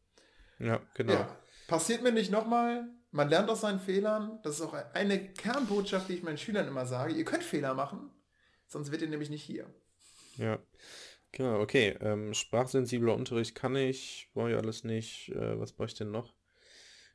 [0.59, 1.15] Ja, genau.
[1.15, 1.37] Ja,
[1.67, 2.89] passiert mir nicht nochmal.
[3.11, 4.39] Man lernt aus seinen Fehlern.
[4.43, 7.15] Das ist auch eine Kernbotschaft, die ich meinen Schülern immer sage.
[7.15, 8.11] Ihr könnt Fehler machen,
[8.67, 9.67] sonst wird ihr nämlich nicht hier.
[10.37, 10.59] Ja.
[11.33, 11.97] Genau, okay.
[12.01, 15.29] Ähm, sprachsensibler Unterricht kann ich, brauche ich alles nicht.
[15.31, 16.35] Äh, was brauche ich denn noch?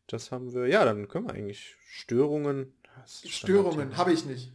[0.07, 0.67] Das haben wir.
[0.67, 2.73] Ja, dann können wir eigentlich Störungen.
[3.03, 4.53] ist Störungen habe ich nicht.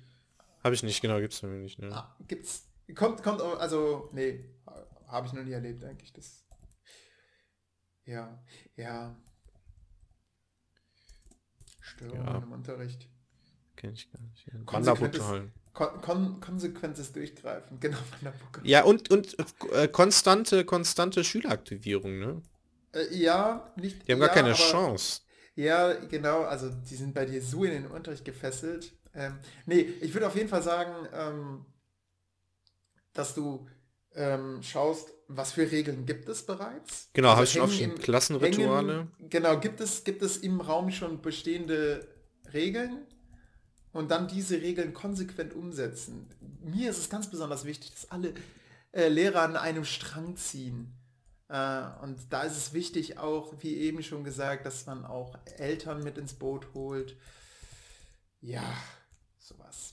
[0.62, 1.78] Habe ich nicht, genau, gibt es nämlich nicht.
[1.78, 1.94] Ne?
[1.94, 2.66] Ah, gibt's.
[2.94, 4.44] Kommt, kommt, also, nee,
[5.06, 6.12] habe ich noch nie erlebt eigentlich.
[6.12, 6.44] Das.
[8.04, 8.42] Ja,
[8.76, 9.16] ja.
[11.80, 12.38] Störungen Ja.
[12.38, 13.08] im Unterricht.
[13.76, 14.46] Kenn ich gar nicht.
[14.66, 15.50] Konsequentes-.
[15.72, 17.98] Kon kon konsequentes Durchgreifen, genau.
[18.64, 19.36] Ja, und, und
[19.72, 22.42] äh, konstante, konstante Schüleraktivierung, ne?
[22.92, 24.06] Äh, ja, nicht.
[24.08, 25.20] Die haben gar ja, keine aber- Chance.
[25.54, 28.92] Ja, genau, also die sind bei dir so in den Unterricht gefesselt.
[29.14, 31.66] Ähm, nee, ich würde auf jeden Fall sagen, ähm,
[33.12, 33.68] dass du
[34.14, 37.10] ähm, schaust, was für Regeln gibt es bereits.
[37.12, 37.98] Genau, habe Also ich schon aufgeschrieben.
[37.98, 38.92] Klassenrituale.
[38.94, 42.08] Hängen, genau, gibt es, gibt es im Raum schon bestehende
[42.52, 43.06] Regeln
[43.92, 46.28] und dann diese Regeln konsequent umsetzen.
[46.62, 48.34] Mir ist es ganz besonders wichtig, dass alle
[48.92, 50.92] äh, Lehrer an einem Strang ziehen.
[51.48, 56.02] Äh, und da ist es wichtig auch, wie eben schon gesagt, dass man auch Eltern
[56.02, 57.16] mit ins Boot holt.
[58.40, 58.62] Ja,
[59.38, 59.92] sowas.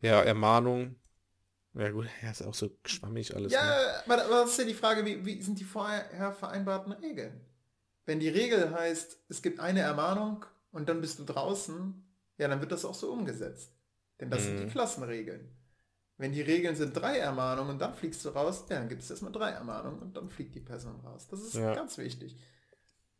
[0.00, 0.96] Ja, Ermahnung.
[1.74, 3.52] Ja gut, ja, ist auch so schwammig alles.
[3.52, 4.02] Ja, Ne?
[4.06, 7.38] aber aber das ist ja die Frage, wie, wie sind die vorher vereinbarten Regeln?
[8.06, 12.05] Wenn die Regel heißt, es gibt eine Ermahnung und dann bist du draußen,
[12.38, 13.72] ja, dann wird das auch so umgesetzt.
[14.20, 14.70] Denn das sind die Mhm.
[14.70, 15.48] Klassenregeln.
[16.18, 19.10] Wenn die Regeln sind drei Ermahnungen und dann fliegst du raus, ja, dann gibt es
[19.10, 21.28] erstmal drei Ermahnungen und dann fliegt die Person raus.
[21.28, 21.74] Das ist Ja.
[21.74, 22.36] ganz wichtig.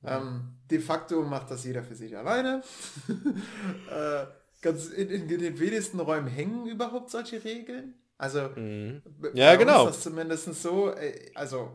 [0.05, 2.63] Ähm, de facto macht das jeder für sich alleine.
[3.91, 4.27] äh,
[4.63, 7.95] ganz in, in den wenigsten Räumen hängen überhaupt solche Regeln.
[8.19, 9.03] Also Mhm.
[9.35, 9.87] Ja, genau.
[9.87, 11.71] Ist das zumindest so, äh, also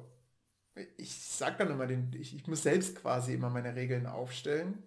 [0.98, 4.82] ich sag dann immer, den, ich, ich muss selbst quasi immer meine Regeln aufstellen.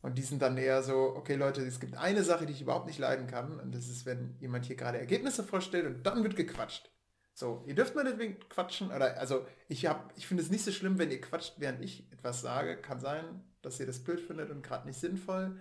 [0.00, 2.86] Und die sind dann eher so, okay Leute, es gibt eine Sache, die ich überhaupt
[2.86, 3.58] nicht leiden kann.
[3.58, 6.90] Und das ist, wenn jemand hier gerade Ergebnisse vorstellt und dann wird gequatscht.
[7.34, 8.90] So, ihr dürft meinetwegen quatschen.
[8.90, 12.10] Oder also ich hab, ich finde es nicht so schlimm, wenn ihr quatscht, während ich
[12.12, 12.76] etwas sage.
[12.76, 15.58] Kann sein, dass ihr das blöd findet und gerade nicht sinnvoll.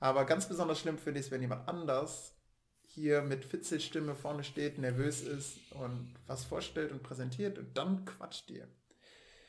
[0.00, 2.34] Aber ganz besonders schlimm finde ich es, wenn jemand anders
[2.82, 8.50] hier mit Fitzelstimme vorne steht, nervös ist und was vorstellt und präsentiert und dann quatscht
[8.50, 8.68] ihr.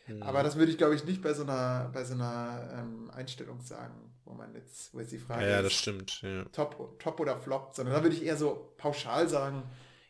[0.08, 0.24] Mhm.
[0.24, 3.62] Aber das würde ich, glaube ich, nicht bei so einer, bei so einer ähm, Einstellung
[3.62, 6.22] sagen, wo man jetzt, wo jetzt die Frage Ja, ja, das ist, stimmt.
[6.22, 6.46] Ja.
[6.46, 9.64] top, top oder flop, sondern da würde ich eher so pauschal sagen,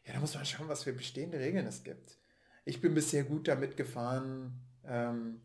[0.05, 2.17] ja, da muss man schauen, was für bestehende Regeln es gibt.
[2.65, 5.41] Ich bin bisher gut damit gefahren, ähm,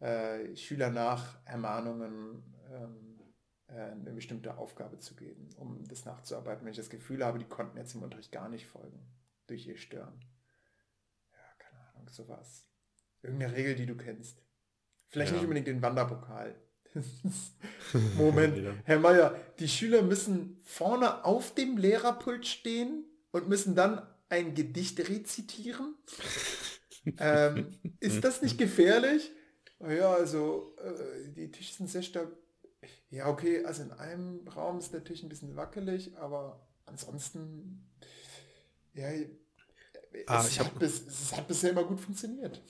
[0.00, 3.20] äh, Schüler nach Ermahnungen ähm,
[3.68, 7.46] äh, eine bestimmte Aufgabe zu geben, um das nachzuarbeiten, wenn ich das Gefühl habe, die
[7.46, 9.00] konnten jetzt im Unterricht gar nicht folgen
[9.46, 10.20] durch ihr Stören.
[11.32, 12.66] Ja, keine Ahnung, sowas.
[13.22, 14.42] Irgendeine Regel, die du kennst.
[15.08, 15.36] Vielleicht Ja.
[15.36, 16.54] nicht unbedingt den Wanderpokal.
[18.16, 24.54] Moment, Herr Meier, die Schüler müssen vorne auf dem Lehrerpult stehen und müssen dann ein
[24.54, 25.94] Gedicht rezitieren.
[27.18, 29.30] ähm, ist das nicht gefährlich?
[29.78, 32.34] "Ah Ja, also äh, die Tische sind sehr stabil.
[33.10, 37.86] Ja, okay, also in einem Raum ist der Tisch ein bisschen wackelig, aber ansonsten,
[38.94, 39.08] ja,
[40.26, 42.62] Ah, es, hat hab- bis, es hat bisher immer gut funktioniert.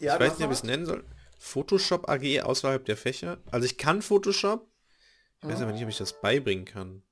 [0.00, 1.04] Ich Ja, du weiß nicht, ob ich es nennen soll.
[1.38, 3.38] Photoshop AG außerhalb der Fächer.
[3.50, 4.66] Also ich kann Photoshop.
[5.42, 7.02] Ich weiß aber nicht, ob ich das beibringen kann.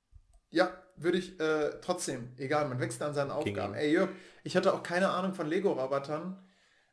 [0.51, 3.75] Ja, würde ich äh, trotzdem, egal, man wächst an seinen Aufgaben.
[3.75, 4.11] Ey, Jörg,
[4.45, 6.43] ich hatte auch keine Ahnung von Lego-Robotern.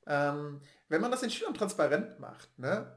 [0.07, 2.91] Ähm, wenn man das den Schülern transparent macht, ne?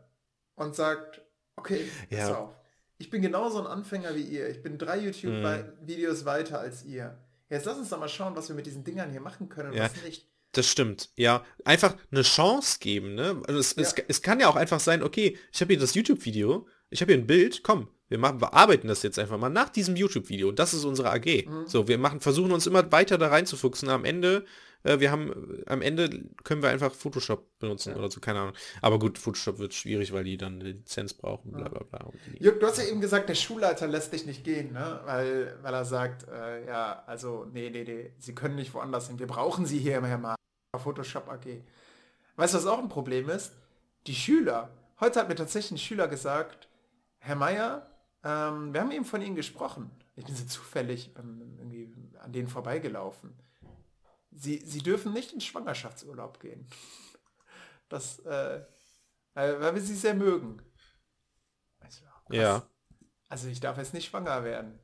[0.56, 1.22] Und sagt,
[1.56, 2.36] okay, pass Ja.
[2.38, 2.56] auf,
[2.98, 4.48] ich bin genauso ein Anfänger wie ihr.
[4.50, 5.04] Ich bin drei Mhm.
[5.06, 7.16] YouTube-Videos weiter als ihr.
[7.48, 9.76] Jetzt lass uns doch mal schauen, was wir mit diesen Dingern hier machen können und
[9.76, 9.84] Ja.
[9.84, 10.27] was nicht.
[10.52, 11.44] Das stimmt, ja.
[11.64, 13.42] Einfach eine Chance geben, ne?
[13.46, 14.04] Also es, es, Ja.
[14.08, 17.20] es kann ja auch einfach sein, okay, ich habe hier das YouTube-Video, ich habe hier
[17.20, 20.50] ein Bild, komm, wir machen, wir arbeiten das jetzt einfach mal nach diesem YouTube-Video.
[20.52, 21.46] Das ist unsere AG.
[21.46, 21.66] Mhm.
[21.66, 23.90] So, wir machen, versuchen uns immer weiter da reinzufuchsen.
[23.90, 24.46] Am Ende,
[24.84, 28.54] äh, wir haben, am Ende können wir einfach Photoshop benutzen oder so, keine Ahnung.
[28.80, 32.10] Aber gut, Photoshop wird schwierig, weil die dann eine Lizenz brauchen, bla bla bla.
[32.38, 35.00] Jörg, du hast ja eben gesagt, der Schulleiter lässt dich nicht gehen, ne?
[35.04, 39.18] weil, weil er sagt, äh, ja, also, nee, nee, nee, Sie können nicht woanders hin.
[39.18, 40.36] Wir brauchen Sie hier, Herr Mal.
[40.76, 41.46] Photoshop AG.
[42.36, 43.52] Weißt du, was auch ein Problem ist?
[44.06, 44.70] Die Schüler.
[45.00, 46.68] Heute hat mir tatsächlich ein Schüler gesagt,
[47.18, 47.90] Herr Meier,
[48.22, 49.90] ähm, wir haben eben von Ihnen gesprochen.
[50.16, 51.42] Ich bin so zufällig ähm,
[52.20, 53.32] an denen vorbeigelaufen.
[54.30, 56.68] Sie, Sie dürfen nicht in Schwangerschaftsurlaub gehen.
[57.88, 58.64] Das, äh,
[59.34, 60.60] weil wir Sie sehr mögen.
[61.80, 62.36] Also, krass.
[62.36, 62.70] Ja.
[63.28, 64.78] Also ich darf jetzt nicht schwanger werden.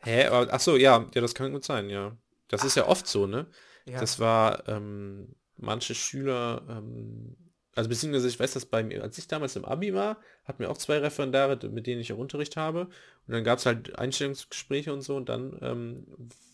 [0.00, 0.28] Hä?
[0.28, 2.16] Ach so, ja, ja, das kann gut sein, ja.
[2.48, 3.50] Das ist ja oft so, ne?
[3.86, 4.00] Ja.
[4.00, 7.36] Das war ähm, manche Schüler, ähm,
[7.74, 10.70] also beziehungsweise ich weiß das bei mir, als ich damals im Abi war, hatten wir
[10.70, 12.82] auch zwei Referendare, mit denen ich auch Unterricht habe.
[13.26, 16.06] Und dann gab es halt Einstellungsgespräche und so und dann ähm,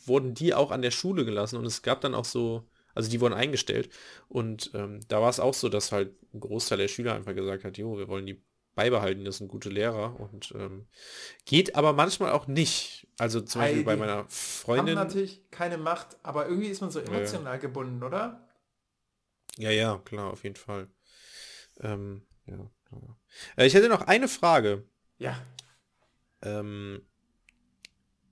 [0.06, 2.64] wurden die auch an der Schule gelassen und es gab dann auch so,
[2.94, 3.90] also die wurden eingestellt.
[4.28, 7.64] Und ähm, da war es auch so, dass halt ein Großteil der Schüler einfach gesagt
[7.64, 8.42] hat, jo, wir wollen die
[8.74, 10.86] beibehalten, das sind gute Lehrer und ähm,
[11.44, 13.06] geht aber manchmal auch nicht.
[13.18, 13.84] Also zum Beispiel Heidi.
[13.84, 14.94] bei meiner Haben Freundin.
[14.94, 18.48] natürlich keine Macht, aber irgendwie ist man so emotional gebunden, oder?
[19.58, 20.88] Ja, ja, klar, auf jeden Fall.
[21.80, 22.70] Ähm, ja.
[23.56, 24.84] Äh, ich hätte noch eine Frage.
[25.18, 25.40] Ja.
[26.42, 27.02] Ähm,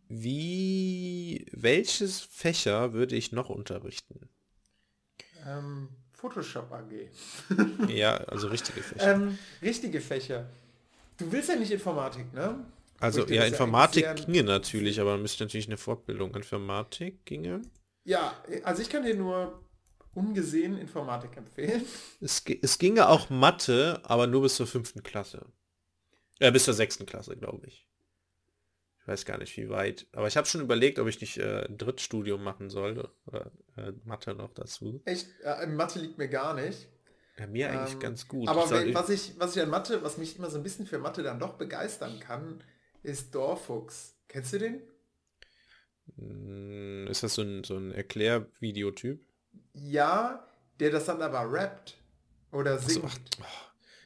[0.09, 4.29] wie, welches Fächer würde ich noch unterrichten?
[5.47, 7.11] Ähm, Photoshop AG.
[7.89, 9.15] Ja, also richtige Fächer.
[9.15, 10.49] Ähm, richtige Fächer.
[11.19, 12.65] Du willst ja nicht Informatik, ne?
[13.01, 16.35] also ja, ja Informatik sehr- ginge natürlich, aber man müsste natürlich eine Fortbildung.
[16.35, 17.63] Informatik ginge.
[18.05, 18.35] Ja,
[18.65, 19.61] also ich kann dir nur
[20.19, 21.85] ungesehen Informatik empfehlen.
[22.21, 25.47] Es, es ginge auch Mathe, aber nur bis zur fünften Klasse.
[26.41, 27.87] Äh, bis zur sechsten Klasse, glaube ich.
[29.01, 30.07] Ich weiß gar nicht, wie weit.
[30.13, 33.11] Aber ich habe schon überlegt, ob ich nicht äh, ein Drittstudium machen sollte.
[33.27, 35.01] Oder äh, Mathe noch dazu.
[35.07, 36.89] Echt, äh, Mathe liegt mir gar nicht.
[37.39, 38.49] Ja, mir eigentlich Ähm, ganz gut.
[38.49, 40.99] Aber Ich was ich, was ich an Mathe, was mich immer so ein bisschen für
[40.99, 42.63] Mathe dann doch begeistern kann,
[43.03, 44.17] ist Dorfuchs.
[44.29, 44.83] Kennst du den?
[46.17, 49.25] Mm, Ist das so ein, so ein Erklärvideotyp?
[49.83, 50.47] Ja,
[50.81, 51.97] der das dann aber rappt
[52.53, 53.05] oder So, singt.
[53.07, 53.45] ach, oh,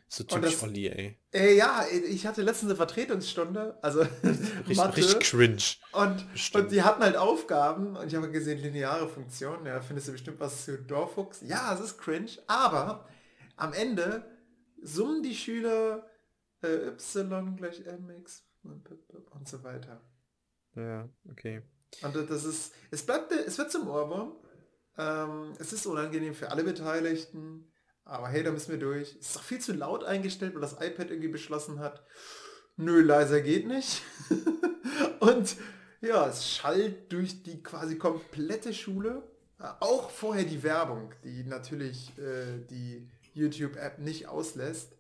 [0.09, 1.19] so typisch das- Olli, ey.
[1.33, 4.97] Äh, ja, ich hatte letztens eine Vertretungsstunde, also Richtig, Mathe.
[4.99, 5.63] richtig cringe.
[5.93, 6.65] Und, Bestimmt.
[6.65, 10.41] und die hatten halt Aufgaben und ich habe gesehen, lineare Funktionen, ja, findest du bestimmt
[10.41, 11.41] was zu Dorfuchs.
[11.43, 13.09] Ja, es ist cringe, aber
[13.57, 14.25] am Ende
[14.83, 16.07] summen die Schüler
[16.63, 18.89] äh, y gleich mx und
[19.31, 20.01] und so weiter.
[20.75, 21.63] Ja, okay.
[22.03, 24.37] Und das ist, es bleibt, es wird zum Ohrwurm.
[24.99, 27.71] Ähm, es ist unangenehm für alle Beteiligten,
[28.05, 29.17] aber hey, da müssen wir durch.
[29.21, 32.05] Es ist doch viel zu laut eingestellt, weil das iPad irgendwie beschlossen hat,
[32.77, 34.03] nö, leiser geht nicht.
[35.21, 35.57] Und
[36.01, 39.23] ja, es schallt durch die quasi komplette Schule.
[39.59, 44.97] Äh, Auch vorher die Werbung, die natürlich äh, die YouTube-App nicht auslässt.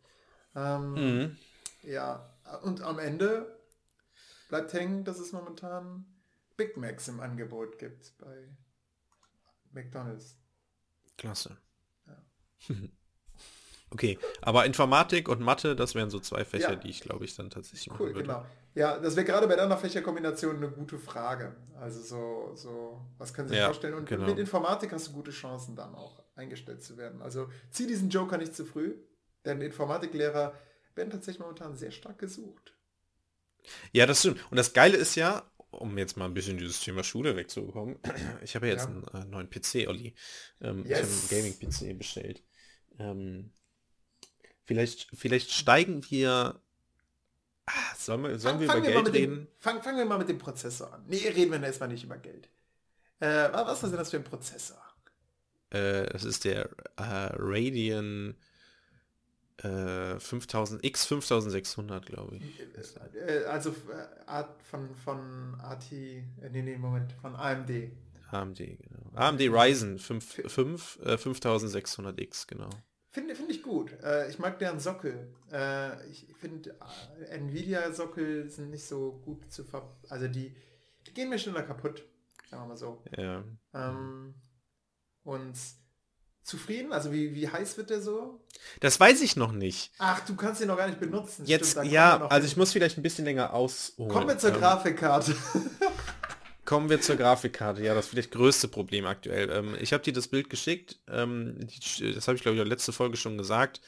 [0.54, 1.36] Ähm, Mhm.
[1.82, 3.58] ja, und am Ende
[4.48, 6.04] bleibt hängen, dass es momentan
[6.56, 8.48] Big Macs im Angebot gibt bei
[9.72, 10.36] McDonald's.
[11.16, 11.56] Klasse.
[13.90, 16.76] okay, aber Informatik und Mathe, das wären so zwei Fächer, Ja.
[16.76, 18.44] die ich glaube ich dann tatsächlich Cool, genau.
[18.74, 21.54] Ja, das wäre gerade bei deiner Fächerkombination eine gute Frage.
[21.78, 23.94] Also so, so, was können Sie sich Ja, vorstellen?
[23.94, 24.26] Und genau.
[24.26, 27.20] mit Informatik hast du gute Chancen dann auch eingestellt zu werden.
[27.20, 28.94] Also zieh diesen Joker nicht zu früh,
[29.44, 30.54] denn Informatiklehrer
[30.94, 32.72] werden tatsächlich momentan sehr stark gesucht.
[33.92, 34.40] Ja, das stimmt.
[34.50, 35.42] Und das Geile ist ja,
[35.72, 37.98] um jetzt mal ein bisschen dieses Thema Schule wegzubekommen.
[38.42, 38.90] Ich habe ja jetzt Ja.
[38.90, 40.14] einen äh, neuen PC, Olli.
[40.60, 41.28] Ähm, Ich habe einen Yes.
[41.28, 42.42] Gaming-PC bestellt.
[42.98, 43.50] Ähm,
[44.64, 46.60] vielleicht, vielleicht steigen wir...
[47.66, 49.36] Ah, sollen wir, sollen wir über mal Geld mit reden?
[49.36, 51.04] Dem, fang, fangen wir mal mit dem Prozessor an.
[51.06, 52.48] Nee, reden wir erstmal nicht über Geld.
[53.20, 54.82] Äh, wa- was ist denn das für ein Prozessor?
[55.70, 58.36] Äh, das ist der äh, Radeon
[59.64, 62.60] äh, 5000 X 5600, glaube ich.
[63.14, 67.70] Äh, also äh, Art von, von AT, äh, nee, nee, Moment, von AMD.
[68.30, 69.10] AMD, genau.
[69.14, 72.70] AMD Ryzen 5, 5, äh, 5600X, genau.
[73.10, 73.92] Finde find ich gut.
[74.02, 75.28] Äh, ich mag deren Sockel.
[75.52, 76.74] Äh, ich finde,
[77.20, 79.98] äh, Nvidia-Sockel sind nicht so gut zu ver...
[80.08, 80.56] Also die,
[81.06, 82.02] die gehen mir schneller kaputt.
[82.48, 83.02] Sagen wir mal so.
[83.14, 83.44] Ja.
[83.74, 84.34] Ähm,
[85.24, 85.58] und
[86.42, 86.92] zufrieden?
[86.92, 88.40] Also wie, wie heiß wird der so?
[88.80, 89.92] Das weiß ich noch nicht.
[89.98, 91.44] Ach, du kannst ihn noch gar nicht benutzen.
[91.46, 92.46] Jetzt, Stimmt, ja, also hin.
[92.46, 94.10] ich muss vielleicht ein bisschen länger ausholen.
[94.10, 95.36] Kommen wir zur Ähm, Grafikkarte.
[96.64, 97.82] Kommen wir zur Grafikkarte.
[97.82, 99.50] Ja, das vielleicht größte Problem aktuell.
[99.50, 101.00] Ähm, ich habe dir das Bild geschickt.
[101.08, 103.80] Ähm, die, das habe ich glaube ich in der letzten Folge schon gesagt.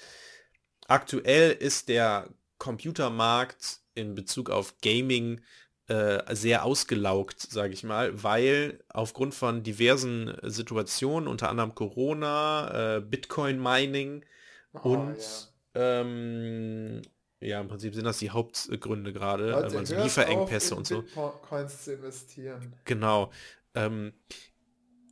[0.88, 2.28] Aktuell ist der
[2.58, 5.40] Computermarkt in Bezug auf Gaming
[5.88, 13.00] äh, sehr ausgelaugt, sage ich mal, weil aufgrund von diversen Situationen, unter anderem Corona, äh,
[13.00, 14.24] Bitcoin-Mining
[14.82, 17.02] Oh, und ähm,
[17.40, 21.02] ja, im Prinzip sind das die Hauptgründe gerade, also Lieferengpässe auf, und so.
[21.02, 22.74] Bitcoins zu investieren.
[22.84, 23.30] Genau.
[23.74, 24.14] Ähm,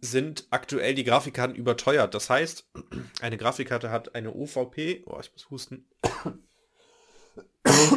[0.01, 2.15] sind aktuell die Grafikkarten überteuert.
[2.15, 2.67] Das heißt,
[3.21, 5.05] eine Grafikkarte hat eine OVP.
[5.07, 5.87] Oh, ich muss husten.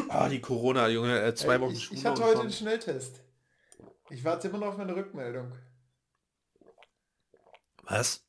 [0.10, 2.52] Ah, die Corona, Junge, äh, zwei Ey, Wochen ich, Schule ich hatte heute schon- einen
[2.54, 3.22] Schnelltest.
[4.10, 5.52] Ich warte immer noch auf meine Rückmeldung.
[7.84, 8.22] Was?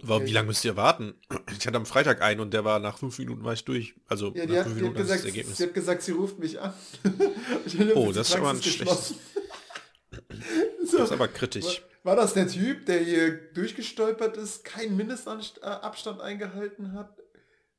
[0.00, 1.14] Warum, wie Ich- lange müsst ihr warten?
[1.58, 3.94] Ich hatte am Freitag einen und der war nach fünf Minuten war ich durch.
[4.06, 5.56] Also Ja, die nach hat, fünf die, hat Minuten ist gesagt, das Ergebnis.
[5.56, 6.72] sie hat gesagt, sie ruft mich an.
[7.94, 9.18] Oh, das ist aber ein Praxis schlechtes- geschlossen.
[10.80, 11.82] Das so, ist aber kritisch.
[12.02, 17.18] war, war das der Typ, der hier durchgestolpert ist, keinen Mindestabstand eingehalten hat,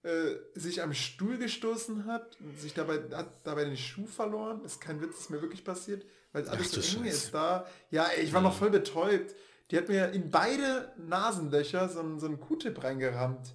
[0.04, 4.64] äh, sich am Stuhl gestoßen hat, und sich dabei hat dabei den Schuh verloren?
[4.64, 7.66] ist kein Witz, ist mir wirklich passiert, weil alles Ach so eng ist da.
[7.92, 9.36] Ja, ey, ich war noch voll betäubt.
[9.72, 13.54] Die hat mir in beide Nasenlöcher so, einen- so einen Q-Tip reingerammt.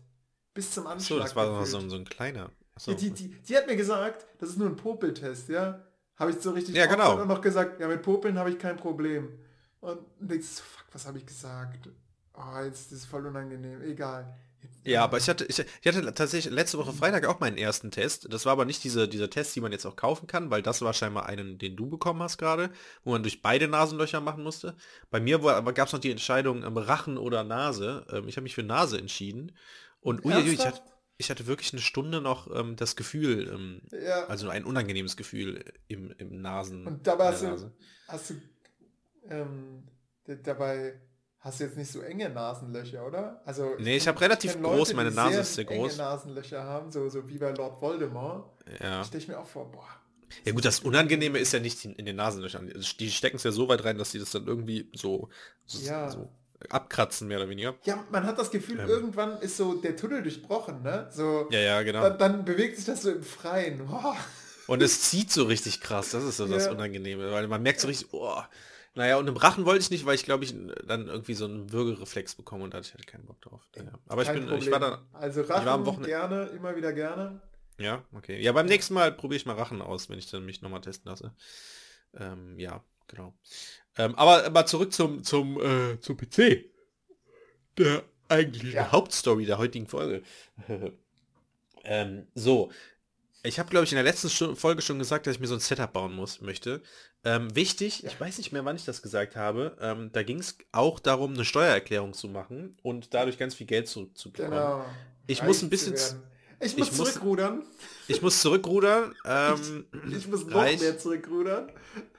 [0.53, 1.19] Bis zum Anschlag.
[1.19, 1.71] So, das war noch gefühlt.
[1.71, 2.51] so, ein- so ein kleiner.
[2.77, 2.93] Achso.
[2.95, 5.81] Die, die, die, die hat mir gesagt, das ist nur ein Popeltest, ja.
[6.17, 7.21] Habe ich so richtig Ja, genau.
[7.21, 9.39] und noch gesagt, ja, mit Popeln habe ich kein Problem.
[9.81, 11.89] Und denkst so, fuck, was habe ich gesagt?
[12.35, 13.83] Oh, jetzt ist es voll unangenehm.
[13.83, 14.37] Egal.
[14.85, 18.33] Ja, aber ich hatte, ich, ich hatte tatsächlich letzte Woche Freitag auch meinen ersten Test.
[18.33, 20.83] Das war aber nicht diese, dieser Test, die man jetzt auch kaufen kann, weil das
[20.83, 22.71] war scheinbar einen, den du bekommen hast gerade,
[23.03, 24.77] wo man durch beide Nasenlöcher machen musste.
[25.11, 28.07] Bei mir gab es noch die Entscheidung ähm, Rachen oder Nase.
[28.11, 29.53] Ähm, ich habe mich für Nase entschieden.
[30.01, 30.83] Und uiuiui, ich, hatte,
[31.17, 34.27] ich hatte wirklich eine Stunde noch ähm, das Gefühl, ähm, Ja.
[34.27, 36.87] also ein unangenehmes Gefühl im, im Nasen.
[36.87, 37.73] und dabei hast du,
[38.09, 38.35] hast du
[39.31, 39.85] ähm,
[40.43, 41.01] dabei
[41.45, 43.41] hast du jetzt nicht so enge Nasenlöcher, oder?
[43.45, 45.97] Also Nee, ich kenn- hab relativ kenn groß, Leute, meine Nase ist sehr enge groß.
[45.99, 48.47] Nasenlöcher haben, so, so wie bei Lord Voldemort.
[48.83, 49.05] Ja.
[49.05, 49.87] Stell ich mir auch vor, boah.
[50.45, 52.73] Ja gut, das Unangenehme ist ja nicht in, den Nasenlöchern.
[52.99, 55.29] Die stecken es ja so weit rein, dass sie das dann irgendwie so,
[55.67, 56.11] so, Ja.
[56.11, 56.29] so
[56.71, 57.75] abkratzen, mehr oder weniger.
[57.85, 58.89] Ja, man hat das Gefühl, Ähm.
[58.89, 61.09] irgendwann ist so der Tunnel durchbrochen, ne?
[61.13, 62.01] So, Ja, ja, genau.
[62.09, 63.87] dann, dann bewegt sich das so im Freien.
[63.87, 64.17] Boah.
[64.67, 66.73] Und es zieht so richtig krass, das ist so das Ja.
[66.73, 68.41] Unangenehme, weil man merkt so richtig, oh.
[68.97, 70.55] Naja, und im Rachen wollte ich nicht, weil ich glaube ich
[70.87, 73.61] dann irgendwie so einen Würgereflex bekomme und da hatte ich halt keinen Bock drauf.
[73.77, 73.83] Ja.
[74.07, 76.93] Aber ich Kein bin, ich war da, Also war am Rachen Wochenende- gerne, immer wieder
[76.93, 77.41] gerne.
[77.79, 78.41] ja, okay.
[78.41, 81.11] Ja, beim nächsten Mal probiere ich mal Rachen aus, wenn ich dann mich nochmal testen
[81.11, 81.33] lasse.
[82.15, 83.35] Ähm, ja, genau.
[83.97, 86.65] Ähm, aber, aber zurück zum, zum, äh, zum PC.
[87.79, 88.93] Der eigentlichen Ja.
[88.93, 90.23] Hauptstory der heutigen Folge.
[91.85, 92.71] ähm, so.
[93.47, 95.55] Ich habe, glaube ich, in der letzten Stu- Folge schon gesagt, dass ich mir so
[95.55, 96.81] ein Setup bauen muss, möchte.
[97.25, 100.57] Ähm, wichtig, ich weiß nicht mehr, wann ich das gesagt habe, ähm, da ging es
[100.73, 104.51] auch darum, eine Steuererklärung zu machen und dadurch ganz viel Geld zurückzubekommen.
[104.59, 104.85] Genau.
[105.27, 105.95] Ich Reich muss ein bisschen.
[105.95, 107.63] Ich muss ich muss- zurückrudern.
[108.09, 109.15] Ich muss zurückrudern.
[109.27, 110.81] Ähm, Ich muss noch Reich.
[110.81, 111.71] mehr zurückrudern.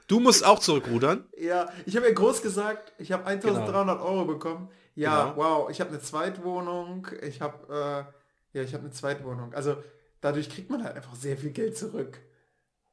[0.06, 1.24] Du musst auch zurückrudern.
[1.36, 4.68] Ja, ich habe ja groß gesagt, ich habe 1300 Euro bekommen.
[4.94, 5.36] Ja, Genau.
[5.36, 8.06] wow, ich habe eine Zweitwohnung, ich habe
[8.54, 9.52] äh, ja, ich habe eine Zweitwohnung.
[9.52, 9.76] Also
[10.20, 12.18] dadurch kriegt man halt einfach sehr viel Geld zurück.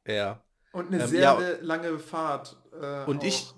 [0.06, 0.42] Ja.
[0.72, 1.38] Und eine Ähm, sehr ja.
[1.60, 2.56] lange Fahrt.
[2.80, 3.54] Äh, Und ich- auch.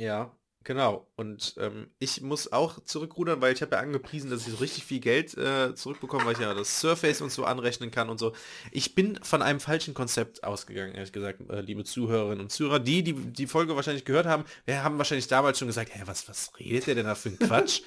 [0.00, 0.30] Ja,
[0.62, 1.08] genau.
[1.16, 4.84] Und ähm, ich muss auch zurückrudern, weil ich habe ja angepriesen, dass ich so richtig
[4.84, 8.32] viel Geld äh, zurückbekomme, weil ich ja das Surface und so anrechnen kann und so.
[8.70, 12.78] Ich bin von einem falschen Konzept ausgegangen, ehrlich gesagt, äh, liebe Zuhörerinnen und Zuhörer.
[12.78, 16.28] Die, die die Folge wahrscheinlich gehört haben, wir haben wahrscheinlich damals schon gesagt, hä, was,
[16.28, 17.82] was redet der denn da für ein Quatsch?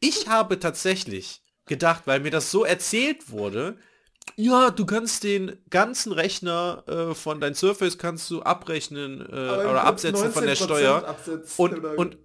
[0.00, 3.76] ich habe tatsächlich gedacht, weil mir das so erzählt wurde,
[4.36, 9.84] ja, du kannst den ganzen Rechner äh, von dein Surface kannst du abrechnen äh, oder
[9.84, 11.16] absetzen von der Steuer.
[11.56, 12.18] Und, und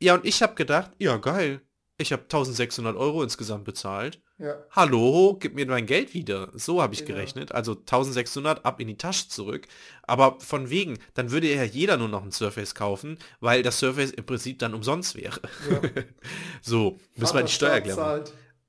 [0.00, 1.60] ja, und ich habe gedacht, ja geil,
[1.96, 4.20] ich habe 1600 Euro insgesamt bezahlt.
[4.38, 4.56] Ja.
[4.72, 6.50] Hallo, gib mir mein Geld wieder.
[6.54, 7.14] So habe ich genau.
[7.14, 7.52] gerechnet.
[7.52, 9.68] Also 1600 ab in die Tasche zurück.
[10.02, 14.10] Aber von wegen, dann würde ja jeder nur noch ein Surface kaufen, weil das Surface
[14.10, 15.40] im Prinzip dann umsonst wäre.
[15.70, 15.80] Ja.
[16.62, 18.24] so, müssen wir die Steuererklärung.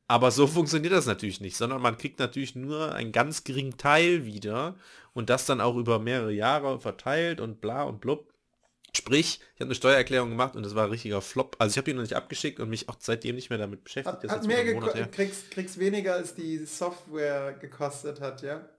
[0.08, 4.26] Aber so funktioniert das natürlich nicht, sondern man kriegt natürlich nur einen ganz geringen Teil
[4.26, 4.76] wieder
[5.14, 8.32] und das dann auch über mehrere Jahre verteilt und bla und blub.
[8.96, 11.56] Sprich, ich habe eine Steuererklärung gemacht und das war ein richtiger Flop.
[11.60, 14.32] Also ich habe ihn noch nicht abgeschickt und mich auch seitdem nicht mehr damit beschäftigt.
[14.32, 18.70] Hat, hat mehr kriegst, kriegst weniger als die Software gekostet hat, ja?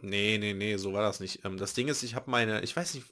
[0.00, 1.44] Nee, nee, nee, so war das nicht.
[1.44, 3.06] Ähm, das Ding ist, ich habe meine, ich weiß nicht,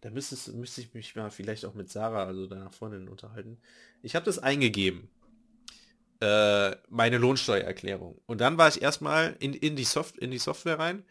[0.00, 3.58] da müsste, müsste ich mich mal vielleicht auch mit Sarah, also deiner Freundin, unterhalten.
[4.00, 5.10] Ich habe das eingegeben.
[6.20, 8.20] Äh, meine Lohnsteuererklärung.
[8.26, 11.04] Und dann war ich erstmal in, in, die Soft, in die Software rein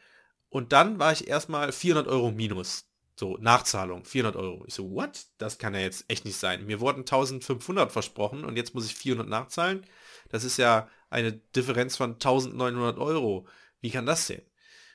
[0.49, 2.85] und dann war ich erstmal 400 Euro minus.
[3.15, 4.63] So, Nachzahlung, 400 Euro.
[4.65, 5.25] Ich so, what?
[5.37, 6.65] Das kann ja jetzt echt nicht sein.
[6.65, 9.85] Mir wurden 1500 versprochen und jetzt muss ich 400 nachzahlen.
[10.29, 13.47] Das ist ja eine Differenz von 1900 Euro.
[13.81, 14.41] Wie kann das denn?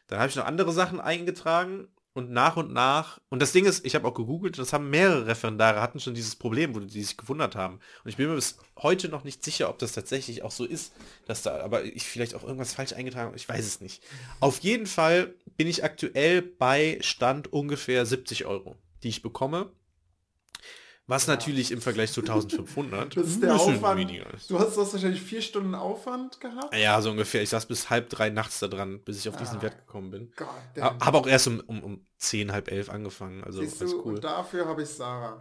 [0.08, 1.88] Dann habe ich noch andere Sachen eingetragen
[2.18, 5.28] und nach und nach, und das Ding ist, ich habe auch gegoogelt, das haben mehrere
[5.28, 7.78] Referendare, hatten schon dieses Problem, wo die sich gewundert haben.
[8.02, 10.92] Und ich bin mir bis heute noch nicht sicher, ob das tatsächlich auch so ist,
[11.26, 14.02] dass da, aber ich vielleicht auch irgendwas falsch eingetragen habe, ich weiß es nicht.
[14.40, 19.70] Auf jeden Fall bin ich aktuell bei Stand ungefähr 70 Euro, die ich bekomme.
[21.08, 21.32] Was ja.
[21.32, 23.98] natürlich im Vergleich zu 1500 das ist der Aufwand.
[23.98, 24.50] weniger ist.
[24.50, 26.76] Du hast, du hast wahrscheinlich vier Stunden Aufwand gehabt?
[26.76, 27.42] Ja, so ungefähr.
[27.42, 30.10] Ich saß bis halb drei nachts da dran, bis ich auf diesen ah, Wert gekommen
[30.10, 30.32] bin.
[30.78, 33.42] Habe auch erst um, um, um zehn, halb elf angefangen.
[33.42, 34.16] Also Siehst du, cool.
[34.16, 35.40] Und dafür habe ich Sarah.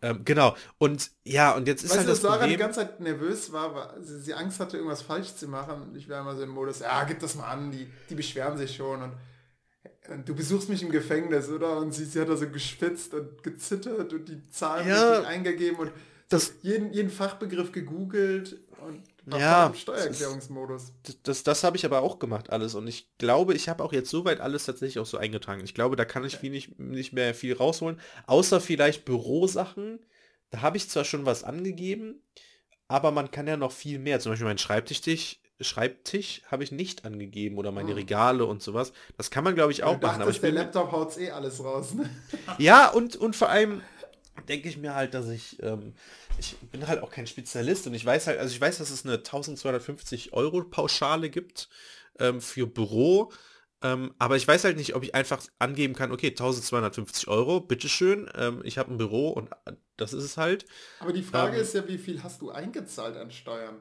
[0.00, 0.54] Ähm, genau.
[0.78, 2.50] Und ja, und jetzt ist weißt halt du, das Sarah Problem...
[2.50, 5.96] die ganze Zeit nervös war, weil sie, sie Angst hatte, irgendwas falsch zu machen.
[5.96, 8.76] Ich war immer so im Modus, ja, gib das mal an, die, die beschweren sich
[8.76, 9.02] schon.
[9.02, 9.12] Und
[10.24, 11.78] du besuchst mich im Gefängnis, oder?
[11.78, 15.92] Und sie, sie hat da so gespitzt und gezittert und die Zahlen ja, eingegeben und
[16.28, 19.02] das, jeden, jeden Fachbegriff gegoogelt und
[19.38, 20.92] ja, im Steuererklärungsmodus.
[21.02, 23.92] Das, das, das habe ich aber auch gemacht alles und ich glaube, ich habe auch
[23.92, 25.62] jetzt soweit alles tatsächlich auch so eingetragen.
[25.64, 30.00] Ich glaube, da kann ich viel nicht, nicht mehr viel rausholen, außer vielleicht Bürosachen.
[30.50, 32.22] Da habe ich zwar schon was angegeben,
[32.88, 34.20] aber man kann ja noch viel mehr.
[34.20, 35.02] Zum Beispiel mein Schreibtisch,
[35.60, 37.96] Schreibtisch habe ich nicht angegeben oder meine hm.
[37.96, 38.92] Regale und sowas.
[39.16, 40.22] Das kann man, glaube ich, auch du machen.
[40.22, 41.94] Aber ich der Laptop haut eh alles raus.
[41.94, 42.08] Ne?
[42.58, 43.82] Ja, und, und vor allem
[44.48, 45.94] denke ich mir halt, dass ich, ähm,
[46.38, 49.04] ich bin halt auch kein Spezialist und ich weiß halt, also ich weiß, dass es
[49.04, 51.68] eine 1250 Euro Pauschale gibt
[52.18, 53.32] ähm, für Büro.
[53.80, 58.28] Ähm, aber ich weiß halt nicht, ob ich einfach angeben kann, okay, 1250 Euro, bitteschön,
[58.34, 60.66] ähm, ich habe ein Büro und äh, das ist es halt.
[60.98, 63.76] Aber die Frage ähm, ist ja, wie viel hast du eingezahlt an Steuern?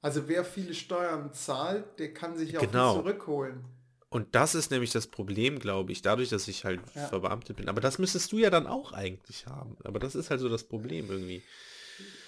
[0.00, 2.90] Also wer viele Steuern zahlt, der kann sich ja genau.
[2.90, 3.64] auch zurückholen.
[4.10, 7.08] Und das ist nämlich das Problem, glaube ich, dadurch, dass ich halt ja.
[7.08, 7.68] verbeamtet bin.
[7.68, 9.76] Aber das müsstest du ja dann auch eigentlich haben.
[9.84, 11.42] Aber das ist halt so das Problem irgendwie.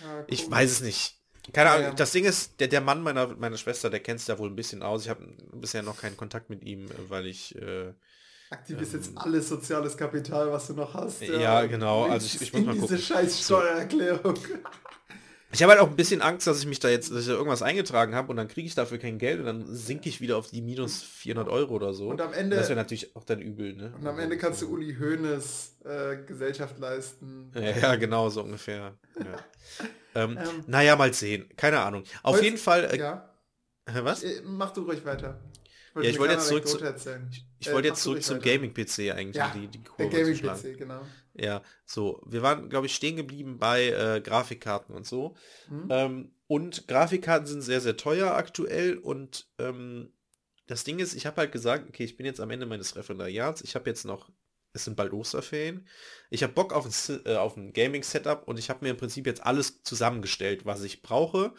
[0.02, 1.16] Ja, ich weiß es nicht.
[1.54, 4.26] Keine Ahnung, ja, das Ding ist, der, der Mann meiner, meiner Schwester, der kennt es
[4.26, 5.04] da wohl ein bisschen aus.
[5.04, 7.56] Ich habe bisher noch keinen Kontakt mit ihm, weil ich...
[7.56, 7.94] Äh,
[8.50, 11.22] Aktivierst ähm, jetzt alles soziales Kapital, was du noch hast.
[11.22, 12.04] Ja, genau.
[12.04, 12.88] Also ich, ich muss mal gucken.
[12.88, 14.34] Diese scheiß Steuererklärung.
[15.52, 17.32] Ich habe halt auch ein bisschen Angst, dass ich mich da jetzt, dass ich da
[17.32, 20.36] irgendwas eingetragen habe und dann kriege ich dafür kein Geld und dann sinke ich wieder
[20.36, 22.08] auf die minus 400 Euro oder so.
[22.08, 22.56] Und am Ende...
[22.56, 23.92] Das wäre natürlich auch dann übel, ne?
[23.98, 27.50] Und am Ende kannst du Uli Hoeneß äh, Gesellschaft leisten.
[27.54, 28.94] Ja, ja, genau, so ungefähr.
[29.18, 29.24] Ja.
[30.22, 31.48] ähm, ähm, naja, mal sehen.
[31.56, 32.04] Keine Ahnung.
[32.22, 32.84] Auf jeden Fall...
[32.84, 33.28] Äh, ja.
[33.92, 34.22] Was?
[34.22, 35.40] Äh, mach du ruhig weiter.
[35.96, 39.12] Ich ja, ich wollte jetzt zurück, zu, ich, ich äh, wollte jetzt zurück zum Gaming-PC
[39.12, 39.36] eigentlich.
[39.36, 41.02] Ja, die, die der Gaming-PC, genau.
[41.34, 42.22] Ja, so.
[42.26, 45.34] Wir waren, glaube ich, stehen geblieben bei äh, Grafikkarten und so.
[45.68, 45.88] Mhm.
[45.90, 48.98] Ähm, und Grafikkarten sind sehr, sehr teuer aktuell.
[48.98, 50.12] Und ähm,
[50.66, 53.62] das Ding ist, ich habe halt gesagt, okay, ich bin jetzt am Ende meines Referendariats.
[53.62, 54.30] Ich habe jetzt noch,
[54.72, 55.88] es sind bald Osterferien.
[56.28, 59.26] Ich habe Bock auf ein, äh, auf ein Gaming-Setup und ich habe mir im Prinzip
[59.26, 61.54] jetzt alles zusammengestellt, was ich brauche.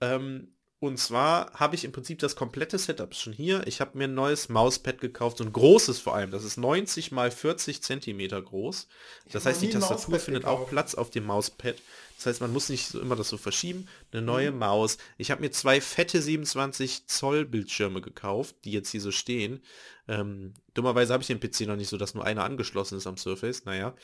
[0.00, 3.66] Ähm, und zwar habe ich im Prinzip das komplette Setup schon hier.
[3.66, 6.30] Ich habe mir ein neues Mauspad gekauft, so ein großes vor allem.
[6.30, 8.86] Das ist 90 mal 40 Zentimeter groß.
[9.32, 10.62] Das heißt, die Tastatur findet gekauft.
[10.62, 11.74] auch Platz auf dem Mauspad.
[12.16, 13.88] Das heißt, man muss nicht so immer das so verschieben.
[14.12, 14.58] Eine neue mhm.
[14.58, 14.98] Maus.
[15.16, 19.60] Ich habe mir zwei fette 27 Zoll Bildschirme gekauft, die jetzt hier so stehen.
[20.06, 23.16] Ähm, dummerweise habe ich den PC noch nicht so, dass nur einer angeschlossen ist am
[23.16, 23.64] Surface.
[23.64, 23.96] Naja.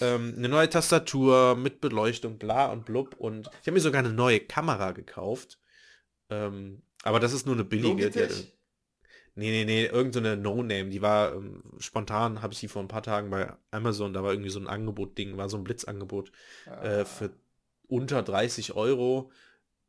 [0.00, 3.14] Ähm, eine neue Tastatur mit Beleuchtung, bla und blub.
[3.18, 5.58] Und ich habe mir sogar eine neue Kamera gekauft
[6.34, 8.10] ähm, aber das ist nur eine billige.
[8.10, 8.34] Die hatte,
[9.34, 10.88] nee, nee, nee, irgendeine so No-Name.
[10.88, 14.32] Die war ähm, spontan, habe ich die vor ein paar Tagen bei Amazon, da war
[14.32, 16.32] irgendwie so ein Angebot-Ding, war so ein Blitzangebot
[16.66, 16.82] ah.
[16.82, 17.30] äh, für
[17.88, 19.30] unter 30 Euro.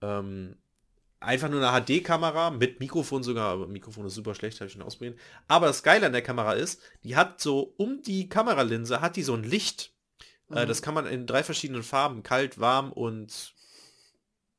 [0.01, 0.57] Ähm,
[1.19, 4.81] einfach nur eine HD-Kamera mit Mikrofon sogar, aber Mikrofon ist super schlecht, habe ich schon
[4.81, 5.17] ausprobiert.
[5.47, 9.23] Aber das Geile an der Kamera ist, die hat so um die Kameralinse hat die
[9.23, 9.91] so ein Licht.
[10.51, 10.67] Äh, mhm.
[10.67, 13.54] das kann man in drei verschiedenen Farben, kalt, warm und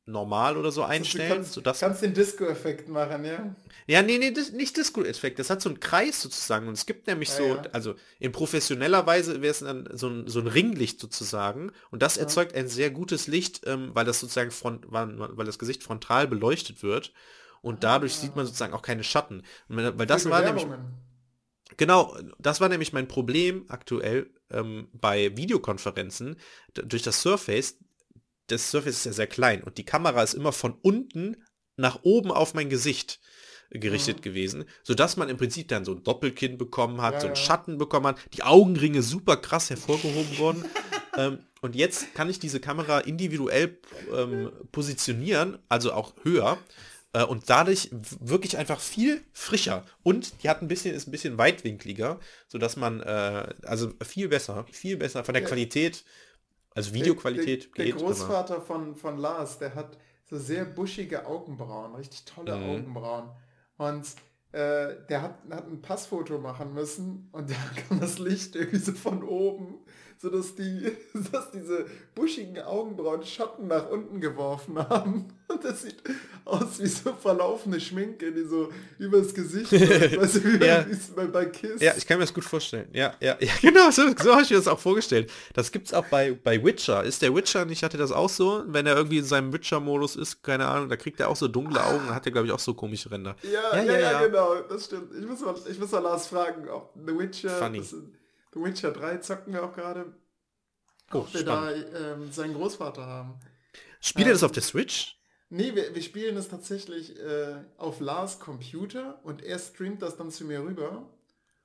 [0.07, 1.28] normal oder so einstellen.
[1.28, 3.55] Du kannst, sodass kannst den Disco-Effekt machen, ja?
[3.89, 5.39] Ja, nee, nee, das, nicht Disco-Effekt.
[5.41, 6.69] Das hat so einen Kreis sozusagen.
[6.69, 7.62] Und es gibt nämlich ja, so, ja.
[7.73, 11.73] also in professioneller Weise wäre es dann so ein, so ein Ringlicht sozusagen.
[11.91, 12.23] Und das ja.
[12.23, 16.28] erzeugt ein sehr gutes Licht, ähm, weil das sozusagen front, weil, weil das Gesicht frontal
[16.28, 17.12] beleuchtet wird.
[17.61, 18.20] Und dadurch ah.
[18.20, 19.43] sieht man sozusagen auch keine Schatten.
[19.69, 20.66] Weil das war nämlich...
[21.78, 26.37] Genau, das war nämlich mein Problem aktuell ähm, bei Videokonferenzen.
[26.74, 27.77] Durch das Surface,
[28.48, 31.36] das Surface ist ja sehr klein und die Kamera ist immer von unten
[31.77, 33.20] nach oben auf mein Gesicht
[33.70, 34.23] gerichtet mhm.
[34.23, 37.78] gewesen, sodass man im Prinzip dann so ein Doppelkinn bekommen hat, ja, so einen Schatten
[37.78, 40.64] bekommen hat, die Augenringe super krass hervorgehoben wurden.
[41.16, 43.78] ähm, und jetzt kann ich diese Kamera individuell
[44.14, 46.59] ähm, positionieren, also auch höher
[47.12, 47.90] äh, und dadurch
[48.20, 53.01] wirklich einfach viel frischer und die hat ein bisschen ist ein bisschen weitwinkliger, sodass man
[53.01, 55.48] äh, also viel besser, viel besser von der ja.
[55.48, 56.05] Qualität
[56.77, 58.01] also Videoqualität der, der, geht.
[58.01, 62.70] Der Großvater von, von Lars, der hat so sehr buschige Augenbrauen, richtig tolle mhm.
[62.70, 63.31] Augenbrauen.
[63.78, 64.07] Und
[64.53, 67.55] äh, der hat, hat ein Passfoto machen müssen und da
[67.89, 69.78] kam das Licht irgendwie so von oben
[70.18, 70.93] so dass die,
[71.32, 75.26] dass diese buschigen Augenbrauen Schatten nach unten geworfen haben.
[75.48, 76.02] Und das sieht
[76.44, 80.84] aus wie so verlaufene Schminke, die so übers Gesicht, weißt du, wie ja.
[81.14, 81.80] bei, bei Kiss.
[81.80, 82.88] Ja, ich kann mir das gut vorstellen.
[82.93, 85.30] Ja, ja, ja, genau, so, so habe ich mir das auch vorgestellt.
[85.55, 87.05] Das gibt es auch bei, bei Witcher.
[87.05, 90.43] Ist der Witcher nicht, hatte das auch so, wenn er irgendwie in seinem Witcher-Modus ist,
[90.43, 92.74] keine Ahnung, da kriegt er auch so dunkle Augen, hat er glaube ich auch so
[92.74, 93.36] komische Ränder.
[93.43, 95.14] Ja, ja, ja, ja, ja, genau, das stimmt.
[95.16, 97.78] Ich muss mal, ich muss mal Lars fragen, ob The Witcher, Funny.
[97.78, 97.94] Das,
[98.57, 100.15] The Witcher 3 zocken wir auch gerade.
[101.12, 103.39] Oh, ob wir da ähm, seinen Großvater haben.
[104.01, 105.20] Spielt ähm, er das auf der Switch?
[105.51, 110.31] Nee, wir, wir spielen es tatsächlich äh, auf Lars Computer und er streamt das dann
[110.31, 111.07] zu mir rüber.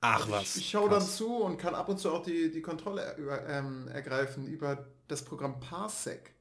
[0.02, 0.56] Ach was.
[0.56, 3.48] Ich, ich schaue dann zu und kann ab und zu auch die, die Kontrolle über,
[3.48, 6.34] ähm, ergreifen über das Programm Parsec.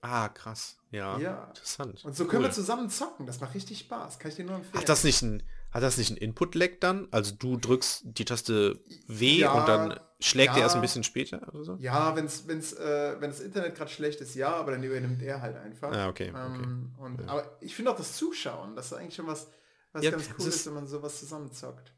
[0.00, 0.76] Ah, krass.
[0.90, 1.18] Ja.
[1.18, 1.44] ja.
[1.44, 2.04] Interessant.
[2.04, 3.26] Und so können wir zusammen zocken.
[3.26, 4.18] Das macht richtig Spaß.
[4.18, 4.80] Kann ich dir nur empfehlen.
[4.80, 5.42] Hat das nicht ein,
[5.76, 7.06] hat das nicht ein Input-Lag dann?
[7.10, 11.04] Also du drückst die Taste W ja, und dann schlägt ja, er erst ein bisschen
[11.04, 11.76] später oder so?
[11.78, 15.42] Ja, wenn's, wenn's, äh, wenn das Internet gerade schlecht ist, ja, aber dann übernimmt er
[15.42, 15.92] halt einfach.
[15.92, 16.32] Ah, okay.
[16.34, 17.04] Ähm, okay.
[17.04, 17.26] Und, ja.
[17.28, 19.50] Aber ich finde auch das Zuschauen, das ist eigentlich schon was,
[19.92, 21.92] was ja, ganz cool ist, ist, wenn man sowas zusammenzockt.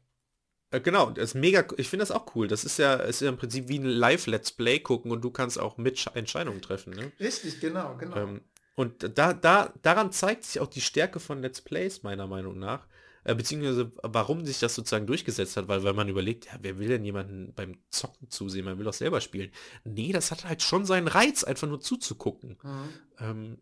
[0.71, 2.49] Äh, genau, das ist mega, ich finde das auch cool.
[2.49, 5.57] Das ist ja, ist ja im Prinzip wie ein Live-Let's Play gucken und du kannst
[5.57, 6.91] auch mit Entscheidungen treffen.
[6.93, 7.13] Ne?
[7.17, 8.17] Richtig, genau, genau.
[8.17, 8.41] Ähm,
[8.75, 12.85] und da, da, daran zeigt sich auch die Stärke von Let's Plays, meiner Meinung nach
[13.29, 16.87] äh, beziehungsweise warum sich das sozusagen durchgesetzt hat, weil, weil man überlegt, ja, wer will
[16.87, 19.51] denn jemanden beim Zocken zusehen, man will doch selber spielen.
[19.83, 22.57] Nee, das hat halt schon seinen Reiz, einfach nur zuzugucken.
[22.63, 22.89] Mhm.
[23.19, 23.57] Ähm,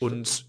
[0.00, 0.46] und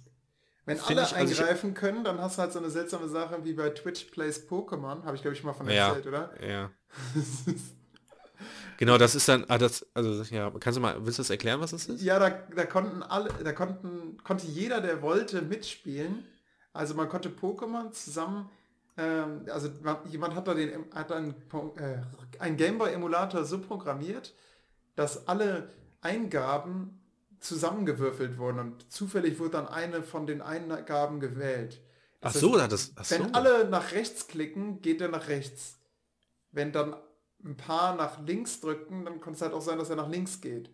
[0.65, 3.43] wenn alle ich, also eingreifen ich, können, dann hast du halt so eine seltsame Sache
[3.43, 6.31] wie bei Twitch Plays Pokémon, habe ich glaube ich mal von erzählt, ja, oder?
[6.43, 6.71] Ja.
[8.77, 11.59] genau, das ist dann, ah, das, also ja, kannst du mal, willst du das erklären,
[11.59, 12.01] was das ist?
[12.01, 16.25] Ja, da, da konnten alle, da konnten, konnte jeder, der wollte, mitspielen.
[16.73, 18.49] Also man konnte Pokémon zusammen,
[18.97, 21.35] ähm, also man, jemand hat da den, hat einen,
[21.77, 21.97] äh,
[22.39, 24.33] einen Gameboy-Emulator so programmiert,
[24.95, 25.69] dass alle
[26.01, 26.99] Eingaben
[27.39, 31.81] zusammengewürfelt wurden und zufällig wurde dann eine von den Eingaben gewählt.
[32.21, 35.79] Das ach so, heißt, das, ach wenn alle nach rechts klicken, geht er nach rechts.
[36.51, 36.95] Wenn dann
[37.43, 40.39] ein paar nach links drücken, dann kann es halt auch sein, dass er nach links
[40.39, 40.69] geht.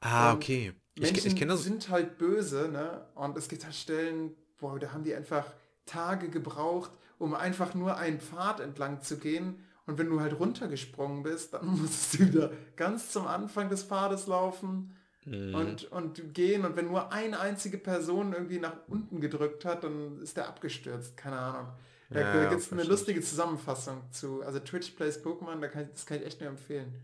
[0.00, 0.72] Ah, und okay.
[0.98, 1.62] Menschen ich, ich das.
[1.62, 3.06] sind halt böse, ne?
[3.14, 5.44] Und es gibt halt Stellen, boah, da haben die einfach
[5.86, 9.64] Tage gebraucht, um einfach nur einen Pfad entlang zu gehen.
[9.86, 14.26] Und wenn du halt runtergesprungen bist, dann musst du wieder ganz zum Anfang des Pfades
[14.26, 15.54] laufen mhm.
[15.54, 16.64] und, und gehen.
[16.64, 21.16] Und wenn nur eine einzige Person irgendwie nach unten gedrückt hat, dann ist der abgestürzt.
[21.16, 21.72] Keine Ahnung.
[22.10, 24.42] Da, ja, da gibt es eine lustige Zusammenfassung zu.
[24.42, 26.94] Also Twitch Plays Pokémon, da kann das kann ich echt nur empfehlen.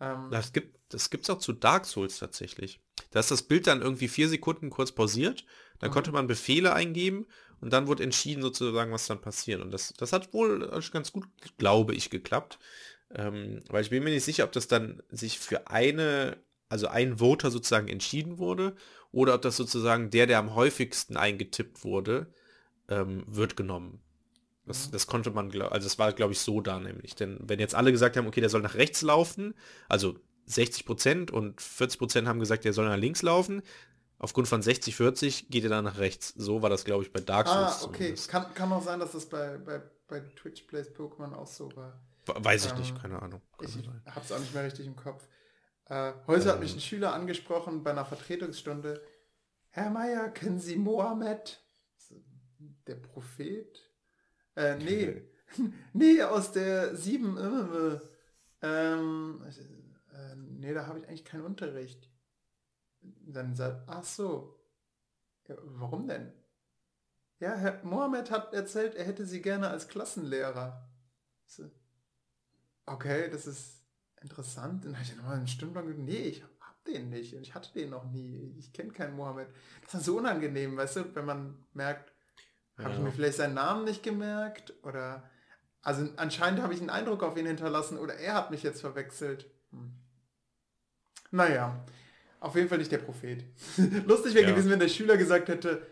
[0.00, 2.80] Ähm, das gibt das gibt's auch zu Dark Souls tatsächlich.
[3.12, 5.44] Da ist das Bild dann irgendwie vier Sekunden kurz pausiert
[5.78, 5.94] dann mhm.
[5.94, 7.26] konnte man Befehle eingeben
[7.60, 9.60] und dann wurde entschieden sozusagen, was dann passiert.
[9.60, 11.26] Und das, das hat wohl ganz gut,
[11.58, 12.58] glaube ich, geklappt.
[13.14, 16.36] Ähm, weil ich bin mir nicht sicher, ob das dann sich für eine,
[16.68, 18.76] also ein Voter sozusagen entschieden wurde
[19.12, 22.32] oder ob das sozusagen der, der am häufigsten eingetippt wurde,
[22.88, 24.00] ähm, wird genommen.
[24.66, 24.92] Das, mhm.
[24.92, 27.14] das konnte man, also es war, glaube ich, so da nämlich.
[27.14, 29.54] Denn wenn jetzt alle gesagt haben, okay, der soll nach rechts laufen,
[29.88, 33.62] also 60 Prozent und 40 Prozent haben gesagt, der soll nach links laufen,
[34.18, 36.32] aufgrund von 60, 40 geht er dann nach rechts.
[36.36, 37.82] So war das, glaube ich, bei Dark Souls.
[37.82, 38.14] Ah, okay.
[38.28, 42.00] Kann, kann auch sein, dass das bei, bei, bei Twitch Plays Pokémon auch so war.
[42.26, 43.40] Weiß ich ähm, nicht, keine Ahnung.
[43.56, 45.26] Kann ich habe es auch nicht mehr richtig im Kopf.
[45.86, 46.48] Äh, heute ähm.
[46.50, 49.00] hat mich ein Schüler angesprochen bei einer Vertretungsstunde.
[49.70, 51.62] Herr Meier, kennen Sie Mohammed?
[52.88, 53.78] der Prophet?
[54.56, 55.22] Äh, nee.
[55.92, 57.36] nee, aus der 7.
[57.36, 58.00] Äh,
[58.62, 59.42] ähm,
[60.12, 62.10] äh, nee, da habe ich eigentlich keinen Unterricht.
[63.28, 64.58] Dann sagt, ach so.
[65.46, 66.32] Ja, warum denn?
[67.40, 70.88] Ja, Herr Mohammed hat erzählt, er hätte sie gerne als Klassenlehrer.
[72.86, 73.82] Okay, das ist
[74.20, 74.84] interessant.
[74.84, 77.34] Dann habe ich nochmal einen Stundenplan gesagt, nee, ich hab den nicht.
[77.34, 78.54] Ich hatte den noch nie.
[78.58, 79.48] Ich kenne keinen Mohammed.
[79.84, 82.12] Das ist so unangenehm, weißt du, wenn man merkt,
[82.76, 82.84] ja.
[82.84, 85.28] habe ich mir vielleicht seinen Namen nicht gemerkt oder
[85.82, 89.50] also anscheinend habe ich einen Eindruck auf ihn hinterlassen oder er hat mich jetzt verwechselt.
[89.70, 89.94] Hm.
[91.30, 91.84] Naja,
[92.40, 93.44] auf jeden Fall nicht der Prophet.
[94.06, 94.50] Lustig wäre ja.
[94.50, 95.86] gewesen, wenn der Schüler gesagt hätte,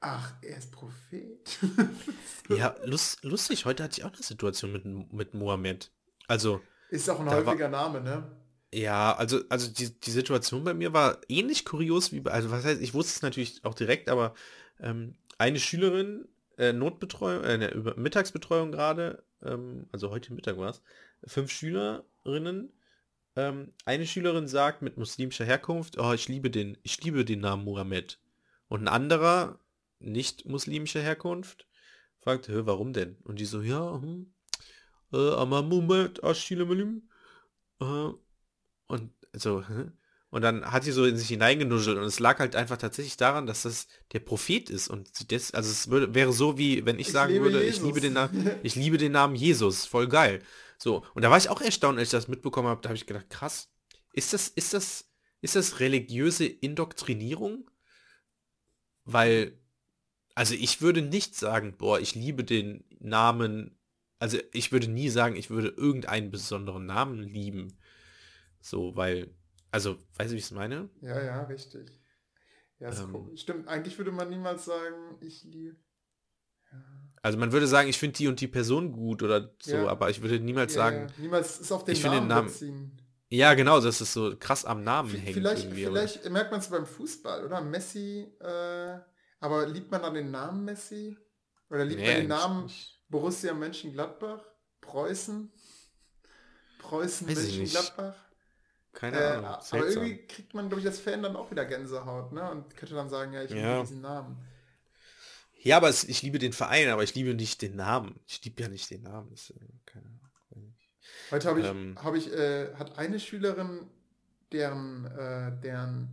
[0.00, 1.58] ach, er ist Prophet.
[2.48, 5.90] ja, lust, lustig, heute hatte ich auch eine Situation mit, mit Mohammed.
[6.28, 6.60] Also.
[6.90, 8.30] Ist auch ein häufiger war, Name, ne?
[8.72, 12.64] Ja, also, also die, die Situation bei mir war ähnlich kurios wie bei, also was
[12.64, 14.34] heißt, ich wusste es natürlich auch direkt, aber
[14.80, 16.28] ähm, eine Schülerin,
[16.58, 20.82] äh, Notbetreuung, äh, ne, Mittagsbetreuung gerade, ähm, also heute Mittag war es,
[21.26, 22.72] fünf Schülerinnen,
[23.36, 27.64] ähm, eine Schülerin sagt mit muslimischer Herkunft, oh, ich liebe den, ich liebe den Namen
[27.64, 28.18] Mohammed.
[28.68, 29.60] Und ein anderer,
[29.98, 31.66] nicht muslimischer Herkunft,
[32.20, 33.16] fragt, warum denn?
[33.22, 34.34] Und die so, ja, hm,
[35.12, 36.20] äh, aber Muhammad.
[37.80, 38.12] Äh,
[38.88, 39.62] und so,
[40.30, 43.46] und dann hat sie so in sich hineingenuschelt und es lag halt einfach tatsächlich daran,
[43.46, 47.06] dass das der Prophet ist und das, also es würde, wäre so wie, wenn ich,
[47.06, 47.78] ich sagen würde, Jesus.
[47.78, 50.42] ich liebe den Namen, ich liebe den Namen Jesus, voll geil.
[50.78, 53.06] So, und da war ich auch erstaunt, als ich das mitbekommen habe, da habe ich
[53.06, 53.72] gedacht, krass,
[54.12, 57.70] ist das, ist das, ist das religiöse Indoktrinierung?
[59.04, 59.58] Weil,
[60.34, 63.78] also ich würde nicht sagen, boah, ich liebe den Namen,
[64.18, 67.78] also ich würde nie sagen, ich würde irgendeinen besonderen Namen lieben.
[68.60, 69.34] So, weil
[69.76, 70.88] also, weißt du, wie ich es meine?
[71.02, 72.00] Ja, ja, richtig.
[72.78, 73.68] Ja, ähm, stimmt.
[73.68, 75.76] Eigentlich würde man niemals sagen, ich liebe.
[76.72, 77.05] Ja.
[77.26, 79.88] Also man würde sagen, ich finde die und die Person gut oder so, ja.
[79.88, 81.12] aber ich würde niemals ja, sagen.
[81.16, 83.02] Niemals ist auf den ich Namen, den Namen beziehen.
[83.30, 85.34] Ja, genau, das ist so krass am Namen v hängt.
[85.34, 87.60] Vielleicht, vielleicht merkt man es beim Fußball, oder?
[87.62, 89.00] Messi, äh,
[89.40, 91.18] aber liebt man dann den Namen Messi?
[91.68, 93.02] Oder liebt nee, man den Namen nicht.
[93.08, 94.44] Borussia Mönchengladbach?
[94.80, 95.52] Preußen?
[96.78, 98.14] Preußen Mönchengladbach?
[98.92, 99.44] Keine äh, Ahnung.
[99.72, 102.48] Aber irgendwie kriegt man, glaube ich, als Fan dann auch wieder Gänsehaut, ne?
[102.52, 104.45] Und könnte dann sagen, ja, ich liebe diesen Namen.
[105.66, 108.20] Ja, aber es, ich liebe den Verein, aber ich liebe nicht den Namen.
[108.28, 109.30] Ich liebe ja nicht den Namen.
[109.30, 109.52] Das.
[111.32, 113.80] Heute habe ich, ähm, hab ich äh, hat eine Schülerin,
[114.52, 116.12] deren, äh, deren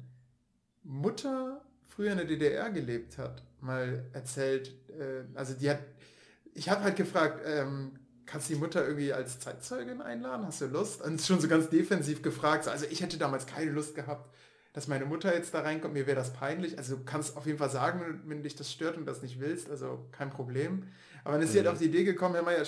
[0.82, 5.82] Mutter früher in der DDR gelebt hat, mal erzählt, äh, also die hat,
[6.56, 10.48] ich habe halt gefragt, ähm, kannst du die Mutter irgendwie als Zeitzeugin einladen?
[10.48, 11.04] Hast du Lust?
[11.04, 12.68] Und schon so ganz defensiv gefragt.
[12.68, 14.34] Also ich hätte damals keine Lust gehabt,
[14.74, 15.94] dass meine Mutter jetzt da reinkommt.
[15.94, 16.78] Mir wäre das peinlich.
[16.78, 19.70] Also du kannst auf jeden Fall sagen, wenn dich das stört und das nicht willst.
[19.70, 20.88] Also kein Problem.
[21.24, 21.52] Aber dann ist mhm.
[21.54, 21.74] sie halt mhm.
[21.74, 22.66] auf die Idee gekommen, Herr Meier,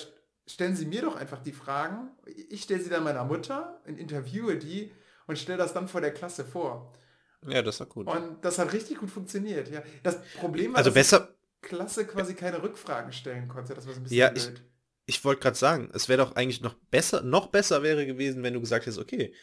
[0.48, 2.10] stellen Sie mir doch einfach die Fragen.
[2.50, 4.92] Ich stelle sie dann meiner Mutter und interviewe die
[5.28, 6.94] und stelle das dann vor der Klasse vor.
[7.48, 8.08] Ja, das war gut.
[8.08, 9.70] Und das hat richtig gut funktioniert.
[9.70, 9.84] Ja.
[10.04, 13.74] Das Problem war, also besser Klasse quasi keine Rückfragen stellen konnte.
[13.74, 14.64] Das war so ein bisschen ja, blöd.
[15.06, 18.44] Ich, ich wollte gerade sagen, es wäre doch eigentlich noch besser, noch besser wäre gewesen,
[18.44, 19.34] wenn du gesagt hättest, okay,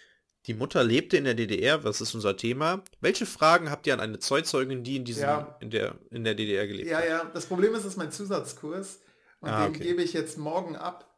[0.47, 2.83] die Mutter lebte in der DDR, was ist unser Thema?
[3.01, 5.57] Welche Fragen habt ihr an eine Zeitzeugin, die in diesem, ja.
[5.61, 7.05] in der, in der DDR gelebt ja, hat?
[7.05, 9.01] Ja, ja, das Problem ist, es ist mein Zusatzkurs
[9.41, 9.85] und ah, den okay.
[9.85, 11.09] gebe ich jetzt morgen ab.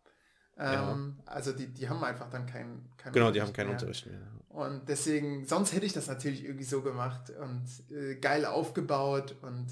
[0.58, 1.32] Ähm, ja.
[1.32, 3.76] Also die, die haben einfach dann keinen kein Genau, Unterricht die haben keinen mehr.
[3.76, 4.20] Unterricht mehr.
[4.50, 9.66] Und deswegen, sonst hätte ich das natürlich irgendwie so gemacht und äh, geil aufgebaut und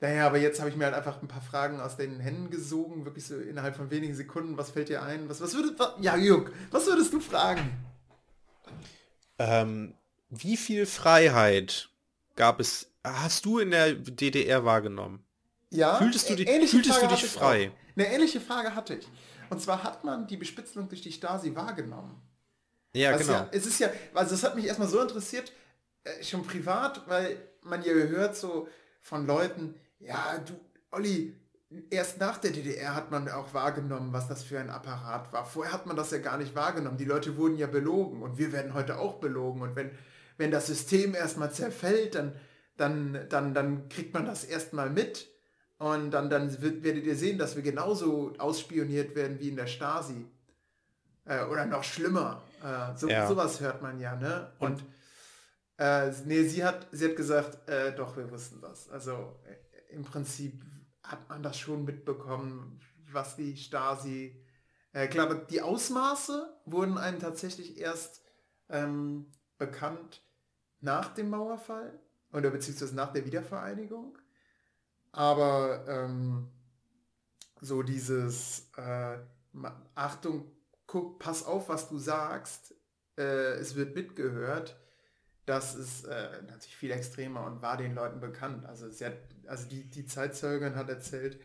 [0.00, 3.04] naja, aber jetzt habe ich mir halt einfach ein paar Fragen aus den Händen gesogen,
[3.04, 4.56] wirklich so innerhalb von wenigen Sekunden.
[4.56, 5.28] Was fällt dir ein?
[5.28, 7.68] Was, was würdest was, ja, Jörg, was würdest du fragen?
[9.38, 9.94] Ähm,
[10.30, 11.90] wie viel Freiheit
[12.36, 15.24] gab es, hast du in der DDR wahrgenommen?
[15.70, 15.96] Ja.
[15.96, 17.72] Fühltest du, dich, fühltest du dich frei?
[17.96, 19.08] Eine ähnliche Frage hatte ich.
[19.50, 22.20] Und zwar hat man die Bespitzelung durch die Stasi wahrgenommen.
[22.94, 23.38] Ja, also genau.
[23.38, 25.52] Ja, es ist ja, also es hat mich erstmal so interessiert,
[26.04, 28.68] äh, schon privat, weil man ja hört so
[29.02, 30.54] von Leuten, ja, du,
[30.90, 31.34] Olli,
[31.90, 35.44] erst nach der DDR hat man auch wahrgenommen, was das für ein Apparat war.
[35.44, 36.96] Vorher hat man das ja gar nicht wahrgenommen.
[36.96, 39.62] Die Leute wurden ja belogen und wir werden heute auch belogen.
[39.62, 39.90] Und wenn,
[40.38, 42.32] wenn das System erstmal zerfällt, dann,
[42.76, 45.28] dann, dann, dann kriegt man das erstmal mit.
[45.78, 49.66] Und dann, dann wird, werdet ihr sehen, dass wir genauso ausspioniert werden wie in der
[49.66, 50.26] Stasi.
[51.24, 52.42] Äh, oder noch schlimmer.
[52.62, 53.28] Äh, so, ja.
[53.28, 54.52] Sowas hört man ja, ne?
[54.58, 54.82] Und,
[55.76, 58.88] äh, nee, sie hat, sie hat gesagt, äh, doch, wir wussten das.
[58.88, 59.36] Also
[59.90, 60.60] im Prinzip
[61.08, 62.80] hat man das schon mitbekommen,
[63.10, 64.44] was die Stasi.
[64.92, 68.22] Äh, klar, die Ausmaße wurden einem tatsächlich erst
[68.68, 69.26] ähm,
[69.56, 70.22] bekannt
[70.80, 71.98] nach dem Mauerfall
[72.32, 74.18] oder beziehungsweise nach der Wiedervereinigung.
[75.12, 76.48] Aber ähm,
[77.60, 79.18] so dieses äh,
[79.94, 80.52] Achtung,
[80.86, 82.74] guck, pass auf, was du sagst,
[83.16, 84.78] äh, es wird mitgehört,
[85.48, 88.66] das ist äh, natürlich viel extremer und war den Leuten bekannt.
[88.66, 89.14] Also, sie hat,
[89.46, 91.40] also die, die Zeitzeugin hat erzählt,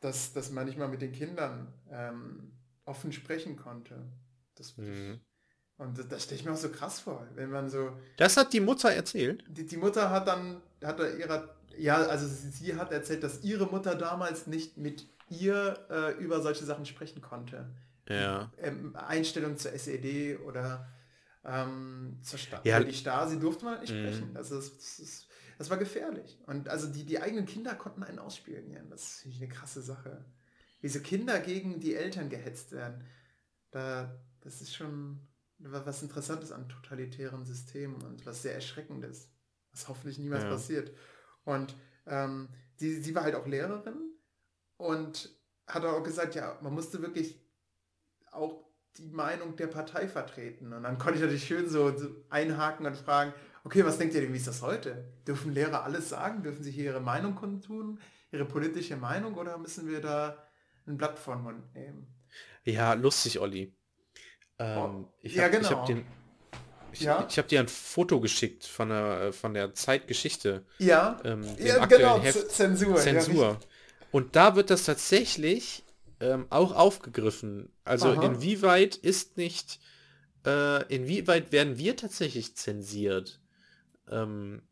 [0.00, 2.52] dass, dass man nicht mal mit den Kindern ähm,
[2.84, 3.96] offen sprechen konnte.
[4.56, 5.20] Das, mhm.
[5.78, 7.96] Und das, das stelle ich mir auch so krass vor, wenn man so...
[8.16, 9.44] Das hat die Mutter erzählt?
[9.48, 13.42] Die, die Mutter hat dann, hat er ihrer, ja, also sie, sie, hat erzählt, dass
[13.42, 17.70] ihre Mutter damals nicht mit ihr äh, über solche Sachen sprechen konnte.
[18.08, 18.52] Ja.
[18.58, 20.86] Ähm, Einstellung zur SED oder
[21.44, 22.80] ähm, zur Sta ja.
[22.80, 24.06] die Stasi durfte man nicht mhm.
[24.06, 24.36] sprechen.
[24.36, 25.28] Also das, das, ist,
[25.58, 26.38] das, war gefährlich.
[26.46, 28.88] Und also die, die eigenen Kinder konnten einen ausspielen.
[28.90, 30.24] Das ist eine krasse Sache.
[30.80, 33.04] Wie so Kinder gegen die Eltern gehetzt werden.
[33.70, 35.26] Da, das ist schon
[35.58, 39.30] was Interessantes an totalitären Systemen und was sehr Erschreckendes.
[39.72, 40.50] Was hoffentlich niemals ja.
[40.50, 40.92] passiert.
[41.44, 41.74] Und
[42.06, 42.48] ähm,
[42.80, 44.12] die, sie war halt auch Lehrerin
[44.76, 45.30] und
[45.66, 47.40] hat auch gesagt, ja, man musste wirklich
[48.30, 50.72] auch die Meinung der Partei vertreten.
[50.72, 53.32] Und dann konnte ich natürlich schön so, so einhaken und fragen,
[53.64, 55.04] okay, was denkt ihr denn, wie ist das heute?
[55.26, 56.42] Dürfen Lehrer alles sagen?
[56.42, 58.00] Dürfen sie hier ihre Meinung kundtun?
[58.30, 59.34] Ihre politische Meinung?
[59.34, 60.46] Oder müssen wir da
[60.86, 62.06] ein Blatt von Mund nehmen?
[62.64, 63.74] Ja, lustig, Olli.
[64.58, 65.84] Ähm, oh, ich hab, ja, genau.
[66.92, 67.42] Ich habe ich, ja?
[67.42, 70.64] dir ein Foto geschickt von der, von der Zeitgeschichte.
[70.78, 72.96] Ja, ähm, ja genau, Zensur.
[72.96, 73.44] Zensur.
[73.44, 73.58] Ja,
[74.10, 75.84] und da wird das tatsächlich
[76.22, 77.70] ähm, auch aufgegriffen.
[77.84, 78.22] Also Aha.
[78.24, 79.80] inwieweit ist nicht,
[80.46, 83.40] äh, inwieweit werden wir tatsächlich zensiert?
[84.08, 84.62] Ähm,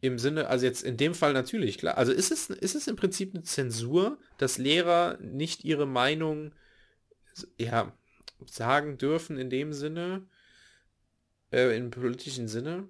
[0.00, 1.98] Im Sinne, also jetzt in dem Fall natürlich, klar.
[1.98, 6.52] Also ist es, ist es im Prinzip eine Zensur, dass Lehrer nicht ihre Meinung
[7.58, 7.92] ja,
[8.46, 10.26] sagen dürfen in dem Sinne,
[11.52, 12.88] äh, im politischen Sinne,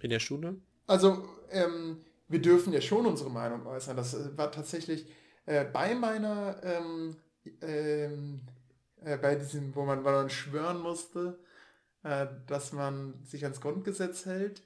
[0.00, 0.56] in der Schule?
[0.86, 3.96] Also, ähm, wir dürfen ja schon unsere Meinung äußern.
[3.96, 5.06] Das äh, war tatsächlich
[5.46, 7.16] äh, bei meiner ähm,
[7.62, 8.42] ähm,
[9.02, 11.38] äh, bei diesem, wo man, wo man schwören musste,
[12.02, 14.62] äh, dass man sich ans Grundgesetz hält,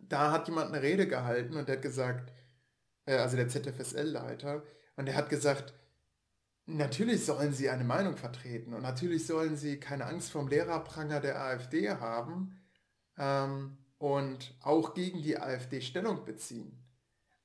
[0.00, 2.32] da hat jemand eine Rede gehalten und der hat gesagt,
[3.06, 4.62] äh, also der ZFSL-Leiter,
[4.96, 5.72] und der hat gesagt,
[6.66, 11.40] natürlich sollen sie eine Meinung vertreten und natürlich sollen sie keine Angst vom Lehrerpranger der
[11.40, 12.60] AfD haben
[13.18, 16.78] ähm, und auch gegen die AfD Stellung beziehen.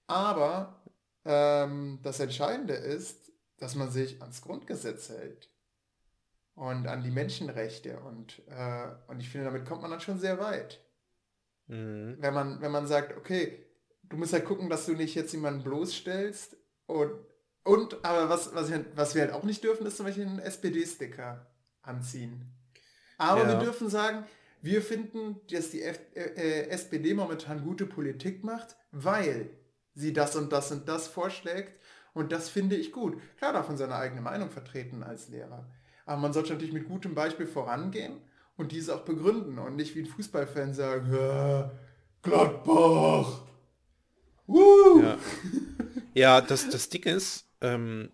[0.07, 0.81] Aber
[1.25, 3.24] ähm, das Entscheidende ist,
[3.57, 5.49] dass man sich ans Grundgesetz hält
[6.55, 10.39] und an die Menschenrechte und, äh, und ich finde, damit kommt man dann schon sehr
[10.39, 10.81] weit.
[11.67, 12.17] Mhm.
[12.19, 13.65] Wenn, man, wenn man sagt, okay,
[14.03, 16.55] du musst halt gucken, dass du nicht jetzt jemanden bloßstellst
[16.85, 17.11] und,
[17.63, 20.39] und aber was, was, wir, was wir halt auch nicht dürfen, ist zum Beispiel einen
[20.39, 21.45] SPD-Sticker
[21.81, 22.51] anziehen.
[23.17, 23.47] Aber ja.
[23.47, 24.25] wir dürfen sagen,
[24.61, 29.49] wir finden, dass die F äh, äh SPD momentan gute Politik macht, weil
[29.93, 31.79] sie das und das und das vorschlägt
[32.15, 33.21] und das finde ich gut.
[33.37, 35.69] Klar darf man seine eigene Meinung vertreten als Lehrer.
[36.05, 38.21] Aber man sollte natürlich mit gutem Beispiel vorangehen
[38.55, 41.69] und diese auch begründen und nicht wie ein Fußballfan sagen,
[42.21, 43.41] Gladbach.
[44.47, 45.01] Woo!
[45.01, 45.17] Ja.
[46.13, 48.09] ja, das, das Ding ist, ähm,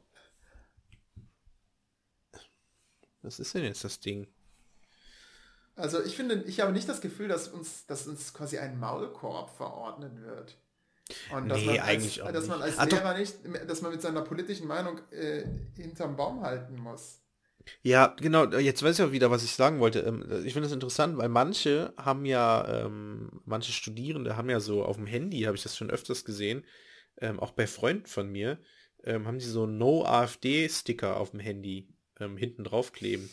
[3.22, 4.28] was ist denn jetzt das Ding?
[5.76, 9.56] Also ich finde, ich habe nicht das Gefühl, dass uns, dass uns quasi ein Maulkorb
[9.56, 10.58] verordnet wird.
[11.34, 12.92] Und dass nee, man eigentlich als, dass man als nicht.
[12.92, 13.36] Lehrer nicht,
[13.68, 15.44] dass man mit seiner politischen Meinung äh,
[15.76, 17.22] hinterm Baum halten muss.
[17.84, 20.00] Ja, genau, jetzt weiß ich auch wieder, was ich sagen wollte.
[20.00, 24.84] Ähm, ich finde das interessant, weil manche haben ja, ähm, manche Studierende haben ja so
[24.84, 26.66] auf dem Handy, habe ich das schon öfters gesehen,
[27.20, 28.60] ähm, auch bei Freunden von mir,
[29.04, 31.88] ähm, haben die so No-AfD-Sticker auf dem Handy
[32.20, 33.24] ähm, hinten drauf kleben.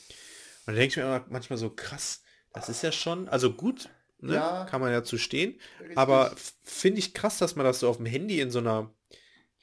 [0.67, 2.23] Und da denke ich mir manchmal so, krass,
[2.53, 3.89] das ist ja schon, also gut,
[4.21, 4.35] Ne?
[4.35, 5.61] Ja, Kann man ja zu stehen.
[5.81, 5.97] Richtig.
[5.97, 8.93] Aber finde ich krass, dass man das so auf dem Handy in so einer,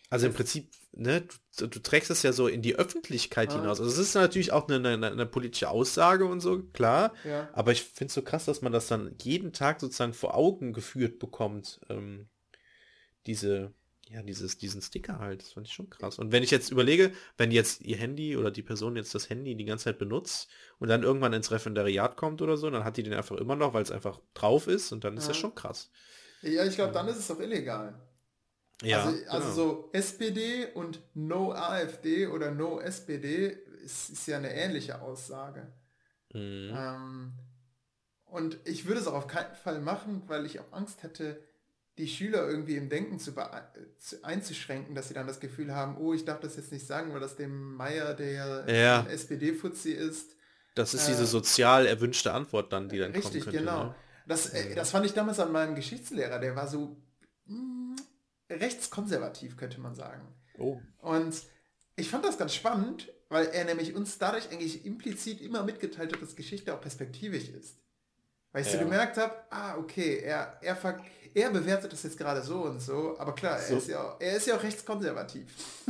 [0.09, 1.27] also im Prinzip, ne,
[1.57, 3.59] du, du trägst es ja so in die Öffentlichkeit ja.
[3.59, 3.79] hinaus.
[3.79, 7.13] Also es ist natürlich auch eine, eine, eine politische Aussage und so, klar.
[7.25, 7.49] Ja.
[7.53, 10.71] Aber ich finde es so krass, dass man das dann jeden Tag sozusagen vor Augen
[10.71, 11.81] geführt bekommt.
[11.89, 12.29] Ähm,
[13.25, 13.73] diese,
[14.07, 16.19] ja, dieses, diesen Sticker halt, das fand ich schon krass.
[16.19, 19.55] Und wenn ich jetzt überlege, wenn jetzt ihr Handy oder die Person jetzt das Handy
[19.55, 20.49] die ganze Zeit benutzt
[20.79, 23.73] und dann irgendwann ins Referendariat kommt oder so, dann hat die den einfach immer noch,
[23.73, 25.29] weil es einfach drauf ist und dann ist ja.
[25.29, 25.89] das schon krass.
[26.41, 27.99] Ja, ich glaube, dann ist es auch illegal.
[28.83, 29.53] Ja, also, also genau.
[29.53, 35.73] so SPD und No AfD oder No SPD ist, ist ja eine ähnliche Aussage.
[36.33, 36.73] Mhm.
[36.75, 37.33] Ähm,
[38.25, 41.41] und ich würde es auch auf keinen Fall machen, weil ich auch Angst hätte,
[41.97, 43.33] die Schüler irgendwie im Denken zu,
[43.97, 47.13] zu, einzuschränken, dass sie dann das Gefühl haben, oh, ich darf das jetzt nicht sagen,
[47.13, 49.05] weil das dem Meier, der ja.
[49.09, 50.35] SPD-Fuzzi ist.
[50.75, 53.59] Das ist äh, diese sozial erwünschte Antwort dann, die dann richtig, kommen könnte.
[53.59, 53.83] genau.
[53.85, 53.95] Ne?
[54.27, 56.97] Das, äh, das fand ich damals an meinem Geschichtslehrer, der war so,
[57.45, 57.95] mh, mm,
[58.49, 60.27] rechtskonservativ, könnte man sagen.
[60.57, 60.81] Oh.
[60.99, 61.35] Und
[61.95, 66.21] ich fand das ganz spannend, weil er nämlich uns dadurch eigentlich implizit immer mitgeteilt hat,
[66.21, 67.77] dass Geschichte auch perspektivisch ist.
[68.51, 68.83] Weil ich so Ja.
[68.83, 70.75] gemerkt habe, ah, okay, er, er,
[71.35, 73.77] er bewertet das jetzt gerade so und so, aber klar, er, So.
[73.77, 75.47] ist, ja auch, er ist ja auch rechtskonservativ.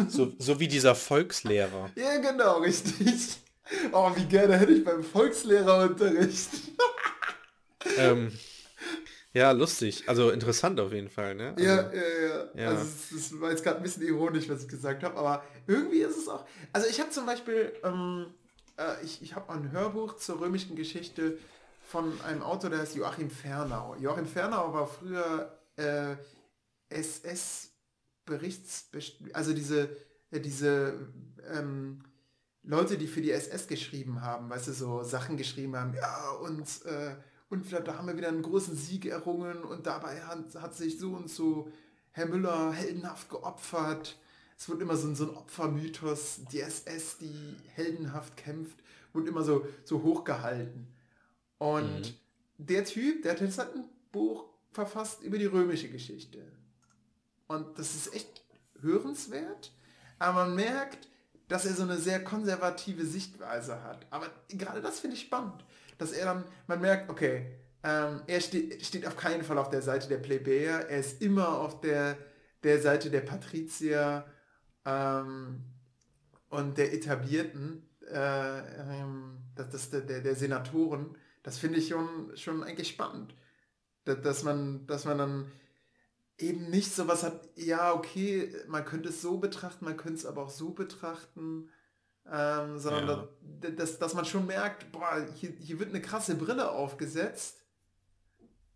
[0.10, 1.92] So, so wie dieser Volkslehrer.
[1.96, 3.38] Ja, genau, richtig.
[3.92, 6.50] Oh, wie gerne hätte ich beim Volkslehrerunterricht.
[7.98, 8.32] ähm,
[9.34, 10.04] ja, lustig.
[10.08, 11.54] Also interessant auf jeden Fall, ne?
[11.56, 12.46] Also, Ja, ja, ja.
[12.56, 12.70] ja.
[12.70, 16.00] Also es, es war jetzt gerade ein bisschen ironisch, was ich gesagt habe, aber irgendwie
[16.00, 16.46] ist es auch.
[16.74, 18.28] Also ich habe zum Beispiel, ähm,
[18.78, 21.38] äh, ich, ich habe ein Hörbuch zur römischen Geschichte
[21.88, 23.96] von einem Autor, der heißt Joachim Fernau.
[23.96, 26.16] Joachim Fernau war früher äh,
[26.90, 28.90] SS-Berichts,
[29.34, 29.90] also diese,
[30.32, 31.08] äh, diese
[31.52, 32.02] ähm,
[32.64, 36.68] Leute, die für die SS geschrieben haben, weißt du, so Sachen geschrieben haben, ja, und,
[36.86, 37.16] äh,
[37.50, 41.12] und da, haben wir wieder einen großen Sieg errungen und dabei hat, hat sich so
[41.14, 41.70] und so
[42.12, 44.18] Herr Müller heldenhaft geopfert.
[44.58, 48.78] Es wird immer so, ein- so ein Opfermythos, die SS, die heldenhaft kämpft,
[49.14, 50.88] wird immer so, so hochgehalten.
[51.58, 52.18] Und
[52.58, 56.44] der Typ, der hat jetzt halt ein Buch verfasst über die römische Geschichte.
[57.48, 58.44] Und das ist echt
[58.82, 59.72] hörenswert,
[60.20, 61.08] aber man merkt,
[61.48, 64.06] dass er so eine sehr konservative Sichtweise hat.
[64.10, 65.64] Aber gerade das finde ich spannend,
[65.98, 67.46] dass er dann, man merkt, okay,
[67.84, 71.60] ähm, er steht, steht auf keinen Fall auf der Seite der Plebejer, er ist immer
[71.60, 72.18] auf der,
[72.64, 74.26] der Seite der Patrizier
[74.86, 75.64] ähm,
[76.50, 81.16] und der Etablierten, äh, ähm, das, das, der, der Senatoren.
[81.46, 83.36] Das finde ich schon, schon eigentlich spannend.
[84.06, 85.52] Dass, man, dass man dann
[86.40, 90.42] eben nicht sowas hat, ja, okay, man könnte es so betrachten, man könnte es aber
[90.42, 91.70] auch so betrachten,
[92.26, 93.28] ähm, sondern Ja.
[93.62, 97.62] da- dass, dass man schon merkt, boah, hier, hier wird eine krasse Brille aufgesetzt,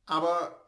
[0.05, 0.63] aber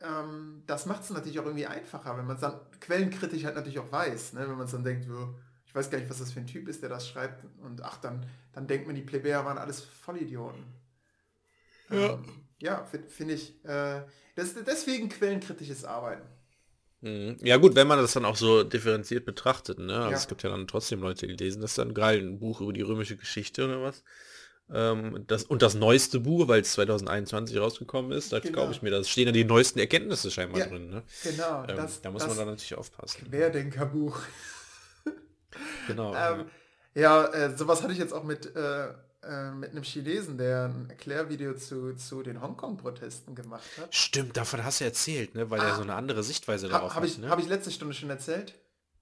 [0.00, 3.78] ähm, das macht es natürlich auch irgendwie einfacher, wenn man es dann quellenkritisch halt natürlich
[3.78, 4.40] auch weiß, ne?
[4.48, 5.34] wenn man es dann denkt, so,
[5.66, 7.96] ich weiß gar nicht, was das für ein Typ ist, der das schreibt und ach,
[7.98, 10.64] dann, dann denkt man, die Plebejer waren alles Vollidioten.
[11.90, 12.14] Ja.
[12.14, 12.24] Ähm,
[12.60, 14.02] ja, finde find ich, äh,
[14.36, 16.26] das, deswegen quellenkritisches Arbeiten.
[17.00, 17.36] Mhm.
[17.42, 19.94] Ja gut, wenn man das dann auch so differenziert betrachtet, ne?
[19.94, 20.16] Also Ja.
[20.16, 22.82] es gibt ja dann trotzdem Leute, die lesen das dann geil, ein Buch über die
[22.82, 24.02] römische Geschichte oder was.
[24.70, 28.52] Ähm, das, und das neueste Buch, weil es 2021 rausgekommen ist, da Genau.
[28.54, 30.90] glaube ich mir, da stehen dann die neuesten Erkenntnisse scheinbar Ja, drin.
[30.90, 31.04] Ne?
[31.22, 33.28] Genau, Ähm, das, da muss das man dann natürlich aufpassen.
[33.30, 34.18] Querdenkerbuch.
[35.86, 36.14] Genau.
[36.16, 36.50] Ähm,
[36.94, 38.88] ja, äh, sowas hatte ich jetzt auch mit, äh,
[39.22, 43.94] äh, mit einem Chinesen, der ein Erklärvideo zu, zu den Hongkong-Protesten gemacht hat.
[43.94, 45.50] Stimmt, davon hast du erzählt, ne?
[45.50, 45.76] Weil er Ah.
[45.76, 47.12] so eine andere Sichtweise darauf Ha, Habe hat.
[47.12, 47.28] ich, ne?
[47.28, 48.54] hab ich letzte Stunde schon erzählt?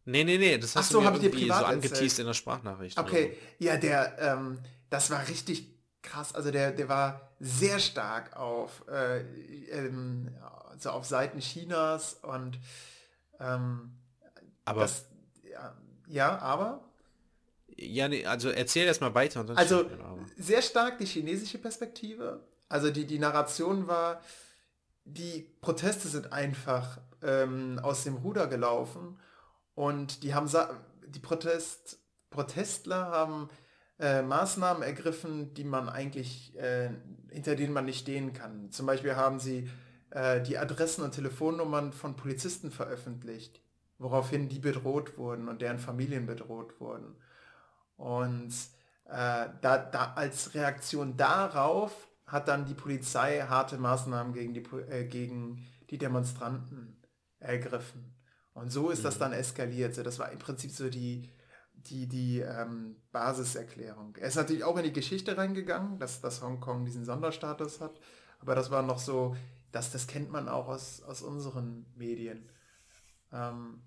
[0.04, 1.72] Nee, nee, nee, das Ach hast so, du mir hab ich dir irgendwie so privat
[1.72, 2.98] angeteased in der Sprachnachricht.
[2.98, 6.34] Okay, ja, der, ähm, das war richtig krass.
[6.34, 9.20] Also der, der war sehr stark auf, äh,
[9.70, 10.34] ähm,
[10.78, 12.58] so auf Seiten Chinas und
[13.40, 13.90] ähm,
[14.34, 14.40] so.
[14.64, 15.06] Aber, das,
[15.42, 15.76] ja,
[16.06, 16.85] ja, aber
[17.76, 19.44] ja, nee, also erzähl erst mal weiter.
[19.56, 19.84] Also
[20.36, 22.40] sehr stark die chinesische Perspektive.
[22.68, 24.20] Also die, die Narration war,
[25.04, 29.18] die Proteste sind einfach ähm, aus dem Ruder gelaufen
[29.74, 30.76] und die haben sa-
[31.06, 31.98] die Protest,
[32.30, 33.48] Protestler haben
[34.00, 36.90] äh, Maßnahmen ergriffen, die man eigentlich, äh,
[37.30, 38.70] hinter denen man nicht stehen kann.
[38.72, 39.70] Zum Beispiel haben sie
[40.10, 43.60] äh, die Adressen und Telefonnummern von Polizisten veröffentlicht,
[43.98, 47.14] woraufhin die bedroht wurden und deren Familien bedroht wurden.
[47.96, 48.52] Und
[49.04, 55.04] äh, da, da als Reaktion darauf hat dann die Polizei harte Maßnahmen gegen die, äh,
[55.04, 56.96] gegen die Demonstranten
[57.38, 58.14] ergriffen.
[58.52, 59.94] Und so ist das dann eskaliert.
[59.94, 61.30] So, das war im Prinzip so die,
[61.74, 64.16] die, die ähm, Basiserklärung.
[64.16, 68.00] Er ist natürlich auch in die Geschichte reingegangen, dass, dass Hongkong diesen Sonderstatus hat.
[68.40, 69.36] Aber das war noch so,
[69.72, 72.48] das, das kennt man auch aus, aus unseren Medien.
[73.32, 73.82] Ähm,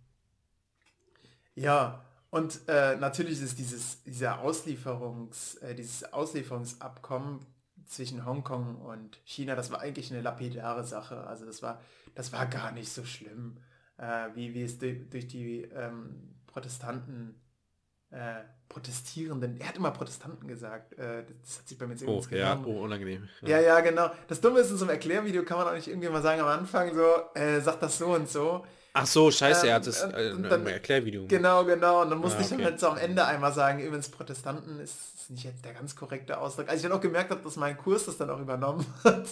[1.56, 7.46] ja, und äh, natürlich ist dieses, dieser Auslieferungs, äh, dieses Auslieferungsabkommen
[7.88, 11.26] zwischen Hongkong und China, das war eigentlich eine lapidare Sache.
[11.26, 11.82] Also das war,
[12.14, 13.58] das war gar nicht so schlimm,
[13.98, 17.42] äh, wie, wie es durch, durch die ähm, Protestanten,
[18.12, 22.24] äh, Protestierenden, er hat immer Protestanten gesagt, äh, das hat sich bei mir jetzt Oh,
[22.30, 23.28] ja, oh, unangenehm.
[23.42, 24.12] Ja, ja, genau.
[24.28, 26.48] Das Dumme ist, in so einem Erklärvideo kann man auch nicht irgendwie mal sagen am
[26.48, 28.64] Anfang so, äh, sagt das so und so.
[29.02, 31.26] Ach so, scheiße, er Ähm, hat es und- äh, dann- Erklärvideo.
[31.28, 32.02] Genau, genau.
[32.02, 32.66] Und dann musste Ah, ich dann okay.
[32.66, 36.70] halt so am Ende einmal sagen, übrigens Protestanten ist nicht jetzt der ganz korrekte Ausdruck.
[36.70, 39.28] Als ich dann auch gemerkt habe, dass mein Kurs das dann auch übernommen hat.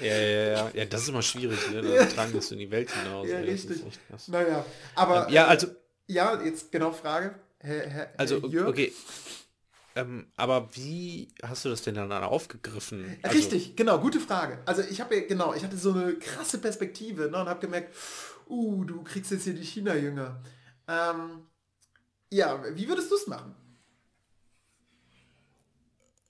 [0.00, 0.70] Ja, ja, ja.
[0.74, 1.82] Ja, das ist immer schwierig, ne?
[1.82, 3.28] Dann tragen das in die Welt hinaus.
[3.28, 3.82] Ja, ey, das richtig.
[4.28, 4.64] naja,
[4.94, 5.28] aber...
[5.28, 5.66] Ähm, ja, äh, also,
[6.06, 7.34] Ja, jetzt genau Frage.
[7.60, 8.92] Herr, Herr, also, Herr okay.
[9.94, 13.16] Ähm, aber wie hast du das denn dann aufgegriffen?
[13.22, 14.58] Also, Richtig, genau, gute Frage.
[14.66, 17.94] Also ich habe ja, genau, ich hatte so eine krasse Perspektive ne, und habe gemerkt,
[18.48, 20.42] uh, du kriegst jetzt hier die China-Jünger.
[20.88, 21.46] Ähm,
[22.30, 23.54] ja, wie würdest du es machen?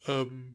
[0.06, 0.54] Ähm,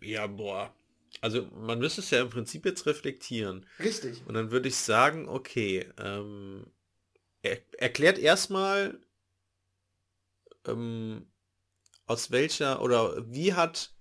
[0.00, 0.74] ja, boah.
[1.20, 3.66] Also man müsste es ja im Prinzip jetzt reflektieren.
[3.78, 4.22] Richtig.
[4.26, 6.66] Und dann würde ich sagen, okay, ähm,
[7.42, 8.98] er, erklärt erstmal,
[10.66, 11.26] ähm,
[12.06, 13.94] aus welcher oder wie hat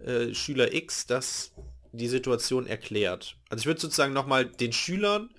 [0.00, 1.52] äh, Schüler X das
[1.96, 3.36] die Situation erklärt.
[3.48, 5.30] Also ich würde sozusagen nochmal den Schülern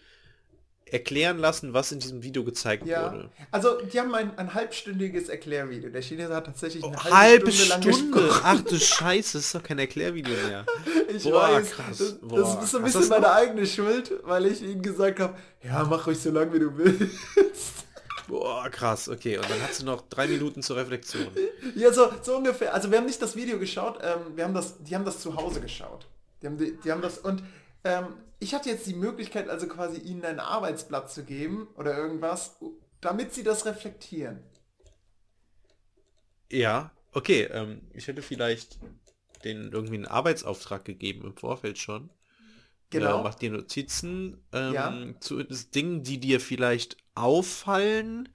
[0.88, 3.30] erklären lassen, was in diesem Video gezeigt Ja, wurde.
[3.50, 5.90] also die haben ein, ein halbstündiges Erklärvideo.
[5.90, 8.20] Der Chinese hat tatsächlich eine halbe, Oh, Halbe Stunde, Stunde.
[8.20, 8.42] lang gesprochen.
[8.46, 10.66] Ach du Scheiße, das ist doch kein Erklärvideo mehr.
[11.08, 11.98] Ich Boah, weiß, krass.
[11.98, 12.40] das, Boah.
[12.56, 13.34] das ist so ein bisschen meine noch?
[13.36, 17.16] eigene Schuld, weil ich ihnen gesagt habe, ja, mach ruhig so lange, wie du willst.
[18.28, 19.38] Boah, krass, okay.
[19.38, 21.28] Und dann hast du noch drei Minuten zur Reflexion.
[21.76, 22.74] Ja, so, so ungefähr.
[22.74, 25.36] Also wir haben nicht das Video geschaut, ähm, wir haben das, die haben das zu
[25.36, 26.06] Hause geschaut.
[26.46, 27.44] Die haben, die, die haben das und
[27.84, 28.06] ähm,
[28.40, 32.58] ich hatte jetzt die Möglichkeit, also quasi ihnen ein Arbeitsblatt zu geben oder irgendwas,
[33.02, 34.44] damit sie das reflektieren.
[36.52, 37.44] Ja, okay.
[37.52, 38.80] Ähm, ich hätte vielleicht
[39.44, 42.10] den irgendwie einen Arbeitsauftrag gegeben im Vorfeld schon.
[42.90, 43.18] Genau.
[43.18, 45.20] Ja, mach dir Notizen ähm, Ja.
[45.22, 48.30] zu Dingen, die dir vielleicht auffallen.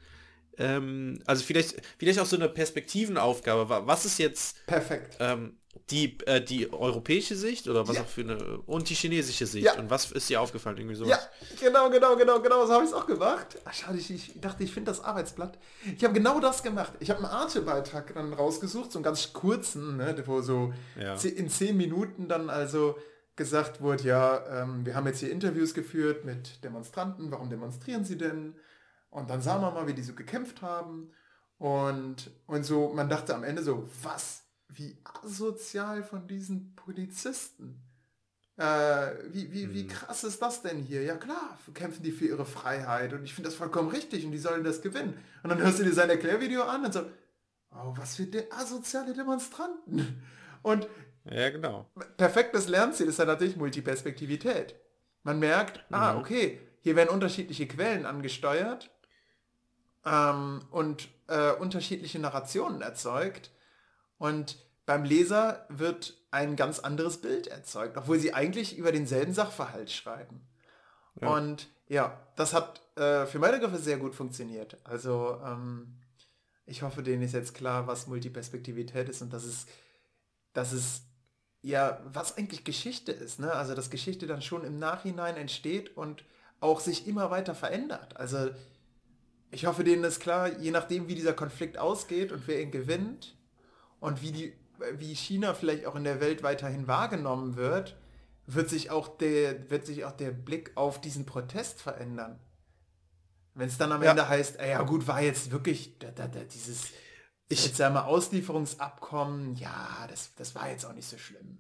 [0.59, 3.69] Ähm, also vielleicht, vielleicht auch so eine Perspektivenaufgabe.
[3.71, 5.21] Wa- Was ist jetzt Perfekt.
[5.21, 5.60] ähm,
[5.91, 8.03] die, äh, die europäische Sicht oder was Ja.
[8.03, 9.79] auch für eine und die chinesische Sicht Ja.
[9.79, 10.77] und was ist dir aufgefallen?
[10.79, 11.11] Irgendwie sowas.
[11.11, 13.59] Ja, genau, genau, genau, genau, so habe ich es auch gemacht.
[13.65, 15.59] Ach, schade, ich, ich dachte, ich finde das Arbeitsblatt.
[15.97, 16.93] Ich habe genau das gemacht.
[17.01, 21.15] Ich habe einen Arte-Beitrag dann rausgesucht, so einen ganz kurzen, ne, wo so Ja.
[21.23, 22.97] in zehn Minuten dann also
[23.37, 28.19] gesagt wurde, ja, ähm, wir haben jetzt hier Interviews geführt mit Demonstranten, warum demonstrieren sie
[28.19, 28.55] denn?
[29.09, 31.11] Und dann sahen wir mal, wie die so gekämpft haben.
[31.59, 34.40] Und, und so, man dachte am Ende so, was,
[34.75, 37.81] wie asozial von diesen Polizisten.
[38.57, 41.03] Äh, wie, wie, wie krass ist das denn hier?
[41.03, 44.39] Ja klar, kämpfen die für ihre Freiheit und ich finde das vollkommen richtig und die
[44.39, 45.19] sollen das gewinnen.
[45.43, 47.01] Und dann hörst du dir sein Erklärvideo an und so,
[47.71, 50.23] oh, was für de asoziale Demonstranten.
[50.63, 50.89] Und
[51.25, 51.91] Ja, genau.
[52.19, 54.75] perfektes Lernziel ist ja natürlich Multiperspektivität.
[55.23, 58.91] Man merkt, ah, okay, hier werden unterschiedliche Quellen angesteuert
[60.05, 63.51] ähm, und äh, unterschiedliche Narrationen erzeugt.
[64.21, 69.91] Und beim Leser wird ein ganz anderes Bild erzeugt, obwohl sie eigentlich über denselben Sachverhalt
[69.91, 70.47] schreiben.
[71.15, 74.77] Und ja, das hat äh, für meine Begriffe sehr gut funktioniert.
[74.85, 75.97] Also ähm,
[76.67, 79.67] ich hoffe, denen ist jetzt klar, was Multiperspektivität ist und dass es,
[80.53, 81.03] dass es
[81.63, 83.53] ja, was eigentlich Geschichte ist, ne?
[83.53, 86.25] Also dass Geschichte dann schon im Nachhinein entsteht und
[86.61, 88.19] auch sich immer weiter verändert.
[88.19, 88.51] Also
[89.51, 93.40] ich hoffe, denen ist klar, je nachdem, wie dieser Konflikt ausgeht und wer ihn gewinnt
[94.01, 94.53] und wie die,
[94.95, 97.97] wie China vielleicht auch in der Welt weiterhin wahrgenommen wird,
[98.47, 102.41] wird sich auch der, wird sich auch der Blick auf diesen Protest verändern.
[103.55, 104.11] Wenn es dann am Ja.
[104.11, 106.89] Ende heißt, ey, ja gut, war jetzt wirklich da, da, da, dieses
[107.49, 111.59] Ich- seltsame Auslieferungsabkommen, ja, das, das war jetzt auch nicht so schlimm.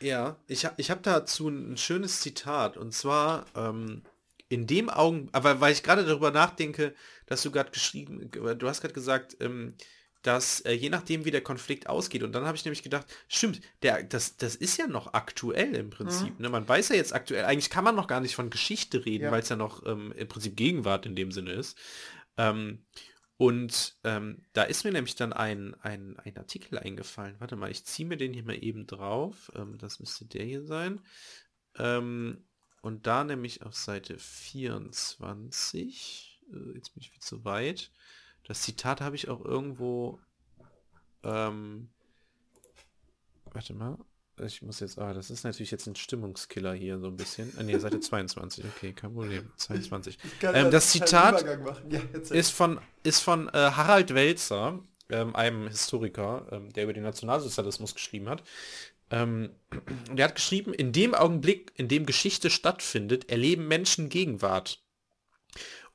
[0.00, 4.02] Ja, ich, ich habe dazu ein schönes Zitat und zwar ähm,
[4.48, 6.94] in dem Augen, aber weil ich gerade darüber nachdenke,
[7.26, 9.74] dass du gerade geschrieben, du hast gerade gesagt, ähm,
[10.22, 13.60] dass äh, je nachdem wie der Konflikt ausgeht und dann habe ich nämlich gedacht, stimmt,
[13.82, 16.48] der, das, das ist ja noch aktuell im Prinzip, ne?
[16.48, 19.30] Man weiß ja jetzt aktuell, eigentlich kann man noch gar nicht von Geschichte reden, Ja.
[19.30, 21.78] weil es ja noch ähm, im Prinzip Gegenwart in dem Sinne ist.
[22.36, 22.84] Ähm,
[23.36, 27.36] und ähm, da ist mir nämlich dann ein, ein, ein Artikel eingefallen.
[27.38, 29.50] Warte mal, ich ziehe mir den hier mal eben drauf.
[29.54, 31.00] Ähm, das müsste der hier sein.
[31.78, 32.44] Ähm,
[32.82, 36.40] und da nämlich auf Seite 24.
[36.52, 37.90] Äh, jetzt bin ich viel zu weit.
[38.50, 40.18] Das Zitat habe ich auch irgendwo.
[41.22, 41.88] Ähm,
[43.52, 43.96] warte mal.
[44.44, 47.52] Ich muss jetzt, ah, das ist natürlich jetzt ein Stimmungskiller hier so ein bisschen.
[47.56, 49.52] Ah, nee, Seite 22, okay, kein Problem.
[49.54, 50.18] 22.
[50.40, 51.44] kann Ähm, da das Zitat.
[51.90, 52.00] Ja,
[52.30, 57.94] ist von, ist von äh, Harald Welzer, ähm, einem Historiker, ähm, der über den Nationalsozialismus
[57.94, 58.42] geschrieben hat.
[59.12, 59.50] Ähm,
[60.10, 64.82] der hat geschrieben, in dem Augenblick, in dem Geschichte stattfindet, erleben Menschen Gegenwart.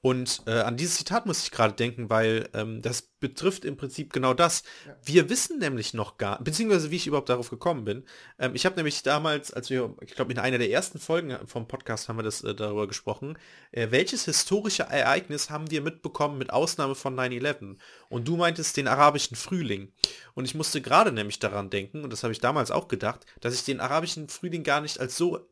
[0.05, 4.13] Und äh, an dieses Zitat muss ich gerade denken, weil ähm, das betrifft im Prinzip
[4.13, 4.61] genau das.
[5.03, 8.03] Wir wissen nämlich noch gar, beziehungsweise wie ich überhaupt darauf gekommen bin.
[8.37, 11.67] Ähm, ich habe nämlich damals, als wir, ich glaube in einer der ersten Folgen vom
[11.67, 13.35] Podcast haben wir das äh, darüber gesprochen,
[13.71, 17.77] äh, welches historische Ereignis haben wir mitbekommen mit Ausnahme von 9-11?
[18.07, 19.91] Und du meintest den arabischen Frühling.
[20.35, 23.55] Und ich musste gerade nämlich daran denken, und das habe ich damals auch gedacht, dass
[23.55, 25.49] ich den arabischen Frühling gar nicht als so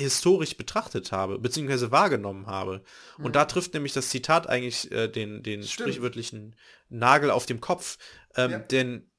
[0.00, 2.82] historisch betrachtet habe, beziehungsweise wahrgenommen habe.
[3.18, 5.90] Und da trifft nämlich das Zitat eigentlich äh, den, den Stimmt.
[5.90, 6.56] sprichwörtlichen
[6.88, 7.98] Nagel auf dem Kopf.
[8.36, 8.58] Ähm, Ja.
[8.58, 9.10] Denn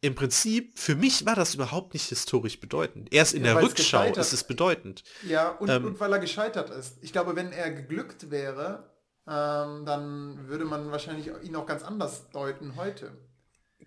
[0.00, 3.12] im Prinzip, für mich war das überhaupt nicht historisch bedeutend.
[3.12, 5.02] Erst in ja, der Rückschau ist es bedeutend.
[5.26, 6.98] Ja, und, ähm, und, weil er gescheitert ist.
[7.00, 8.92] Ich glaube, wenn er geglückt wäre,
[9.26, 13.16] ähm, dann würde man wahrscheinlich ihn auch ganz anders deuten heute.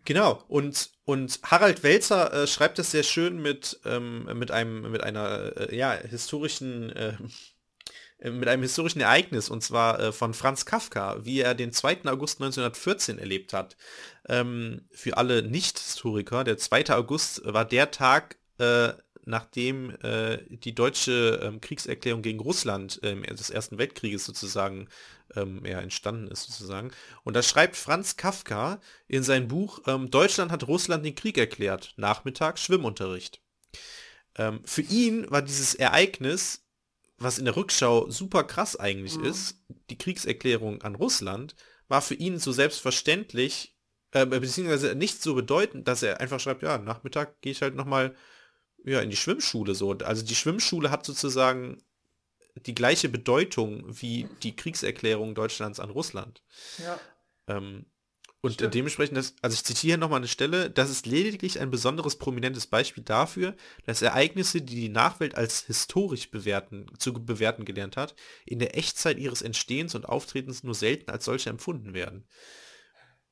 [0.09, 5.03] Genau, und, und Harald Welzer äh, schreibt es sehr schön mit, ähm, mit, einem, mit
[5.03, 7.13] einer äh, ja, historischen äh,
[8.17, 12.05] äh, mit einem historischen Ereignis, und zwar äh, von Franz Kafka, wie er den 2.
[12.05, 13.77] August 1914 erlebt hat.
[14.27, 16.89] Ähm, für alle Nicht-Historiker, der 2.
[16.89, 18.93] August war der Tag, äh,
[19.25, 19.95] nachdem
[20.49, 24.87] die deutsche ähm, Kriegserklärung gegen Russland ähm, des Ersten Weltkrieges sozusagen
[25.35, 26.91] ähm, ja, entstanden ist sozusagen.
[27.23, 31.93] Und da schreibt Franz Kafka in sein Buch, ähm, Deutschland hat Russland den Krieg erklärt,
[31.97, 33.41] Nachmittag Schwimmunterricht.
[34.35, 36.63] Ähm, für ihn war dieses Ereignis
[37.19, 39.25] was in der Rückschau super krass eigentlich mhm.
[39.25, 39.57] ist,
[39.89, 41.55] die Kriegserklärung an Russland,
[41.87, 43.75] war für ihn so selbstverständlich,
[44.11, 48.15] äh, beziehungsweise nicht so bedeutend, dass er einfach schreibt, ja, Nachmittag gehe ich halt nochmal
[48.85, 49.91] ja, in die Schwimmschule so.
[49.91, 51.83] Also die Schwimmschule hat sozusagen
[52.65, 56.41] die gleiche Bedeutung wie die Kriegserklärung Deutschlands an Russland.
[56.77, 56.99] Ja.
[57.47, 57.85] Ähm,
[58.41, 58.73] und Stimmt.
[58.73, 63.03] dementsprechend, das, also ich zitiere nochmal eine Stelle, das ist lediglich ein besonderes prominentes Beispiel
[63.03, 63.53] dafür,
[63.85, 68.15] dass Ereignisse, die die Nachwelt als historisch bewerten, zu bewerten gelernt hat,
[68.45, 72.25] in der Echtzeit ihres Entstehens und Auftretens nur selten als solche empfunden werden.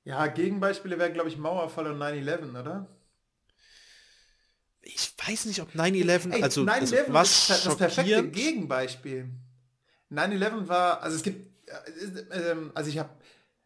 [0.04, 2.88] Ja, Gegenbeispiele wären, glaube ich, Mauerfall und 9-11, oder?
[4.94, 9.30] Ich weiß nicht, ob 9-11, also 9 also was ist das perfekte Gegenbeispiel.
[10.12, 13.10] 9-11 war, also es gibt, äh, äh, also ich habe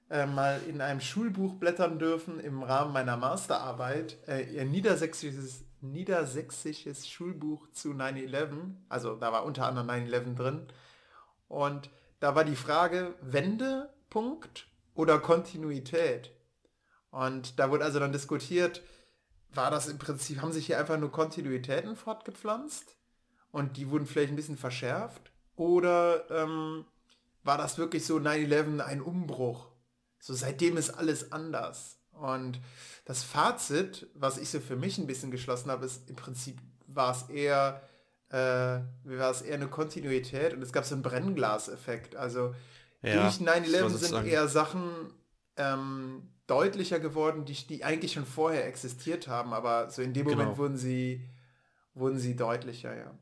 [0.10, 4.18] äh, mal in einem Schulbuch blättern dürfen im Rahmen meiner Masterarbeit.
[4.28, 8.74] Äh, ihr niedersächsisches, niedersächsisches Schulbuch zu 9-11.
[8.90, 10.68] Also da war unter anderem 9-11 drin.
[11.48, 11.90] Und
[12.20, 16.32] da war die Frage, Wendepunkt oder Kontinuität?
[17.12, 18.82] Und da wurde also dann diskutiert,
[19.54, 22.96] war das im Prinzip, haben sich hier einfach nur Kontinuitäten fortgepflanzt
[23.52, 25.32] und die wurden vielleicht ein bisschen verschärft?
[25.56, 26.86] Oder ähm,
[27.44, 29.68] war das wirklich so 9-11 ein Umbruch?
[30.20, 31.98] So seitdem ist alles anders.
[32.12, 32.60] Und
[33.06, 37.12] das Fazit, was ich so für mich ein bisschen geschlossen habe, ist im Prinzip war
[37.12, 37.82] es eher,
[38.30, 42.16] äh, war es eher eine Kontinuität und es gab so einen Brennglaseffekt.
[42.16, 42.54] Also
[43.02, 45.14] ja, durch 9-11 sind eher Sachen
[45.58, 50.40] ähm, deutlicher geworden, die, die eigentlich schon vorher existiert haben, aber so in dem genau.
[50.40, 51.30] Moment wurden sie,
[51.94, 53.18] wurden sie deutlicher, ja.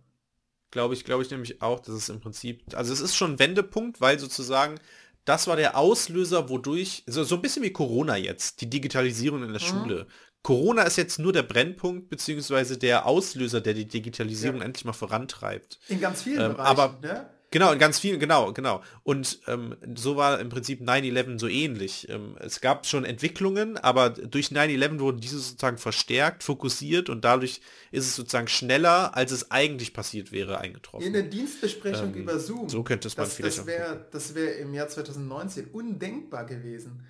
[0.71, 3.39] Glaube ich, glaube ich nämlich auch, dass es im Prinzip, also es ist schon ein
[3.39, 4.79] Wendepunkt, weil sozusagen
[5.25, 9.53] das war der Auslöser, wodurch, so, so ein bisschen wie Corona jetzt, die Digitalisierung in
[9.53, 9.65] der mhm.
[9.65, 10.07] Schule.
[10.41, 14.65] Corona ist jetzt nur der Brennpunkt, beziehungsweise der Auslöser, der die Digitalisierung ja.
[14.65, 15.79] endlich mal vorantreibt.
[15.87, 17.29] In ganz vielen ähm, Bereichen, aber, ne?
[17.51, 18.83] Genau, in ganz vielen, genau, genau.
[19.01, 22.07] Und ähm, so war im Prinzip 9-11 so ähnlich.
[22.07, 27.61] Ähm, es gab schon Entwicklungen, aber durch 9-11 wurden diese sozusagen verstärkt, fokussiert und dadurch
[27.91, 31.07] ist es sozusagen schneller, als es eigentlich passiert wäre, eingetroffen.
[31.07, 32.69] In der Dienstbesprechung ähm, über Zoom.
[32.69, 34.05] So könnte es man das, vielleicht Das wäre
[34.35, 37.03] wär im Jahr 2019 undenkbar gewesen.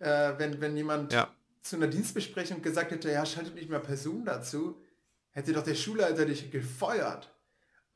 [0.00, 1.32] Äh, wenn, wenn jemand ja.
[1.62, 4.82] zu einer Dienstbesprechung gesagt hätte, ja, schaltet nicht mehr per Zoom dazu,
[5.30, 7.34] hätte doch der Schulleiter dich gefeuert.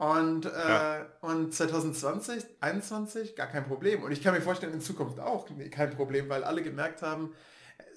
[0.03, 1.07] Und, äh, ja.
[1.21, 4.03] und 2020, 2021, gar kein Problem.
[4.03, 7.33] Und ich kann mir vorstellen, in Zukunft auch kein Problem, weil alle gemerkt haben,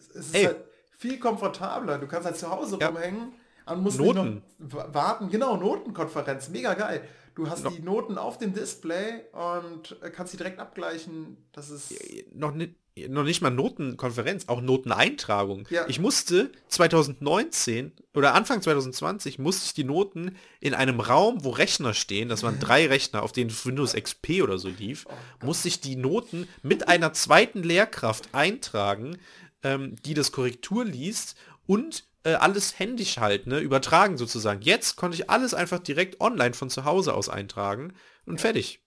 [0.10, 0.44] es ist Ey.
[0.44, 0.58] halt
[1.00, 1.98] viel komfortabler.
[1.98, 2.90] Du kannst halt zu Hause ja.
[2.90, 3.34] rumhängen
[3.66, 4.44] und musst Noten.
[4.60, 5.32] noch warten.
[5.32, 7.02] Genau, Notenkonferenz, mega geil.
[7.34, 7.72] Du hast no.
[7.72, 11.38] die Noten auf dem Display und kannst sie direkt abgleichen.
[11.54, 11.92] Das ist
[12.36, 12.76] noch nicht
[13.10, 15.68] noch nicht mal Notenkonferenz, auch Noteneintragung.
[15.70, 15.86] Ja.
[15.88, 21.94] Ich musste 2019 oder Anfang 2020 musste ich die Noten in einem Raum, wo Rechner
[21.94, 25.82] stehen, das waren drei Rechner, auf denen Windows XP oder so lief, oh musste ich
[25.82, 29.18] die Noten mit einer zweiten Lehrkraft eintragen,
[29.64, 31.36] ähm, die das Korrektur liest
[31.68, 34.62] und äh, alles händisch halt, ne, übertragen sozusagen.
[34.62, 37.94] Jetzt konnte ich alles einfach direkt online von zu Hause aus eintragen
[38.26, 38.42] und ja.
[38.42, 38.80] fertig.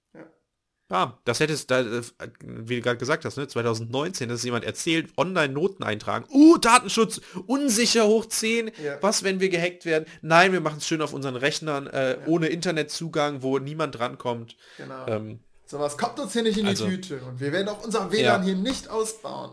[0.90, 2.02] Ja, das hätte es, da, äh,
[2.40, 6.24] wie du gerade gesagt hast, ne, 2019, dass jemand erzählt, Online-Noten eintragen.
[6.30, 8.70] Uh, Datenschutz, unsicher hoch 10.
[8.82, 8.96] Ja.
[9.02, 10.06] Was, wenn wir gehackt werden?
[10.22, 12.26] Nein, wir machen es schön auf unseren Rechnern, äh, ja.
[12.26, 14.56] ohne Internetzugang, wo niemand drankommt.
[14.78, 15.06] Genau.
[15.06, 17.20] Ähm, so was kommt uns hier nicht in die also, Tüte.
[17.20, 18.42] Und wir werden auch unser WLAN ja.
[18.42, 19.50] hier nicht ausbauen.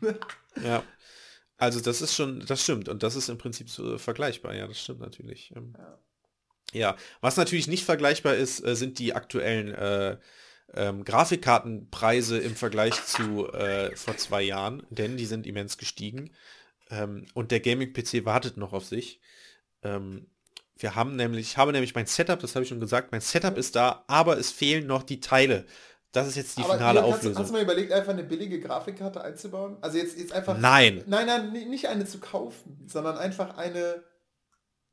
[0.64, 0.82] ja.
[1.58, 2.88] Also das ist schon, das stimmt.
[2.88, 4.54] Und das ist im Prinzip so vergleichbar.
[4.54, 5.52] Ja, das stimmt natürlich.
[5.54, 5.74] Ähm,
[6.72, 6.96] ja.
[7.20, 10.16] was natürlich nicht vergleichbar ist, äh, sind die aktuellen äh,
[10.74, 16.30] ähm, Grafikkartenpreise im Vergleich zu äh, vor zwei Jahren, denn die sind immens gestiegen.
[16.90, 19.20] Ähm, und der Gaming-PC wartet noch auf sich.
[19.82, 20.26] Ähm,
[20.76, 23.56] wir haben nämlich, ich habe nämlich mein Setup, das habe ich schon gesagt, mein Setup
[23.58, 25.66] ist da, aber es fehlen noch die Teile.
[26.12, 27.38] Das ist jetzt die Aber finale hast, Auflösung.
[27.38, 29.76] hast du mal überlegt, einfach eine billige Grafikkarte einzubauen?
[29.80, 30.58] Also jetzt, jetzt einfach...
[30.58, 31.04] Nein.
[31.06, 34.02] Nein, nein, ni- nicht eine zu kaufen, sondern einfach eine...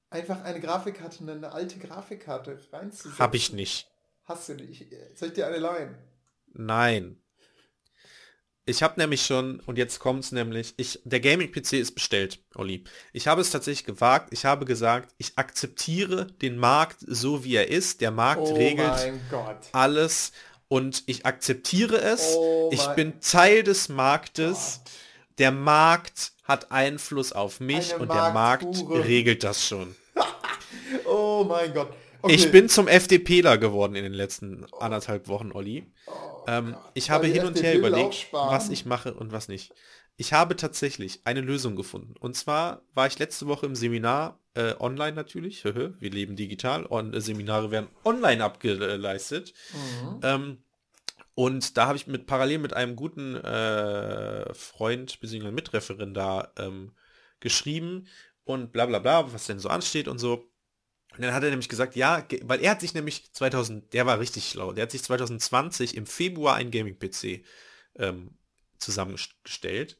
[0.09, 3.19] Einfach eine Grafikkarte, eine, alte Grafikkarte reinzusetzen.
[3.19, 3.89] Hab ich nicht.
[4.27, 4.85] Hast du nicht.
[5.15, 5.95] Soll ich dir eine leihen?
[6.53, 7.21] Nein.
[8.65, 12.83] Ich habe nämlich schon, und jetzt kommt's nämlich, ich, der Gaming-PC ist bestellt, Olli.
[13.13, 14.33] Ich habe es tatsächlich gewagt.
[14.33, 18.01] Ich habe gesagt, ich akzeptiere den Markt so, wie er ist.
[18.01, 18.91] Der Markt Oh regelt
[19.31, 19.69] Gott.
[19.71, 20.33] alles
[20.67, 22.35] und ich akzeptiere es.
[22.35, 24.81] Oh ich bin Teil des Marktes.
[25.37, 29.95] Der Markt hat Einfluss auf mich Eine und der Markt regelt das schon.
[31.05, 31.93] Oh mein Gott.
[32.21, 32.33] Okay.
[32.33, 35.85] Ich bin zum FDPler geworden in den letzten anderthalb Wochen, Olli.
[36.47, 39.73] ähm, ich habe hin und her überlegt, was ich mache und was nicht.
[40.17, 42.15] Ich habe tatsächlich eine Lösung gefunden.
[42.19, 47.13] Und zwar war ich letzte Woche im Seminar, äh, online natürlich, wir leben digital, und
[47.13, 49.53] äh, Seminare werden online abgeleistet.
[49.73, 50.19] Mhm.
[50.23, 50.57] Ähm,
[51.35, 55.51] und da habe ich mit parallel mit einem guten äh, Freund bzw.
[55.51, 56.93] Mitreferendar ähm,
[57.39, 58.07] geschrieben
[58.43, 60.49] und bla bla bla, was denn so ansteht und so.
[61.17, 64.19] Und dann hat er nämlich gesagt, ja, weil er hat sich nämlich 2000, der war
[64.19, 67.43] richtig schlau, der hat sich 2020 im Februar einen Gaming-PC
[67.95, 68.37] ähm,
[68.77, 69.97] zusammengestellt.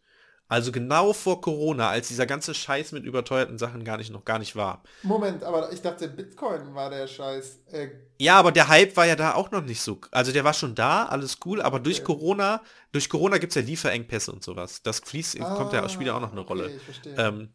[0.49, 4.39] Also genau vor Corona, als dieser ganze Scheiß mit überteuerten Sachen gar nicht noch gar
[4.39, 4.81] nicht war.
[5.03, 7.63] Moment, aber ich dachte, Bitcoin war der Scheiß.
[7.71, 9.99] Äh, Ja, aber der Hype war ja da auch noch nicht so.
[10.11, 12.61] Also der war schon da, alles cool, aber durch Corona,
[12.93, 14.81] durch Corona gibt es ja Lieferengpässe und sowas.
[14.83, 16.79] Das fließt, kommt ja, spielt ja auch noch eine Ah, okay, Rolle.
[17.17, 17.49] Ähm,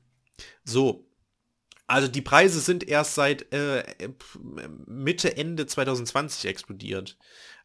[0.64, 1.06] so.
[1.86, 3.82] Also die Preise sind erst seit äh,
[4.86, 7.18] Mitte, Ende 2020 explodiert.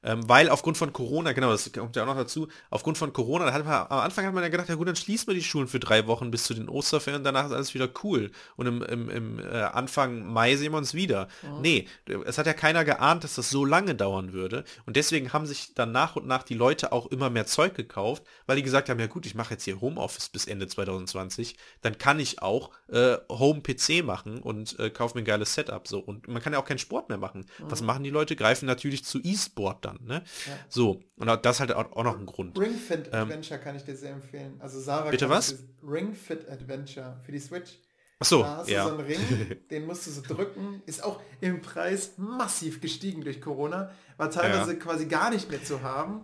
[0.03, 3.52] Ähm, weil aufgrund von Corona, genau, das kommt ja auch noch dazu, aufgrund von Corona,
[3.52, 5.68] hat man, am Anfang hat man ja gedacht, ja gut, dann schließen wir die Schulen
[5.68, 8.32] für drei Wochen bis zu den Osterferien, danach ist alles wieder cool.
[8.56, 11.28] Und im, im, im äh, Anfang Mai sehen wir uns wieder.
[11.61, 11.88] Nee,
[12.26, 14.64] es hat ja keiner geahnt, dass das so lange dauern würde.
[14.86, 18.24] Und deswegen haben sich dann nach und nach die Leute auch immer mehr Zeug gekauft,
[18.45, 21.98] weil die gesagt haben, ja gut, ich mache jetzt hier Homeoffice bis Ende 2020, dann
[21.98, 25.88] kann ich auch äh, Home-PC machen und äh, kaufe mir ein geiles Setup.
[25.88, 25.99] So.
[25.99, 27.45] Und man kann ja auch keinen Sport mehr machen.
[27.60, 28.36] Was machen die Leute?
[28.36, 29.99] Greifen natürlich zu E-Sport dann.
[30.03, 30.23] Ne?
[30.69, 32.59] So, und das ist halt auch, noch ein Grund.
[32.59, 34.55] Ring Fit Adventure kann ich dir sehr empfehlen.
[34.59, 35.55] Also Sarah Ähm, Bitte was?
[35.84, 37.80] Ring Fit Adventure für die Switch.
[38.19, 38.84] Ach so, Da hast du ja.
[38.88, 39.19] so einen Ring,
[39.72, 40.81] den musst du so drücken.
[40.85, 43.91] Ist auch im Preis massiv gestiegen durch Corona.
[44.18, 44.80] War teilweise Ja.
[44.80, 46.23] quasi gar nicht mehr zu haben.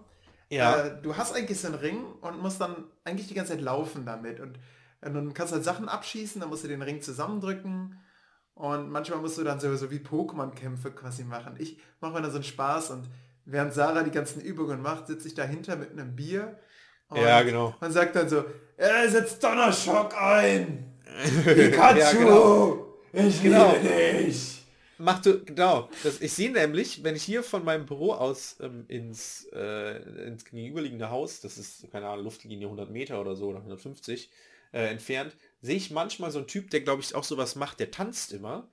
[0.50, 0.76] Ja.
[0.86, 4.06] Äh, du hast eigentlich so einen Ring und musst dann eigentlich die ganze Zeit laufen
[4.06, 4.40] damit.
[4.40, 4.60] Und,
[5.02, 8.00] und dann kannst du halt Sachen abschießen, dann musst du den Ring zusammendrücken.
[8.56, 11.56] Und manchmal musst du dann so, so wie Pokémon-Kämpfe quasi machen.
[11.58, 13.10] Ich mache mir dann so einen Spaß und
[13.46, 16.58] während Sarah die ganzen Übungen macht, sitze ich dahinter mit einem Bier.
[17.10, 17.76] Und Ja, genau.
[17.80, 18.44] Man sagt dann so,
[18.78, 20.94] er setzt Donnerschock ein.
[21.46, 22.00] Pikachu!
[22.00, 22.88] Ja, genau.
[23.14, 23.74] Ich Genau.
[23.74, 24.60] liebe dich!
[24.98, 25.90] Mach du, genau.
[26.04, 29.98] Das, ich sehe nämlich, wenn ich hier von meinem Büro aus ähm, ins, äh,
[30.28, 34.30] ins gegenüberliegende Haus, das ist, keine Ahnung, Luftlinie 100 Meter oder so, oder 150
[34.72, 37.92] äh, entfernt, sehe ich manchmal so einen Typ, der, glaube ich, auch sowas macht, der
[37.92, 38.70] tanzt immer,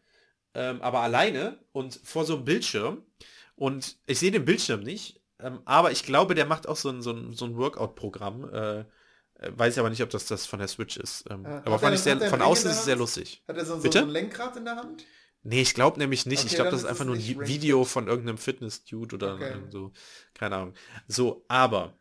[0.54, 3.02] ähm, aber alleine und vor so einem Bildschirm.
[3.60, 7.02] Und ich sehe den Bildschirm nicht, ähm, aber ich glaube, der macht auch so ein,
[7.02, 8.48] so ein, so ein Workout-Programm.
[8.54, 8.84] Äh, äh,
[9.52, 11.26] weiß ich aber nicht, ob das das von der Switch ist.
[11.28, 13.42] Ähm, Äh, aber hat fand ich sehr, von außen ist es sehr lustig.
[13.46, 13.98] Hat er so, so, Bitte?
[13.98, 15.04] so ein Lenkrad in der Hand?
[15.42, 16.40] Nee, ich glaube nämlich nicht.
[16.40, 19.56] ich Okay, glaube, dann das ist einfach nur ein Video von irgendeinem Fitness-Dude oder Okay.
[19.70, 19.92] so.
[20.32, 20.74] Keine Ahnung.
[21.06, 21.92] So, aber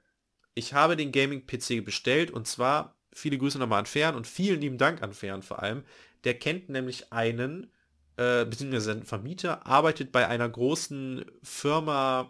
[0.56, 4.78] ich habe den Gaming-PC bestellt und zwar, viele Grüße nochmal an Fern und vielen lieben
[4.78, 5.84] Dank an Fern vor allem.
[6.24, 7.72] Der kennt nämlich einen,
[8.20, 12.30] äh, beziehungsweise ein Vermieter, arbeitet bei einer großen Firma,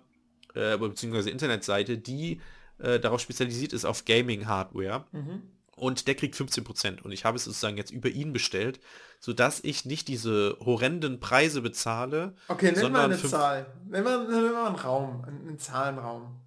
[0.53, 2.41] äh, beziehungsweise Internetseite, die
[2.77, 5.05] äh, darauf spezialisiert ist auf Gaming-Hardware.
[5.11, 5.41] Mhm.
[5.75, 8.79] Und der kriegt 15% und ich habe es sozusagen jetzt über ihn bestellt,
[9.19, 12.35] sodass ich nicht diese horrenden Preise bezahle.
[12.49, 13.65] Okay, nenn mal eine Zahl.
[13.87, 16.39] Nenn mal, nenn mal einen Raum, einen Zahlenraum.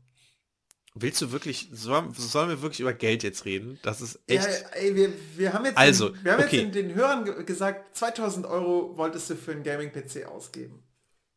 [0.95, 3.79] Willst du wirklich, sollen, sollen wir wirklich über Geld jetzt reden?
[3.83, 4.45] Das ist echt...
[4.45, 6.63] Ja, ey, wir, wir haben jetzt, Also, den, wir haben okay.
[6.63, 10.83] jetzt den, den Hörern ge gesagt, 2000 Euro wolltest du für einen Gaming-PC ausgeben.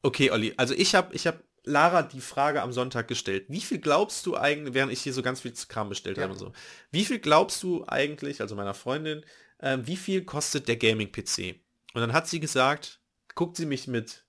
[0.02, 3.46] Okay, Olli, also ich habe ich hab Lara die Frage am Sonntag gestellt.
[3.48, 6.24] Wie viel glaubst du eigentlich, während ich hier so ganz viel Kram bestellt Ja.
[6.24, 6.52] habe und so,
[6.92, 9.26] wie viel glaubst du eigentlich, also meiner Freundin,
[9.62, 11.56] ähm, wie viel kostet der Gaming-PC?
[11.94, 13.00] Und dann hat sie gesagt,
[13.36, 14.26] guckt sie mich mit,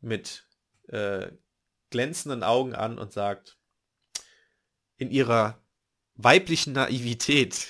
[0.00, 0.46] mit
[0.88, 1.28] äh,
[1.90, 3.56] glänzenden Augen an und sagt,
[4.96, 5.58] in ihrer
[6.16, 7.68] weiblichen Naivität,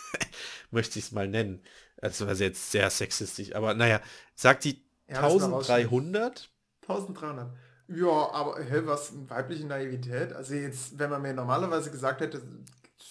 [0.70, 1.62] möchte ich es mal nennen,
[2.00, 4.00] also ist jetzt sehr sexistisch, aber naja,
[4.34, 6.50] sagt die Ja, das war 1300?
[6.82, 7.52] 1300.
[7.88, 10.32] Ja, aber hä, was, weibliche Naivität?
[10.32, 12.42] Also jetzt, wenn man mir normalerweise gesagt hätte,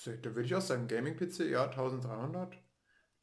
[0.06, 2.58] da würde ich auch sagen, Gaming-PC, ja, 1300.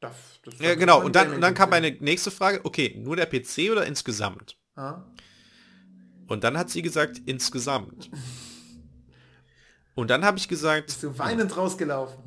[0.01, 1.02] Das, das Ja, genau.
[1.02, 4.57] Und dann, und dann kam meine nächste Frage, okay, nur der PC oder insgesamt?
[4.77, 5.02] Ah.
[6.28, 8.11] Und dann hat sie gesagt, insgesamt.
[9.95, 12.19] Und dann habe ich gesagt, Bist du weinend rausgelaufen?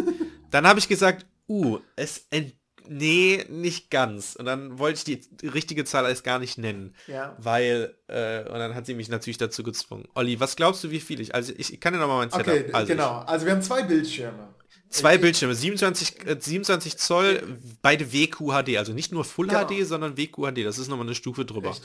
[0.50, 2.54] dann habe ich gesagt, uh, es ent
[2.90, 4.36] nee, nicht ganz.
[4.36, 6.94] Und dann wollte ich die richtige Zahl erst gar nicht nennen.
[7.06, 7.36] Ja.
[7.38, 10.08] Weil, äh, und dann hat sie mich natürlich dazu gezwungen.
[10.14, 11.34] Olli, was glaubst du, wie viel ich?
[11.34, 12.48] Also ich, ich kann dir nochmal mein Setup.
[12.48, 13.18] Okay, also genau.
[13.20, 14.48] Also wir haben zwei Bildschirme.
[14.90, 19.64] Zwei Bildschirme, 27, äh, 27 Zoll, beide WQHD, also nicht nur Full Genau.
[19.66, 21.76] HD, sondern WQHD, das ist nochmal eine Stufe drüber.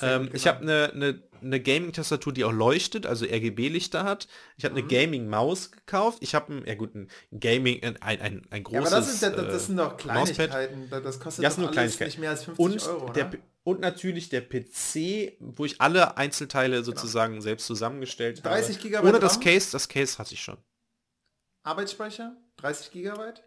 [0.00, 0.54] Ähm, Ich genau.
[0.56, 4.28] habe eine, eine, eine Gaming-Tastatur, die auch leuchtet, also RGB-Lichter hat.
[4.58, 4.68] Ich Mhm.
[4.68, 6.18] habe eine Gaming-Maus gekauft.
[6.20, 9.14] Ich habe ein, ja gut, ein Gaming, ein, ein, ein, ein großes Ja, aber das,
[9.14, 9.96] ist, das, äh, das sind doch.
[9.96, 10.88] Kleinigkeiten.
[10.90, 13.30] Das das kostet Ja, doch nur alles nicht mehr als 50 und, Euro, der,
[13.64, 18.82] und natürlich der PC, wo ich alle Einzelteile sozusagen selbst zusammengestellt 30 habe.
[18.82, 19.40] Gigabyte Ohne das RAM?
[19.44, 20.58] Case, das Case hatte ich schon.
[21.62, 22.36] Arbeitsspeicher?
[22.56, 23.42] 30 Gigabyte?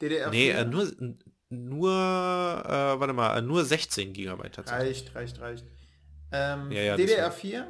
[0.00, 0.30] DDR4?
[0.30, 0.90] Nee, äh, nur,
[1.50, 5.04] nur, äh, warte mal, äh, nur 16 Gigabyte tatsächlich.
[5.14, 5.66] Reicht, reicht, reicht.
[6.32, 7.66] Ähm, Ja, ja, das DDR4?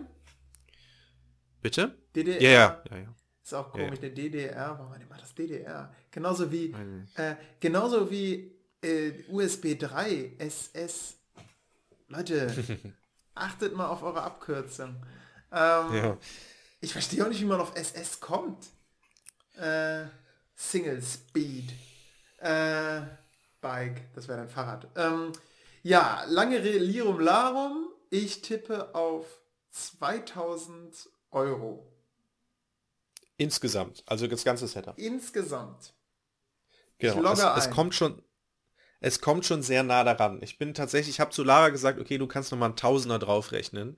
[1.61, 1.97] Bitte?
[2.15, 3.15] DDR Ja, ja, ja, ja.
[3.43, 5.93] ist auch komisch, der DDR, warum hat immer das DDR?
[6.11, 6.74] Genauso wie,
[7.15, 11.16] äh, genauso wie äh, USB 3, SS.
[12.09, 12.53] Leute,
[13.35, 14.97] achtet mal auf eure Abkürzung.
[15.53, 16.16] Ähm.
[16.81, 18.69] Ich verstehe auch nicht, wie man auf SS kommt.
[19.59, 20.06] Äh,
[20.55, 21.72] Single Speed.
[22.39, 23.01] Äh,
[23.60, 24.89] Bike, das wäre dein Fahrrad.
[24.97, 25.32] Ähm,
[25.82, 27.89] ja, lange Re- Lirum Larum.
[28.10, 29.26] Ich tippe auf
[29.70, 31.86] 2000 Euro.
[33.36, 34.98] Insgesamt, also das ganze Setup.
[34.98, 35.93] Insgesamt.
[36.98, 37.32] Genau.
[37.32, 38.22] es, es kommt schon,
[39.01, 40.43] es kommt schon sehr nah daran.
[40.43, 43.18] Ich bin tatsächlich, ich habe zu Lara gesagt, okay, du kannst noch mal einen Tausender
[43.20, 43.97] draufrechnen,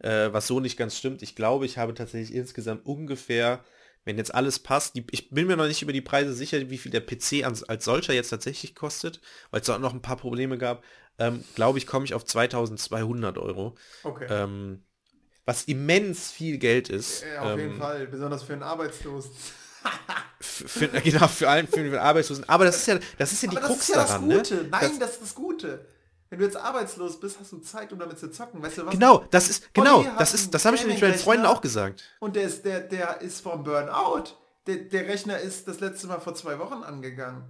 [0.00, 1.22] äh, was so nicht ganz stimmt.
[1.22, 3.64] Ich glaube, ich habe tatsächlich insgesamt ungefähr,
[4.04, 6.78] wenn jetzt alles passt, die, ich bin mir noch nicht über die Preise sicher, wie
[6.78, 9.20] viel der PC als, als solcher jetzt tatsächlich kostet,
[9.50, 10.82] weil es da auch noch ein paar Probleme gab.
[11.18, 13.76] Ähm, glaube ich, komme ich auf 2200 Euro.
[14.02, 14.26] Okay.
[14.28, 14.82] Ähm,
[15.44, 17.22] was immens viel Geld ist.
[17.22, 19.30] Ja, auf ähm, jeden Fall, besonders für einen Arbeitslosen.
[20.40, 22.48] Für, genau, für allen für den Arbeitslosen.
[22.48, 24.28] Aber das ist ja, das ist ja die Aber das Krux ist ja das daran,
[24.28, 24.54] Gute.
[24.54, 24.68] ne?
[24.70, 25.86] Nein, Das, das ist das Gute.
[26.32, 28.62] Wenn du jetzt arbeitslos bist, hast du Zeit, um damit zu zocken.
[28.62, 28.94] Weißt du was?
[28.94, 32.04] genau, das ist, genau, das ist, das habe ich nämlich meinen Freunden auch gesagt.
[32.20, 34.38] Und der ist, der, der ist vom Burnout.
[34.66, 37.42] Der, der Rechner ist das letzte Mal vor zwei Wochen angegangen.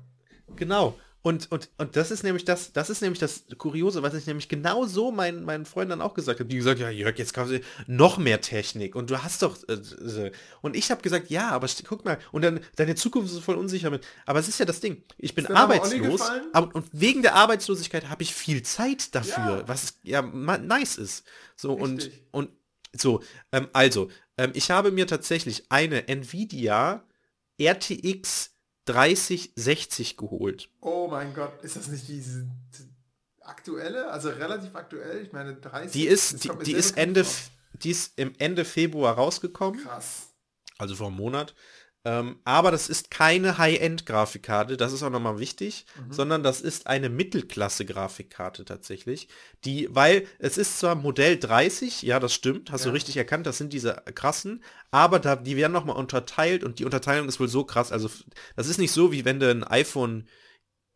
[0.57, 0.99] Genau.
[1.23, 4.49] Und, und, und das ist nämlich das, das ist nämlich das Kuriose, was ich nämlich
[4.49, 6.49] genau so meinen, meinen Freunden dann auch gesagt habe.
[6.49, 9.75] Die gesagt, ja Jörg, jetzt kaufst du noch mehr Technik und du hast doch äh,
[9.75, 10.33] äh.
[10.63, 13.91] und ich habe gesagt, ja, aber guck mal, und dann deine Zukunft ist voll unsicher
[13.91, 14.05] mit.
[14.27, 15.05] Aber es ist ja das Ding.
[15.17, 16.23] Ich bin arbeitslos,
[16.53, 19.69] aber, und wegen der Arbeitslosigkeit habe ich viel Zeit dafür, Ja.
[19.69, 21.25] was ja nice ist.
[21.55, 22.25] So und Richtig.
[22.33, 22.51] und
[22.95, 23.23] so,
[23.53, 27.05] ähm, also, ähm, ich habe mir tatsächlich eine Nvidia
[27.61, 28.51] RTX
[28.87, 30.69] 3060 geholt.
[30.81, 32.49] Oh mein Gott, ist das nicht diese
[33.41, 34.11] aktuelle?
[34.11, 35.23] Also relativ aktuell?
[35.25, 35.93] Ich meine 30.
[35.93, 37.25] Die ist, die, die ist Ende,
[37.75, 40.29] die ist im Ende Februar rausgekommen, Krass.
[40.79, 41.55] also vor einem Monat.
[42.05, 46.13] Ähm, aber das ist keine High-End-Grafikkarte, das ist auch nochmal wichtig, Mhm.
[46.13, 49.29] sondern das ist eine Mittelklasse-Grafikkarte tatsächlich.
[49.65, 52.93] Die, weil es ist zwar Modell 30, ja, das stimmt, hast du Ja.
[52.95, 57.29] richtig erkannt, das sind diese krassen, aber da, die werden nochmal unterteilt und die Unterteilung
[57.29, 57.93] ist wohl so krass.
[57.93, 58.11] Also
[58.57, 60.27] das ist nicht so, wie wenn du ein iPhone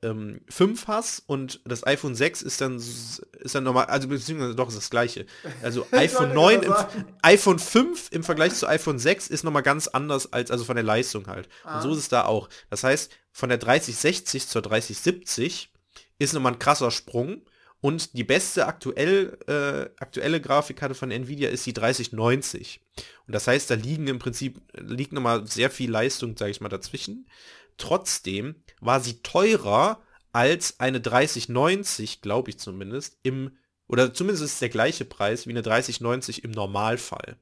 [0.02, 4.68] ähm, 5 hast und das iPhone 6 ist dann ist dann nochmal, also beziehungsweise doch
[4.68, 5.26] ist das gleiche.
[5.62, 9.62] Also iPhone wollte 9, gerade im, iPhone 5 im Vergleich zu iPhone 6 ist nochmal
[9.62, 11.48] ganz anders als, also von der Leistung halt.
[11.64, 11.76] Ah.
[11.76, 12.48] Und so ist es da auch.
[12.70, 15.70] Das heißt, von der 3060 zur 3070
[16.18, 17.42] ist nochmal ein krasser Sprung.
[17.82, 22.80] Und die beste aktuell, äh, aktuelle Grafikkarte von Nvidia ist die 3090.
[23.26, 26.68] Und das heißt, da liegen im Prinzip, liegt nochmal sehr viel Leistung, sage ich mal,
[26.68, 27.28] dazwischen.
[27.76, 33.56] Trotzdem war sie teurer als eine 3090, glaube ich zumindest, im,
[33.88, 37.38] oder zumindest ist es der gleiche Preis wie eine 3090 im Normalfall.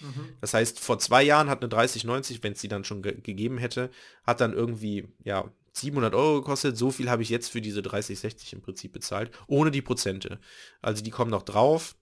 [0.00, 0.36] Mhm.
[0.40, 3.58] Das heißt, vor zwei Jahren hat eine 3090, wenn es die dann schon ge gegeben
[3.58, 3.90] hätte,
[4.24, 6.76] hat dann irgendwie, ja, 700 Euro gekostet.
[6.76, 10.38] So viel habe ich jetzt für diese 3060 im Prinzip bezahlt, ohne die Prozente.
[10.82, 11.96] Also die kommen noch drauf.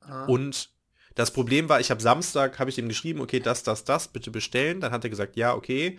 [0.00, 0.24] Ah.
[0.24, 0.70] Und
[1.14, 4.30] das Problem war, ich habe Samstag, habe ich dem geschrieben, okay, das, das, das, bitte
[4.30, 4.80] bestellen.
[4.80, 5.98] Dann hat er gesagt, ja, okay.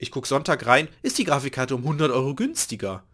[0.00, 3.04] Ich gucke Sonntag rein, ist die Grafikkarte um 100 Euro günstiger.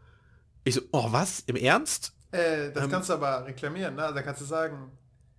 [0.63, 1.41] Ich so, oh, was?
[1.41, 2.13] Im Ernst?
[2.31, 4.13] Äh, das Ähm, kannst du aber reklamieren, ne?
[4.15, 4.93] Da kannst du sagen,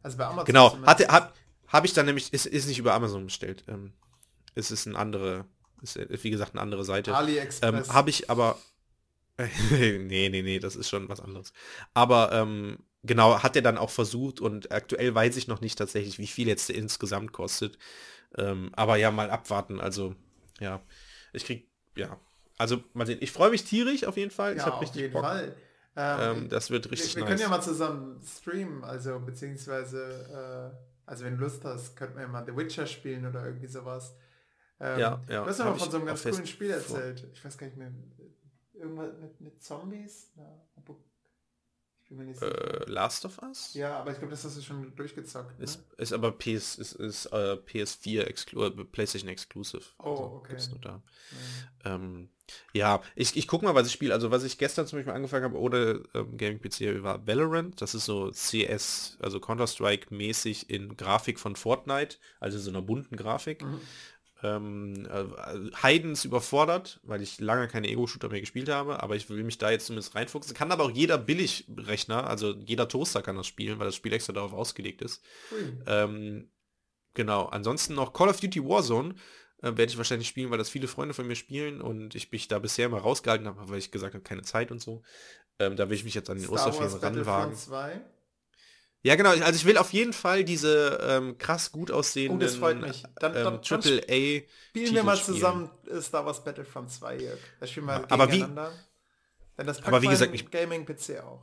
[0.03, 1.33] also bei Amazon Genau, hatte, hab,
[1.69, 3.63] hab ich dann nämlich, ist, ist nicht über Amazon bestellt.
[3.69, 3.93] Ähm,
[4.55, 5.45] es ist eine andere,
[5.81, 7.11] ist wie gesagt eine andere Seite.
[7.11, 7.93] Ähm, AliExpress.
[7.93, 8.57] habe ich aber,
[9.69, 11.53] nee, nee, nee, das ist schon was anderes.
[11.93, 16.19] Aber ähm, genau, hat er dann auch versucht und aktuell weiß ich noch nicht tatsächlich,
[16.19, 17.77] wie viel jetzt der insgesamt kostet.
[18.37, 19.79] Ähm, aber ja, mal abwarten.
[19.79, 20.13] Also,
[20.59, 20.81] ja,
[21.37, 22.19] ich krieg, ja,
[22.57, 23.19] also mal sehen.
[23.21, 24.55] Ich freue mich tierisch auf jeden Fall.
[24.55, 25.23] ja, ich habe richtig jeden Bock.
[25.23, 25.55] Fall.
[25.95, 27.29] Ähm, Ähm, das wird wir richtig wir nice.
[27.29, 32.27] können ja mal zusammen streamen, also beziehungsweise Also wenn du Lust hast, könnten wir ja
[32.27, 34.13] mal The Witcher spielen oder irgendwie sowas.
[34.79, 36.97] Ähm, Ja, ja, Du hast hab mal von so einem ganz coolen Spiel vor.
[36.97, 37.27] erzählt.
[37.33, 37.91] Ich weiß gar nicht mehr.
[38.73, 40.31] Irgendwas mit, mit Zombies?
[40.35, 40.43] Ja,
[40.77, 41.96] Apo- ich bin mir nicht sicher.
[42.09, 43.73] Äh, Last of Us?
[43.73, 45.59] Ja, aber ich glaube, das hast du schon durchgezockt.
[45.59, 45.65] Ne?
[45.65, 49.83] Ist, ist aber PS, ist, ist äh, PS4 Exclu äh, PlayStation Exclusive.
[49.99, 50.49] Oh, Also, okay.
[50.49, 51.01] Gibt's nur da.
[51.83, 52.29] Ähm,
[52.73, 54.13] ja, ich, ich guck mal, was ich spiele.
[54.13, 57.81] Also was ich gestern zum Beispiel angefangen habe, ohne ähm, Gaming PC war Valorant.
[57.81, 63.17] Das ist so CS, also Counter-Strike mäßig in Grafik von Fortnite, also so einer bunten
[63.17, 63.63] Grafik.
[63.63, 63.81] Mhm.
[64.43, 69.43] Ähm, äh, Heidens überfordert, weil ich lange keine Ego-Shooter mehr gespielt habe, aber ich will
[69.43, 70.55] mich da jetzt zumindest reinfuchsen.
[70.55, 74.33] Kann aber auch jeder Billigrechner, also jeder Toaster kann das spielen, weil das Spiel extra
[74.33, 75.23] darauf ausgelegt ist.
[75.51, 75.77] Ui.
[75.87, 76.51] Ähm,
[77.15, 79.15] genau, ansonsten noch Call of Duty Warzone
[79.63, 82.47] äh, werde ich wahrscheinlich spielen, weil das viele Freunde von mir spielen und ich mich
[82.47, 85.01] da bisher mal rausgehalten habe, weil ich gesagt habe, keine Zeit und so.
[85.57, 87.25] Ähm, da will ich mich jetzt an den Osterferien ranwagen.
[87.25, 88.01] Battlefront 2.
[89.07, 92.55] Ja, genau, also ich will auf jeden Fall diese ähm, krass gut aussehenden Oh, das
[92.55, 93.03] freut mich.
[93.19, 97.17] Dann, dann, ähm, dann Triple A spielen wir mal zusammen äh, Star Wars Battlefront 2,
[97.17, 97.39] Jörg.
[97.61, 98.73] Das spielen wir Aber wie- gegeneinander.
[99.57, 101.41] Denn das packt Aber wie gesagt, ich- Gaming-PC auch.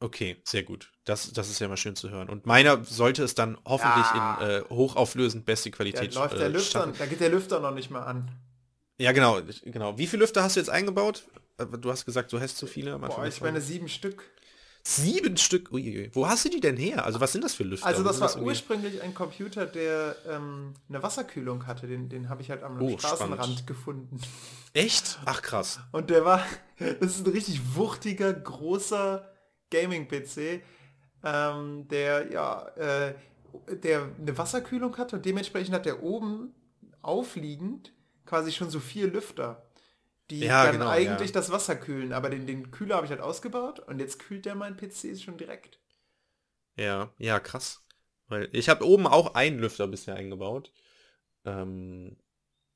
[0.00, 0.90] Okay, sehr gut.
[1.04, 2.28] Das, das ist ja mal schön zu hören.
[2.28, 4.36] Und meiner sollte es dann hoffentlich Ja.
[4.40, 7.90] in äh, hochauflösend beste Qualität läuft der äh, Lüfter, da geht der Lüfter noch nicht
[7.90, 8.30] mal an.
[8.98, 9.96] Ja, genau, genau.
[9.98, 11.24] Wie viele Lüfter hast du jetzt eingebaut?
[11.58, 13.20] Äh, Du hast gesagt, du hast zu viele am Anfang.
[13.22, 14.24] Boah, ich meine sieben Stück.
[14.88, 15.70] Sieben Stück.
[15.70, 16.10] Uiuiui.
[16.14, 17.04] Wo hast du die denn her?
[17.04, 17.86] Also was sind das für Lüfter?
[17.86, 21.86] Also das war irgendwie- ursprünglich ein Computer, der ähm, eine Wasserkühlung hatte.
[21.86, 23.66] Den, den habe ich halt am Oh, Straßenrand spannend.
[23.66, 24.20] gefunden.
[24.72, 25.18] Echt?
[25.26, 25.80] Ach krass.
[25.92, 26.42] Und der war,
[26.78, 29.30] das ist ein richtig wuchtiger, großer
[29.70, 30.62] Gaming-PC,
[31.22, 33.14] ähm, der ja, äh,
[33.82, 36.54] der eine Wasserkühlung hatte und dementsprechend hat der oben
[37.02, 37.92] aufliegend
[38.24, 39.67] quasi schon so vier Lüfter,
[40.30, 41.34] die Ja, dann genau, eigentlich ja.
[41.34, 42.12] das Wasser kühlen.
[42.12, 45.36] Aber den, den Kühler habe ich halt ausgebaut und jetzt kühlt der mein PC schon
[45.38, 45.78] direkt.
[46.76, 47.82] Ja, ja, krass.
[48.28, 50.72] Weil ich habe oben auch einen Lüfter bisher eingebaut.
[51.44, 52.16] Ähm,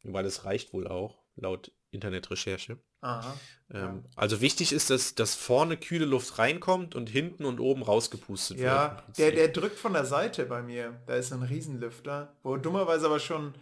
[0.04, 2.78] weil es reicht wohl auch, laut Internetrecherche.
[3.00, 3.34] Aha.
[3.72, 8.58] Ähm, Also wichtig ist, dass, dass vorne kühle Luft reinkommt und hinten und oben rausgepustet
[8.58, 8.68] wird.
[8.68, 11.00] im Ja, der, der drückt von der Seite bei mir.
[11.06, 13.54] Da ist ein Riesenlüfter, wo dummerweise aber schon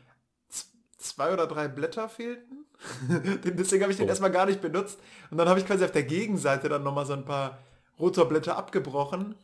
[0.99, 2.67] zwei oder drei Blätter fehlten.
[3.09, 4.11] Den- Deswegen habe ich den Oh.
[4.11, 4.99] erstmal gar nicht benutzt.
[5.31, 7.59] Und dann habe ich quasi auf der Gegenseite dann nochmal so ein paar
[7.99, 9.35] Rotorblätter abgebrochen.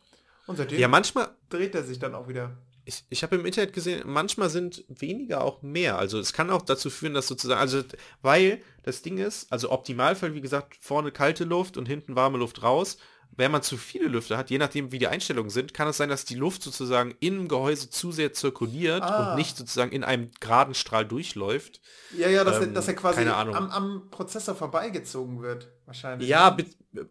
[0.47, 2.57] Und seitdem ja, manchmal, dreht er sich dann auch wieder.
[2.85, 5.97] ich, ich habe im Internet gesehen, manchmal sind weniger auch mehr.
[5.99, 7.83] Also es kann auch dazu führen, dass sozusagen, also
[8.21, 12.63] weil das Ding ist, also Optimalfall, wie gesagt, vorne kalte Luft und hinten warme Luft
[12.63, 12.97] raus.
[13.35, 16.09] Wenn man zu viele Lüfter hat, je nachdem wie die Einstellungen sind, kann es sein,
[16.09, 19.31] dass die Luft sozusagen im Gehäuse zu sehr zirkuliert Ah.
[19.31, 21.79] und nicht sozusagen in einem geraden Strahl durchläuft.
[22.17, 25.67] Ja, ja, dass, er, Ähm, dass er quasi am, am Prozessor vorbeigezogen wird.
[25.87, 26.29] Wahrscheinlich.
[26.29, 26.65] Ja, be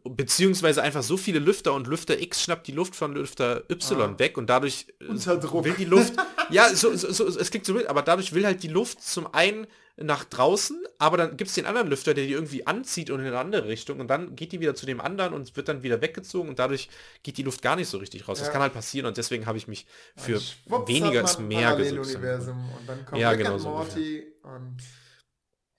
[0.05, 4.19] beziehungsweise einfach so viele Lüfter und Lüfter X schnappt die Luft von Lüfter Y Ah.
[4.19, 5.65] weg und dadurch äh, Unter Druck.
[5.65, 6.12] will die Luft,
[6.51, 9.32] ja, so, so, so, es klingt so wild, aber dadurch will halt die Luft zum
[9.32, 9.66] einen
[9.97, 13.27] nach draußen, aber dann gibt es den anderen Lüfter, der die irgendwie anzieht und in
[13.27, 16.03] eine andere Richtung und dann geht die wieder zu dem anderen und wird dann wieder
[16.03, 16.90] weggezogen und dadurch
[17.23, 18.39] geht die Luft gar nicht so richtig raus.
[18.39, 18.53] Das Ja.
[18.53, 19.86] kann halt passieren und deswegen habe ich mich
[20.16, 22.16] für Schwupps weniger ist mehr gesucht.
[22.16, 24.77] Und dann kommt Ja, genau so Morty und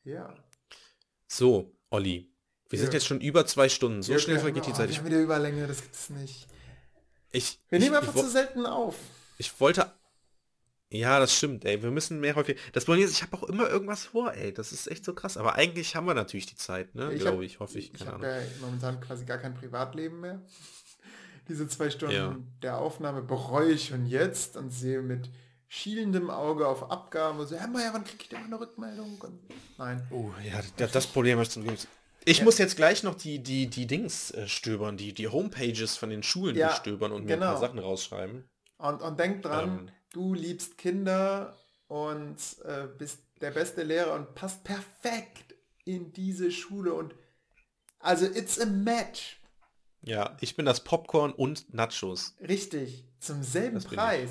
[0.03, 0.33] ja.
[1.27, 2.31] So, Olli,
[2.69, 2.93] wir sind Ja.
[2.95, 4.01] jetzt schon über zwei Stunden.
[4.03, 4.89] So Ja, schnell vergeht die oh, Zeit.
[4.89, 6.47] Ich, wieder Überlänge, das gibt es nicht.
[7.31, 8.95] ich, Wir ich, nehmen einfach ich, zu selten auf.
[9.37, 9.91] Ich wollte.
[10.89, 11.83] Ja, das stimmt, ey.
[11.83, 12.57] Wir müssen mehr häufig.
[12.71, 14.53] Das Problem ist, ich habe auch immer irgendwas vor, ey.
[14.53, 15.35] Das ist echt so krass.
[15.35, 17.11] Aber eigentlich haben wir natürlich die Zeit, ne?
[17.13, 17.93] Ich Glaube hab- ich, hoffe ich.
[17.93, 18.39] Ich Keine habe Ahnung.
[18.39, 20.41] ja momentan quasi gar kein Privatleben mehr.
[21.49, 22.37] Diese zwei Stunden Ja.
[22.61, 25.29] der Aufnahme bereue ich schon jetzt und sehe mit
[25.69, 29.17] schielendem Auge auf Abgaben und so, Herr Meier, wann kriege ich denn mal eine Rückmeldung?
[29.19, 29.39] Und
[29.77, 30.07] nein.
[30.11, 31.79] Oh, ja, das, das Problem ist zum Glück.
[32.27, 32.43] Ich Ja.
[32.43, 36.23] muss jetzt gleich noch die, die, die Dings äh, stöbern, die, die Homepages von den
[36.23, 37.61] Schulen Ja, durchstöbern und mir ein paar genau.
[37.65, 38.43] Sachen rausschreiben.
[38.77, 39.91] Und, und denk dran, Ähm.
[40.11, 41.55] du liebst Kinder
[41.87, 42.35] und
[42.65, 45.55] äh, bist der beste Lehrer und passt perfekt
[45.85, 47.15] in diese Schule und
[47.99, 49.39] also it's a match.
[50.01, 52.35] Ja, ich bin das Popcorn und Nachos.
[52.45, 53.05] Richtig.
[53.21, 53.97] Zum selben Das bin ich.
[53.99, 54.29] Preis.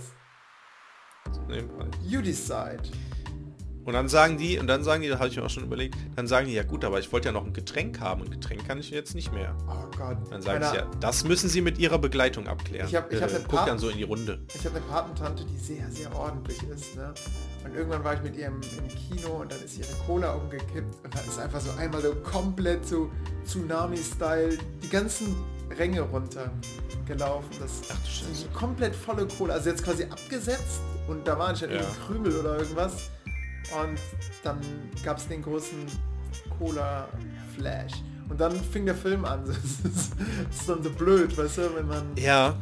[1.49, 1.89] Nebenbei.
[2.05, 2.83] You decide.
[3.87, 5.95] Und dann sagen die, und dann sagen die, da habe ich mir auch schon überlegt,
[6.17, 8.67] dann sagen die, ja gut, aber ich wollte ja noch ein Getränk haben und Getränk
[8.67, 9.55] kann ich jetzt nicht mehr.
[9.69, 10.17] Oh Gott.
[10.29, 12.87] Dann sagen sie ja, das müssen sie mit ihrer Begleitung abklären.
[12.89, 14.41] Ich ich hab äh, eine guck dann so in die Runde.
[14.53, 16.97] Ich habe eine Patentante, die sehr, sehr ordentlich ist.
[16.97, 17.15] Ne?
[17.65, 21.05] Und irgendwann war ich mit ihr im, im Kino und dann ist ihre Cola umgekippt
[21.05, 23.09] und dann ist einfach so einmal so komplett so
[23.45, 25.37] Tsunami-Style die ganzen
[25.79, 26.51] Ränge runter
[27.07, 27.51] gelaufen.
[27.61, 28.35] Das Ach du Scheiße.
[28.35, 29.55] so komplett volle Cola.
[29.55, 31.83] Also jetzt quasi abgesetzt und da war anscheinend Ja.
[31.83, 33.11] irgendwie Krümel oder irgendwas.
[33.73, 33.99] Und
[34.45, 34.59] dann
[35.05, 35.87] gab es den großen
[36.59, 37.93] Cola-Flash.
[38.29, 39.45] Und dann fing der Film an.
[39.47, 40.13] Das ist,
[40.51, 42.55] das ist dann so blöd, weißt du, wenn man Ja,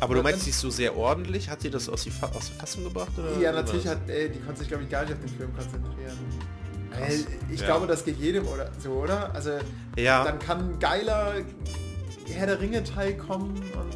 [0.00, 1.48] Aber du meinst, sie ist so sehr ordentlich?
[1.48, 3.12] Hat sie das aus, die Fa aus der Fassung gebracht?
[3.18, 5.54] Oder Ja, natürlich hat, ey, die konnte sich, glaube ich, gar nicht auf den Film
[5.54, 6.18] konzentrieren.
[7.00, 7.66] Ey, ich Ja.
[7.66, 9.32] glaube, das geht jedem oder so, oder?
[9.34, 9.50] Also?
[9.96, 11.34] Ja, dann kann ein geiler
[12.32, 13.94] Herr der Ringe-Teil kommen und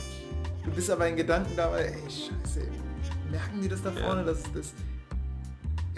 [0.65, 2.61] du bist aber in Gedanken dabei, ey, scheiße,
[3.31, 4.05] merken die das da Ja.
[4.07, 4.73] vorne, dass das...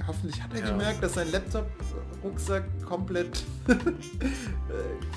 [0.06, 0.70] Hoffentlich hat er Ja.
[0.70, 3.74] gemerkt, dass sein Laptop-Rucksack komplett äh,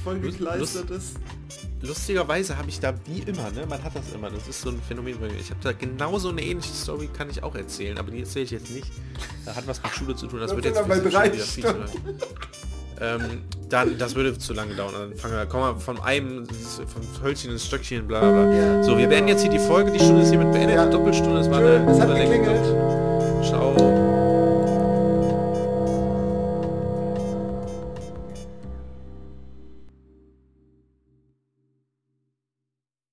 [0.03, 1.15] voll Lust- ist.
[1.81, 3.65] lustigerweise habe ich da wie immer, ne?
[3.67, 4.29] Man hat das immer.
[4.29, 5.17] Das ist so ein Phänomen.
[5.39, 8.51] Ich habe da genauso eine ähnliche Story, kann ich auch erzählen, aber die erzähle ich
[8.51, 8.91] jetzt nicht.
[9.45, 10.39] Da hat was mit Schule zu tun.
[10.39, 11.31] Das Da wird jetzt bei drei.
[13.01, 14.93] Ähm, dann, das würde zu lange dauern.
[14.93, 18.53] Dann fangen wir, kommen wir von einem, vom Hölzchen ins Stöckchen, bla bla.
[18.53, 18.83] Ja.
[18.83, 19.91] So, wir beenden jetzt hier die Folge.
[19.91, 20.75] Die Stunde ist hiermit beendet.
[20.77, 20.85] Ja.
[20.85, 22.63] Doppelstunde, es war eine es hat geklingelt.